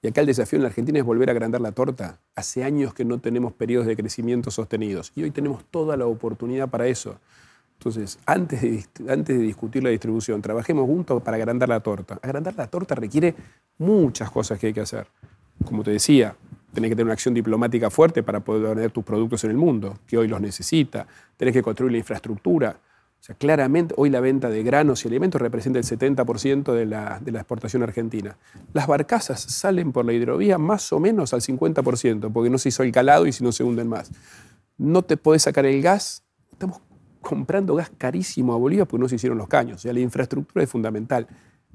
Y 0.00 0.08
acá 0.08 0.20
el 0.20 0.26
desafío 0.26 0.56
en 0.56 0.62
la 0.62 0.68
Argentina 0.68 0.98
es 0.98 1.04
volver 1.04 1.28
a 1.28 1.32
agrandar 1.32 1.60
la 1.60 1.72
torta. 1.72 2.18
Hace 2.34 2.64
años 2.64 2.92
que 2.92 3.04
no 3.04 3.20
tenemos 3.20 3.52
periodos 3.52 3.86
de 3.86 3.96
crecimiento 3.96 4.50
sostenidos 4.50 5.12
y 5.14 5.22
hoy 5.22 5.30
tenemos 5.30 5.64
toda 5.70 5.96
la 5.96 6.06
oportunidad 6.06 6.68
para 6.68 6.86
eso. 6.88 7.18
Entonces, 7.82 8.16
antes 8.26 8.62
de, 8.62 8.84
antes 9.08 9.36
de 9.36 9.42
discutir 9.42 9.82
la 9.82 9.90
distribución, 9.90 10.40
trabajemos 10.40 10.86
juntos 10.86 11.20
para 11.20 11.36
agrandar 11.36 11.68
la 11.68 11.80
torta. 11.80 12.16
Agrandar 12.22 12.54
la 12.54 12.68
torta 12.68 12.94
requiere 12.94 13.34
muchas 13.78 14.30
cosas 14.30 14.56
que 14.60 14.68
hay 14.68 14.72
que 14.72 14.82
hacer. 14.82 15.08
Como 15.64 15.82
te 15.82 15.90
decía, 15.90 16.36
tenés 16.72 16.90
que 16.90 16.94
tener 16.94 17.06
una 17.06 17.14
acción 17.14 17.34
diplomática 17.34 17.90
fuerte 17.90 18.22
para 18.22 18.38
poder 18.38 18.76
vender 18.76 18.92
tus 18.92 19.02
productos 19.02 19.42
en 19.42 19.50
el 19.50 19.56
mundo, 19.56 19.98
que 20.06 20.16
hoy 20.16 20.28
los 20.28 20.40
necesita. 20.40 21.08
Tenés 21.36 21.52
que 21.54 21.60
construir 21.60 21.90
la 21.90 21.98
infraestructura. 21.98 22.76
O 23.20 23.24
sea, 23.24 23.34
claramente 23.34 23.94
hoy 23.98 24.10
la 24.10 24.20
venta 24.20 24.48
de 24.48 24.62
granos 24.62 25.04
y 25.04 25.08
alimentos 25.08 25.40
representa 25.40 25.80
el 25.80 25.84
70% 25.84 26.72
de 26.72 26.86
la, 26.86 27.18
de 27.18 27.32
la 27.32 27.40
exportación 27.40 27.82
argentina. 27.82 28.36
Las 28.72 28.86
barcazas 28.86 29.40
salen 29.40 29.90
por 29.90 30.04
la 30.04 30.12
hidrovía 30.12 30.56
más 30.56 30.92
o 30.92 31.00
menos 31.00 31.34
al 31.34 31.40
50%, 31.40 32.32
porque 32.32 32.48
no 32.48 32.58
se 32.58 32.68
hizo 32.68 32.84
el 32.84 32.92
calado 32.92 33.26
y 33.26 33.32
si 33.32 33.42
no 33.42 33.50
se 33.50 33.64
hunden 33.64 33.88
más. 33.88 34.12
No 34.78 35.02
te 35.02 35.16
podés 35.16 35.42
sacar 35.42 35.66
el 35.66 35.82
gas. 35.82 36.22
Estamos 36.52 36.80
comprando 37.22 37.74
gas 37.74 37.90
carísimo 37.96 38.52
a 38.52 38.58
Bolivia 38.58 38.84
porque 38.84 39.02
no 39.02 39.08
se 39.08 39.16
hicieron 39.16 39.38
los 39.38 39.48
caños. 39.48 39.76
O 39.76 39.78
sea, 39.78 39.92
la 39.92 40.00
infraestructura 40.00 40.62
es 40.62 40.70
fundamental. 40.70 41.26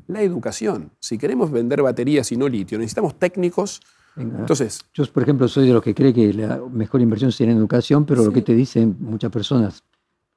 La 0.06 0.22
educación. 0.22 0.91
Si 1.00 1.18
queremos 1.18 1.50
vender 1.50 1.82
baterías 1.82 2.32
y 2.32 2.38
no 2.38 2.48
litio, 2.48 2.78
necesitamos 2.78 3.18
técnicos. 3.18 3.82
Entonces, 4.16 4.82
yo, 4.93 5.06
por 5.12 5.24
ejemplo, 5.24 5.48
soy 5.48 5.68
de 5.68 5.74
los 5.74 5.84
que 5.84 5.93
cree 5.93 6.14
que 6.14 6.34
la 6.34 6.60
mejor 6.72 7.02
inversión 7.02 7.32
sería 7.32 7.54
en 7.54 7.60
educación, 7.60 8.06
pero 8.06 8.24
lo 8.24 8.32
que 8.32 8.41
te 8.41 8.54
dicen 8.54 8.95
muchas 9.00 9.32
personas 9.32 9.84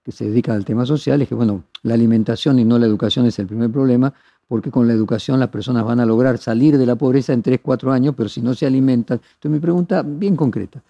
que 0.03 0.13
se 0.13 0.27
dedican 0.27 0.57
al 0.57 0.65
tema 0.65 0.87
social 0.87 1.21
es 1.23 1.29
que, 1.29 1.35
bueno, 1.35 1.65
la 1.83 1.95
alimentación 1.95 2.59
y 2.59 2.65
no 2.65 2.79
la 2.79 2.87
educación 2.87 3.27
es 3.27 3.39
el 3.39 3.47
primer 3.47 3.71
problema, 3.71 4.13
porque 4.49 4.71
con 4.71 4.87
la 4.87 4.93
educación 4.93 5.39
las 5.39 5.49
personas 5.49 5.85
van 5.85 6.01
a 6.01 6.07
lograr 6.07 6.39
salir 6.39 6.77
de 6.77 6.85
la 6.85 6.97
pobreza 6.97 7.33
en 7.33 7.43
3, 7.43 7.61
4 7.63 7.93
años, 7.93 8.15
pero 8.17 8.29
si 8.29 8.43
no 8.43 8.53
se 8.55 8.67
alimentan. 8.67 9.21
Entonces, 9.35 9.51
mi 9.51 9.61
pregunta 9.61 10.03
bien 10.03 10.37
concreta, 10.37 10.83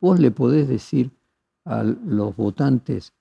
¿vos 0.00 0.18
le 0.18 0.30
podés 0.30 0.68
decir 0.68 1.10
a 1.64 1.82
los 1.82 2.36
votantes 2.36 3.12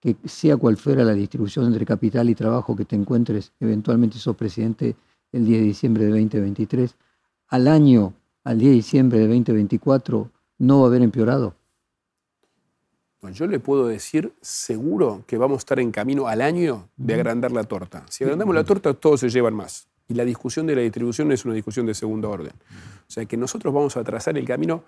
que 0.00 0.16
sea 0.24 0.56
cual 0.56 0.76
fuera 0.76 1.04
la 1.04 1.12
distribución 1.12 1.66
entre 1.66 1.84
capital 1.84 2.30
y 2.30 2.34
trabajo 2.34 2.74
que 2.74 2.84
te 2.84 2.96
encuentres, 2.96 3.52
eventualmente 3.60 4.18
sos 4.18 4.36
presidente 4.36 4.96
el 5.32 5.44
10 5.44 5.60
de 5.60 5.66
diciembre 5.66 6.04
de 6.04 6.10
2023, 6.10 6.96
al 7.48 7.68
año, 7.68 8.14
al 8.44 8.58
10 8.58 8.70
de 8.70 8.74
diciembre 8.74 9.18
de 9.18 9.26
2024, 9.26 10.30
no 10.58 10.80
va 10.80 10.84
a 10.84 10.88
haber 10.88 11.02
empeorado? 11.02 11.54
yo 13.34 13.46
le 13.46 13.60
puedo 13.60 13.86
decir 13.86 14.32
seguro 14.40 15.24
que 15.26 15.36
vamos 15.36 15.56
a 15.56 15.58
estar 15.58 15.80
en 15.80 15.92
camino 15.92 16.26
al 16.26 16.40
año 16.40 16.88
de 16.96 17.14
agrandar 17.14 17.52
la 17.52 17.64
torta. 17.64 18.04
Si 18.08 18.24
agrandamos 18.24 18.54
la 18.54 18.64
torta, 18.64 18.94
todos 18.94 19.20
se 19.20 19.28
llevan 19.28 19.54
más. 19.54 19.88
Y 20.08 20.14
la 20.14 20.24
discusión 20.24 20.66
de 20.66 20.74
la 20.74 20.80
distribución 20.80 21.30
es 21.30 21.44
una 21.44 21.54
discusión 21.54 21.86
de 21.86 21.94
segundo 21.94 22.30
orden. 22.30 22.52
O 22.52 23.10
sea 23.10 23.26
que 23.26 23.36
nosotros 23.36 23.72
vamos 23.74 23.96
a 23.96 24.04
trazar 24.04 24.38
el 24.38 24.46
camino 24.46 24.84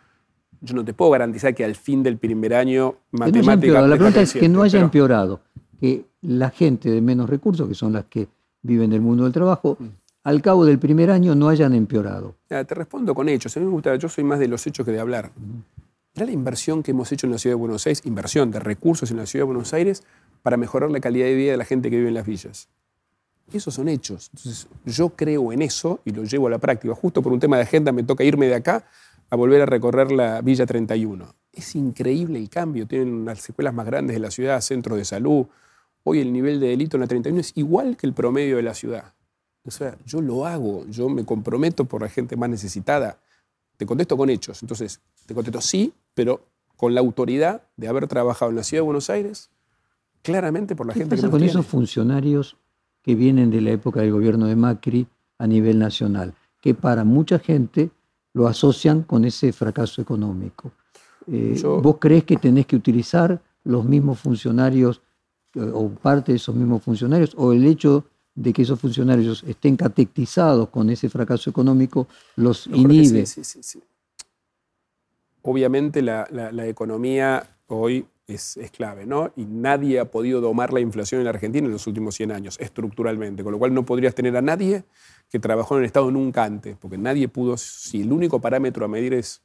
yo 0.63 0.75
no 0.75 0.85
te 0.85 0.95
puedo 0.95 1.11
garantizar 1.11 1.55
que 1.55 1.65
al 1.65 1.75
fin 1.75 2.03
del 2.03 2.17
primer 2.17 2.55
año 2.55 2.95
matemáticamente... 3.11 3.89
la 3.89 3.97
pregunta 3.97 4.21
es 4.23 4.33
que 4.33 4.49
no 4.49 4.63
haya 4.63 4.81
empeorado, 4.81 5.41
que 5.81 6.05
la 6.23 6.51
gente 6.51 6.91
de 6.91 7.01
menos 7.01 7.29
recursos, 7.29 7.69
que 7.69 7.75
son 7.75 7.93
las 7.93 8.05
que 8.05 8.29
viven 8.63 8.91
del 8.91 9.01
mundo 9.01 9.25
del 9.25 9.33
trabajo, 9.33 9.77
mm. 9.79 9.87
al 10.23 10.41
cabo 10.41 10.65
del 10.65 10.79
primer 10.79 11.11
año 11.11 11.35
no 11.35 11.49
hayan 11.49 11.75
empeorado. 11.75 12.37
te 12.49 12.63
respondo 12.63 13.15
con 13.15 13.29
hechos. 13.29 13.57
A 13.57 13.61
mí 13.61 13.67
me 13.67 13.73
gusta, 13.73 13.97
yo 13.97 14.09
soy 14.09 14.23
más 14.23 14.39
de 14.39 14.47
los 14.47 14.65
hechos 14.67 14.87
que 14.87 14.93
de 14.93 15.01
hablar. 15.01 15.33
Era 16.15 16.27
la 16.27 16.33
inversión 16.33 16.83
que 16.83 16.93
hemos 16.93 17.11
hecho 17.11 17.27
en 17.27 17.33
la 17.33 17.39
ciudad 17.39 17.57
de 17.57 17.61
Buenos 17.61 17.87
Aires, 17.87 18.03
inversión 18.05 18.51
de 18.53 18.61
recursos 18.61 19.11
en 19.11 19.17
la 19.17 19.27
ciudad 19.27 19.43
de 19.43 19.47
Buenos 19.47 19.73
Aires 19.75 20.05
para 20.43 20.57
mejorar 20.57 20.91
la 20.91 21.01
calidad 21.01 21.27
de 21.27 21.35
vida 21.35 21.53
de 21.53 21.57
la 21.57 21.65
gente 21.65 21.91
que 21.91 21.97
vive 21.97 22.09
en 22.09 22.15
las 22.15 22.27
villas. 22.27 22.69
Esos 23.53 23.75
son 23.75 23.89
hechos. 23.89 24.31
Entonces, 24.33 24.69
yo 24.87 25.11
creo 25.11 25.53
en 25.53 25.63
eso 25.63 26.01
y 26.05 26.11
lo 26.11 26.23
llevo 26.25 26.47
a 26.47 26.51
la 26.51 26.59
práctica. 26.59 26.95
Justo 26.95 27.21
por 27.21 27.33
un 27.33 27.41
tema 27.41 27.57
de 27.57 27.63
agenda 27.63 27.91
me 27.93 28.03
toca 28.03 28.23
irme 28.25 28.47
de 28.47 28.55
acá 28.55 28.85
a 29.33 29.37
volver 29.37 29.63
a 29.63 29.67
recorrer 29.67 30.13
la 30.13 30.43
Villa 30.43 30.67
31. 30.67 31.35
Es 31.55 31.75
increíble 31.75 32.39
el 32.39 32.51
cambio. 32.51 32.87
Tienen 32.87 33.15
unas 33.15 33.41
secuelas 33.41 33.73
más 33.73 33.87
grandes 33.87 34.15
de 34.15 34.21
la 34.21 34.31
ciudad, 34.31 34.61
centros 34.61 34.99
de 34.99 35.07
salud. 35.07 35.47
Hoy 36.05 36.21
el 36.21 36.31
nivel 36.31 36.61
de 36.61 36.69
delito 36.69 36.99
en 36.99 37.01
la 37.01 37.07
31 37.07 37.41
es 37.41 37.53
igual 37.55 37.97
que 37.97 38.07
el 38.07 38.13
promedio 38.13 38.57
de 38.57 38.63
la 38.63 38.75
ciudad. 38.75 39.15
O 39.65 39.71
sea, 39.71 39.97
yo 40.05 40.21
lo 40.21 40.45
hago, 40.45 40.85
yo 40.91 41.09
me 41.09 41.25
comprometo 41.25 41.87
por 41.87 42.03
la 42.03 42.11
gente 42.11 42.37
más 42.37 42.51
necesitada. 42.51 43.21
Te 43.79 43.87
contesto 43.87 44.19
con 44.19 44.29
hechos. 44.29 44.63
Entonces, 44.63 45.01
te 45.25 45.33
contesto 45.33 45.63
sí, 45.63 45.95
pero 46.13 46.45
con 46.77 46.95
la 46.95 47.01
autoridad 47.01 47.63
de 47.79 47.89
haber 47.89 48.09
trabajado 48.09 48.51
en 48.51 48.57
la 48.57 48.65
ciudad 48.65 48.83
de 48.83 48.85
Buenos 48.85 49.09
Aires, 49.09 49.49
claramente 50.21 50.77
por 50.77 50.87
la 50.87 50.93
gente 50.93 51.17
que 51.17 51.31
con 51.31 51.43
esos 51.43 51.65
funcionarios 51.65 52.59
que 53.01 53.15
vienen 53.15 53.51
de 53.51 53.63
la 53.63 53.71
época 53.71 54.01
del 54.01 54.13
gobierno 54.13 54.45
de 54.45 54.57
Macri 54.57 55.07
a 55.39 55.47
nivel 55.47 55.79
nacional, 55.79 56.35
que 56.61 56.75
para 56.75 57.05
mucha 57.05 57.39
gente 57.39 57.91
lo 58.35 58.47
asocian 58.47 59.03
con 59.03 59.25
ese 59.25 59.53
fracaso 59.53 60.01
económico. 60.01 60.73
Eh, 61.31 61.61
¿Vos 61.63 61.97
crees 62.01 62.25
que 62.25 62.37
tenés 62.37 62.67
que 62.67 62.77
utilizar 62.77 63.41
los 63.65 63.85
mismos 63.85 64.19
funcionarios 64.19 65.01
eh, 65.55 65.61
o 65.61 65.89
parte 65.91 66.33
de 66.33 66.37
esos 66.37 66.55
mismos 66.55 66.83
funcionarios 66.83 67.35
o 67.37 67.53
el 67.53 67.65
hecho 67.65 68.05
de 68.35 68.53
que 68.53 68.63
esos 68.63 68.81
funcionarios 68.81 69.45
estén 69.47 69.77
catectizados 69.77 70.71
con 70.71 70.89
ese 70.91 71.09
fracaso 71.09 71.51
económico 71.51 72.09
los 72.37 72.67
inhibe? 72.67 73.27
Sí, 73.27 73.45
sí, 73.45 73.63
sí, 73.63 73.83
Obviamente 75.43 76.03
la, 76.03 76.27
la 76.31 76.67
economía 76.67 77.45
hoy 77.67 78.07
es, 78.27 78.59
clave, 78.73 79.07
¿no? 79.07 79.33
Y 79.37 79.45
nadie 79.45 80.01
ha 80.01 80.11
podido 80.11 80.41
domar 80.41 80.73
la 80.73 80.81
inflación 80.81 81.21
en 81.21 81.25
la 81.25 81.31
Argentina 81.31 81.67
en 81.67 81.73
los 81.73 81.87
últimos 81.87 82.15
100 82.15 82.33
años, 82.33 82.57
estructuralmente, 82.61 83.43
con 83.43 83.53
lo 83.53 83.59
cual 83.59 83.75
no 83.75 83.85
podrías 83.85 84.15
tener 84.15 84.37
a 84.37 84.43
nadie 84.43 84.85
que 85.31 85.39
trabajó 85.39 85.75
en 85.75 85.81
el 85.81 85.87
Estado 85.87 86.11
nunca 86.11 86.45
antes, 86.45 86.77
porque 86.79 86.99
nadie 86.99 87.29
pudo, 87.29 87.57
si 87.57 88.03
el 88.03 88.13
único 88.13 88.41
parámetro 88.41 88.85
a 88.85 88.89
medir 88.89 89.15
es 89.15 89.43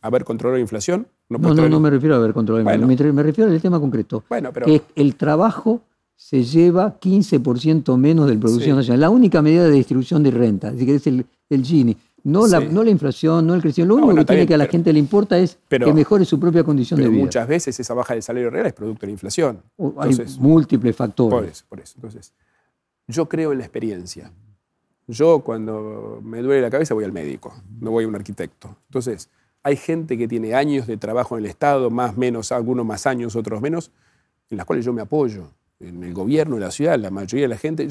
haber 0.00 0.24
controlado 0.24 0.56
la 0.56 0.60
inflación, 0.60 1.08
no 1.28 1.38
No, 1.38 1.54
no, 1.54 1.68
no 1.68 1.80
me 1.80 1.90
refiero 1.90 2.14
a 2.14 2.18
haber 2.18 2.32
controlado 2.32 2.64
la 2.64 2.74
inflación, 2.74 3.14
me, 3.14 3.22
refiero 3.22 3.50
al 3.50 3.60
tema 3.60 3.80
concreto, 3.80 4.24
bueno, 4.28 4.52
pero, 4.52 4.66
que 4.66 4.82
el 4.94 5.16
trabajo 5.16 5.82
se 6.14 6.44
lleva 6.44 6.98
15% 6.98 7.96
menos 7.98 8.26
del 8.28 8.38
producción 8.38 8.76
nacional, 8.76 9.00
la 9.00 9.10
única 9.10 9.42
medida 9.42 9.64
de 9.64 9.72
distribución 9.72 10.22
de 10.22 10.30
renta, 10.30 10.68
es 10.68 10.78
decir, 10.78 10.94
es 10.94 11.06
el, 11.06 11.26
el 11.50 11.64
Gini. 11.64 11.96
No, 12.26 12.48
la, 12.48 12.58
no 12.58 12.82
la 12.82 12.90
inflación, 12.90 13.46
no 13.46 13.54
el 13.54 13.62
crecimiento. 13.62 13.96
Lo 13.96 14.04
único 14.04 14.18
que 14.18 14.24
tiene 14.24 14.46
que 14.48 14.54
a 14.54 14.58
la 14.58 14.66
gente 14.66 14.92
le 14.92 14.98
importa 14.98 15.38
es 15.38 15.58
que 15.68 15.92
mejore 15.92 16.24
su 16.24 16.40
propia 16.40 16.64
condición 16.64 17.00
de 17.00 17.08
vida. 17.08 17.22
Muchas 17.22 17.46
veces 17.46 17.78
esa 17.78 17.94
baja 17.94 18.14
del 18.14 18.22
salario 18.24 18.50
real 18.50 18.66
es 18.66 18.72
producto 18.72 19.02
de 19.02 19.06
la 19.06 19.12
inflación. 19.12 19.62
hay 19.96 20.16
múltiples 20.40 20.96
factores. 20.96 21.30
Por 21.30 21.46
eso, 21.48 21.64
por 21.68 21.80
eso. 21.80 21.92
Entonces, 21.94 22.32
yo 23.06 23.28
creo 23.28 23.52
en 23.52 23.58
la 23.58 23.64
experiencia. 23.64 24.32
Yo 25.06 25.38
cuando 25.44 26.20
me 26.20 26.42
duele 26.42 26.62
la 26.62 26.68
cabeza 26.68 26.94
voy 26.94 27.04
al 27.04 27.12
médico, 27.12 27.54
no 27.78 27.92
voy 27.92 28.02
a 28.02 28.08
un 28.08 28.16
arquitecto. 28.16 28.76
Entonces, 28.88 29.30
hay 29.62 29.76
gente 29.76 30.18
que 30.18 30.26
tiene 30.26 30.52
años 30.54 30.88
de 30.88 30.96
trabajo 30.96 31.38
en 31.38 31.44
el 31.44 31.50
Estado, 31.50 31.90
más, 31.90 32.16
menos, 32.16 32.50
algunos 32.50 32.84
más 32.84 33.06
años, 33.06 33.36
otros 33.36 33.60
menos, 33.60 33.92
en 34.50 34.56
las 34.56 34.66
cuales 34.66 34.84
yo 34.84 34.92
me 34.92 35.02
apoyo. 35.02 35.44
En 35.78 36.02
el 36.02 36.12
gobierno, 36.12 36.56
en 36.56 36.62
la 36.62 36.72
ciudad, 36.72 36.98
la 36.98 37.12
mayoría 37.12 37.44
de 37.44 37.50
la 37.50 37.58
gente. 37.58 37.86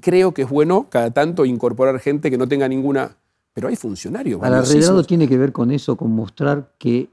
Creo 0.00 0.34
que 0.34 0.42
es 0.42 0.48
bueno 0.48 0.88
cada 0.90 1.12
tanto 1.12 1.44
incorporar 1.44 2.00
gente 2.00 2.32
que 2.32 2.38
no 2.38 2.48
tenga 2.48 2.66
ninguna 2.66 3.16
pero 3.58 3.66
hay 3.66 3.74
funcionarios. 3.74 4.40
Al 4.40 4.54
arreglado 4.54 5.02
tiene 5.02 5.26
que 5.26 5.36
ver 5.36 5.50
con 5.50 5.72
eso, 5.72 5.96
con 5.96 6.12
mostrar 6.12 6.74
que 6.78 7.10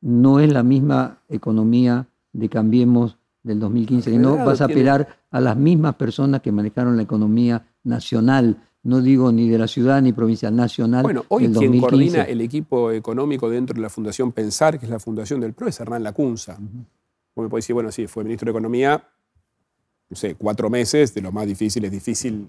no 0.00 0.40
es 0.40 0.50
la 0.50 0.62
misma 0.62 1.18
economía 1.28 2.08
de 2.32 2.48
Cambiemos 2.48 3.18
del 3.42 3.60
2015, 3.60 4.12
que 4.12 4.18
no 4.18 4.42
vas 4.42 4.62
a 4.62 4.64
apelar 4.64 5.18
a 5.30 5.42
las 5.42 5.54
mismas 5.54 5.96
personas 5.96 6.40
que 6.40 6.50
manejaron 6.50 6.96
la 6.96 7.02
economía 7.02 7.66
nacional, 7.84 8.66
no 8.82 9.02
digo 9.02 9.30
ni 9.30 9.46
de 9.50 9.58
la 9.58 9.68
ciudad 9.68 10.00
ni 10.00 10.14
provincial, 10.14 10.56
nacional. 10.56 11.02
Bueno, 11.02 11.26
hoy 11.28 11.52
quien 11.52 11.78
coordina 11.78 12.22
el 12.22 12.40
equipo 12.40 12.90
económico 12.90 13.50
dentro 13.50 13.74
de 13.74 13.82
la 13.82 13.90
Fundación 13.90 14.32
Pensar, 14.32 14.78
que 14.78 14.86
es 14.86 14.90
la 14.90 15.00
fundación 15.00 15.38
del 15.38 15.52
PRO, 15.52 15.68
es 15.68 15.78
Hernán 15.78 16.02
Lacunza. 16.02 16.56
Uh 16.58 17.42
me 17.42 17.48
puede 17.50 17.60
decir, 17.60 17.74
bueno, 17.74 17.92
sí, 17.92 18.06
fue 18.06 18.24
ministro 18.24 18.46
de 18.46 18.52
Economía, 18.52 19.06
no 20.08 20.16
sé, 20.16 20.34
cuatro 20.34 20.70
meses, 20.70 21.12
de 21.12 21.20
lo 21.20 21.30
más 21.30 21.46
difícil, 21.46 21.84
es 21.84 21.90
difícil 21.90 22.46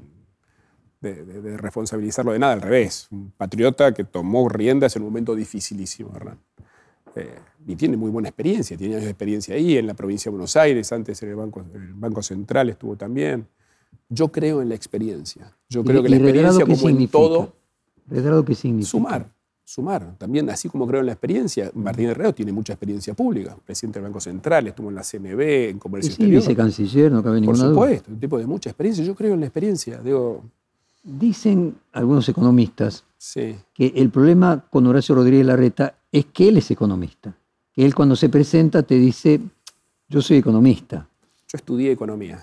de, 1.04 1.58
responsabilizarlo 1.58 2.32
de 2.32 2.40
nada, 2.40 2.54
al 2.54 2.62
revés. 2.62 3.08
Un 3.12 3.32
patriota 3.32 3.94
que 3.94 4.04
tomó 4.04 4.48
riendas 4.50 4.96
en 4.96 5.04
un 5.04 5.10
momento 5.10 5.36
dificilísimo, 5.36 6.12
¿verdad? 6.12 6.38
Eh, 7.16 7.36
y 7.68 7.76
tiene 7.76 7.96
muy 7.96 8.10
buena 8.10 8.30
experiencia, 8.30 8.76
tiene 8.76 8.96
años 8.96 9.06
de 9.06 9.12
experiencia 9.12 9.56
ahí, 9.56 9.78
en 9.78 9.88
la 9.88 9.94
provincia 9.94 10.30
de 10.30 10.32
Buenos 10.32 10.56
Aires, 10.58 10.92
antes 10.92 11.22
en 11.22 11.30
el 11.30 11.36
Banco, 11.36 11.64
el 11.74 11.94
banco 11.94 12.24
Central 12.24 12.70
estuvo 12.70 12.96
también. 12.96 13.48
Yo 14.10 14.32
creo 14.32 14.62
en 14.62 14.70
la 14.70 14.76
experiencia. 14.76 15.56
Yo 15.70 15.84
creo 15.84 16.02
que 16.04 16.10
la 16.10 16.18
experiencia, 16.18 16.66
como 16.66 16.90
en 16.90 17.08
todo. 17.08 17.54
qué 18.46 18.56
significa? 18.56 18.90
Sumar, 18.90 19.32
sumar. 19.64 20.18
También, 20.18 20.50
así 20.50 20.68
como 20.70 20.88
creo 20.88 21.00
en 21.02 21.06
la 21.06 21.14
experiencia, 21.14 21.72
Martín 21.74 22.10
Herrero 22.10 22.34
tiene 22.34 22.52
mucha 22.52 22.74
experiencia 22.74 23.14
pública. 23.14 23.56
Presidente 23.66 24.00
del 24.00 24.10
Banco 24.10 24.20
Central, 24.20 24.68
estuvo 24.68 24.90
en 24.90 24.96
la 24.96 25.04
CNB, 25.04 25.70
en 25.70 25.80
Comercio 25.80 26.12
sí, 26.12 26.16
Exterior. 26.16 26.42
vicecanciller, 26.42 27.12
no 27.12 27.24
cabe 27.24 27.40
ninguna 27.40 27.60
Por 27.60 27.70
supuesto, 27.70 28.12
un 28.12 28.20
tipo 28.20 28.38
de 28.38 28.46
mucha 28.46 28.70
experiencia. 28.70 29.04
Yo 29.04 29.16
creo 29.16 29.36
en 29.36 29.40
la 29.40 29.46
experiencia. 29.46 30.00
Digo, 30.00 30.44
Dicen 31.04 31.76
algunos 31.92 32.30
economistas 32.30 33.04
que 33.74 33.94
el 33.96 34.10
problema 34.10 34.66
con 34.70 34.88
Horacio 34.88 35.16
Rodríguez 35.16 35.46
Larreta 35.46 35.96
es 36.12 36.26
que 36.26 36.48
él 36.48 36.58
es 36.58 36.72
economista. 36.72 37.38
Que 37.74 37.86
él 37.86 37.94
cuando 37.94 38.16
se 38.16 38.30
presenta 38.30 38.84
te 38.84 38.96
dice, 38.96 39.42
yo 40.08 40.22
soy 40.22 40.38
economista. 40.38 41.10
Yo 41.52 41.58
estudié 41.58 41.92
economía. 41.92 42.40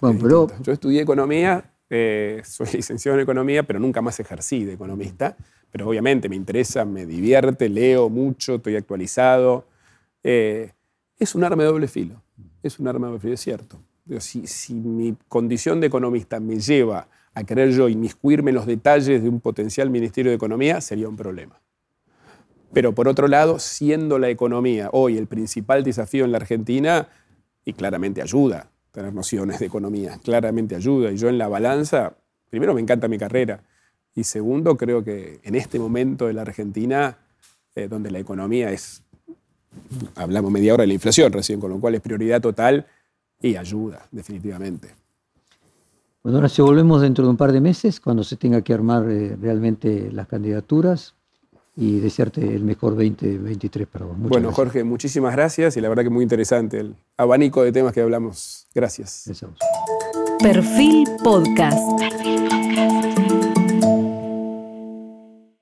Yo 0.62 0.72
estudié 0.72 1.00
economía, 1.00 1.72
eh, 1.88 2.42
soy 2.44 2.66
licenciado 2.74 3.16
en 3.16 3.22
economía, 3.22 3.62
pero 3.62 3.78
nunca 3.78 4.02
más 4.02 4.20
ejercí 4.20 4.64
de 4.64 4.74
economista. 4.74 5.36
Pero 5.70 5.88
obviamente 5.88 6.28
me 6.28 6.36
interesa, 6.36 6.84
me 6.84 7.06
divierte, 7.06 7.68
leo 7.68 8.10
mucho, 8.10 8.56
estoy 8.56 8.76
actualizado. 8.76 9.64
Eh, 10.22 10.72
es 11.18 11.34
un 11.34 11.44
arma 11.44 11.62
de 11.62 11.68
doble 11.70 11.88
filo. 11.88 12.20
Es 12.62 12.78
un 12.78 12.88
arma 12.88 13.06
de 13.06 13.12
doble 13.12 13.20
filo, 13.20 13.34
es 13.34 13.40
cierto. 13.40 13.80
Si, 14.18 14.46
si 14.46 14.74
mi 14.74 15.16
condición 15.28 15.80
de 15.80 15.86
economista 15.86 16.40
me 16.40 16.58
lleva 16.58 17.08
a 17.34 17.44
querer 17.44 17.70
yo 17.70 17.88
inmiscuirme 17.88 18.50
en 18.50 18.56
los 18.56 18.66
detalles 18.66 19.22
de 19.22 19.28
un 19.28 19.40
potencial 19.40 19.90
Ministerio 19.90 20.30
de 20.30 20.36
Economía 20.36 20.80
sería 20.80 21.08
un 21.08 21.16
problema. 21.16 21.60
Pero 22.72 22.94
por 22.94 23.08
otro 23.08 23.28
lado, 23.28 23.58
siendo 23.58 24.18
la 24.18 24.28
economía 24.28 24.90
hoy 24.92 25.16
el 25.16 25.26
principal 25.26 25.82
desafío 25.82 26.24
en 26.24 26.32
la 26.32 26.38
Argentina, 26.38 27.08
y 27.64 27.72
claramente 27.72 28.22
ayuda 28.22 28.70
tener 28.90 29.12
nociones 29.12 29.60
de 29.60 29.66
economía, 29.66 30.18
claramente 30.22 30.74
ayuda. 30.74 31.12
Y 31.12 31.16
yo 31.16 31.28
en 31.28 31.38
la 31.38 31.48
balanza, 31.48 32.16
primero 32.48 32.74
me 32.74 32.80
encanta 32.80 33.08
mi 33.08 33.18
carrera, 33.18 33.62
y 34.14 34.24
segundo 34.24 34.76
creo 34.76 35.04
que 35.04 35.38
en 35.44 35.54
este 35.54 35.78
momento 35.78 36.26
de 36.26 36.32
la 36.32 36.42
Argentina, 36.42 37.18
eh, 37.76 37.86
donde 37.86 38.10
la 38.10 38.18
economía 38.18 38.72
es, 38.72 39.02
hablamos 40.16 40.50
media 40.50 40.74
hora 40.74 40.82
de 40.82 40.88
la 40.88 40.94
inflación 40.94 41.32
recién, 41.32 41.60
con 41.60 41.70
lo 41.70 41.78
cual 41.78 41.94
es 41.94 42.00
prioridad 42.00 42.40
total, 42.40 42.86
y 43.40 43.56
ayuda, 43.56 44.08
definitivamente. 44.10 44.99
Bueno, 46.22 46.38
ahora 46.38 46.48
si 46.48 46.60
volvemos 46.60 47.00
dentro 47.00 47.24
de 47.24 47.30
un 47.30 47.36
par 47.36 47.52
de 47.52 47.60
meses, 47.60 47.98
cuando 47.98 48.24
se 48.24 48.36
tenga 48.36 48.60
que 48.60 48.74
armar 48.74 49.10
eh, 49.10 49.36
realmente 49.40 50.10
las 50.12 50.26
candidaturas 50.26 51.14
y 51.76 52.00
desearte 52.00 52.54
el 52.54 52.62
mejor 52.62 52.90
2023 52.90 53.86
para 53.86 54.04
vos. 54.04 54.16
bueno, 54.18 54.52
Jorge, 54.52 54.84
muchísimas 54.84 55.32
gracias 55.32 55.78
y 55.78 55.80
la 55.80 55.88
verdad 55.88 56.02
que 56.02 56.10
muy 56.10 56.22
interesante 56.22 56.78
el 56.78 56.94
abanico 57.16 57.62
de 57.62 57.72
temas 57.72 57.94
que 57.94 58.02
hablamos. 58.02 58.66
Gracias. 58.74 59.30
Perfil 60.40 61.08
Podcast. 61.22 61.78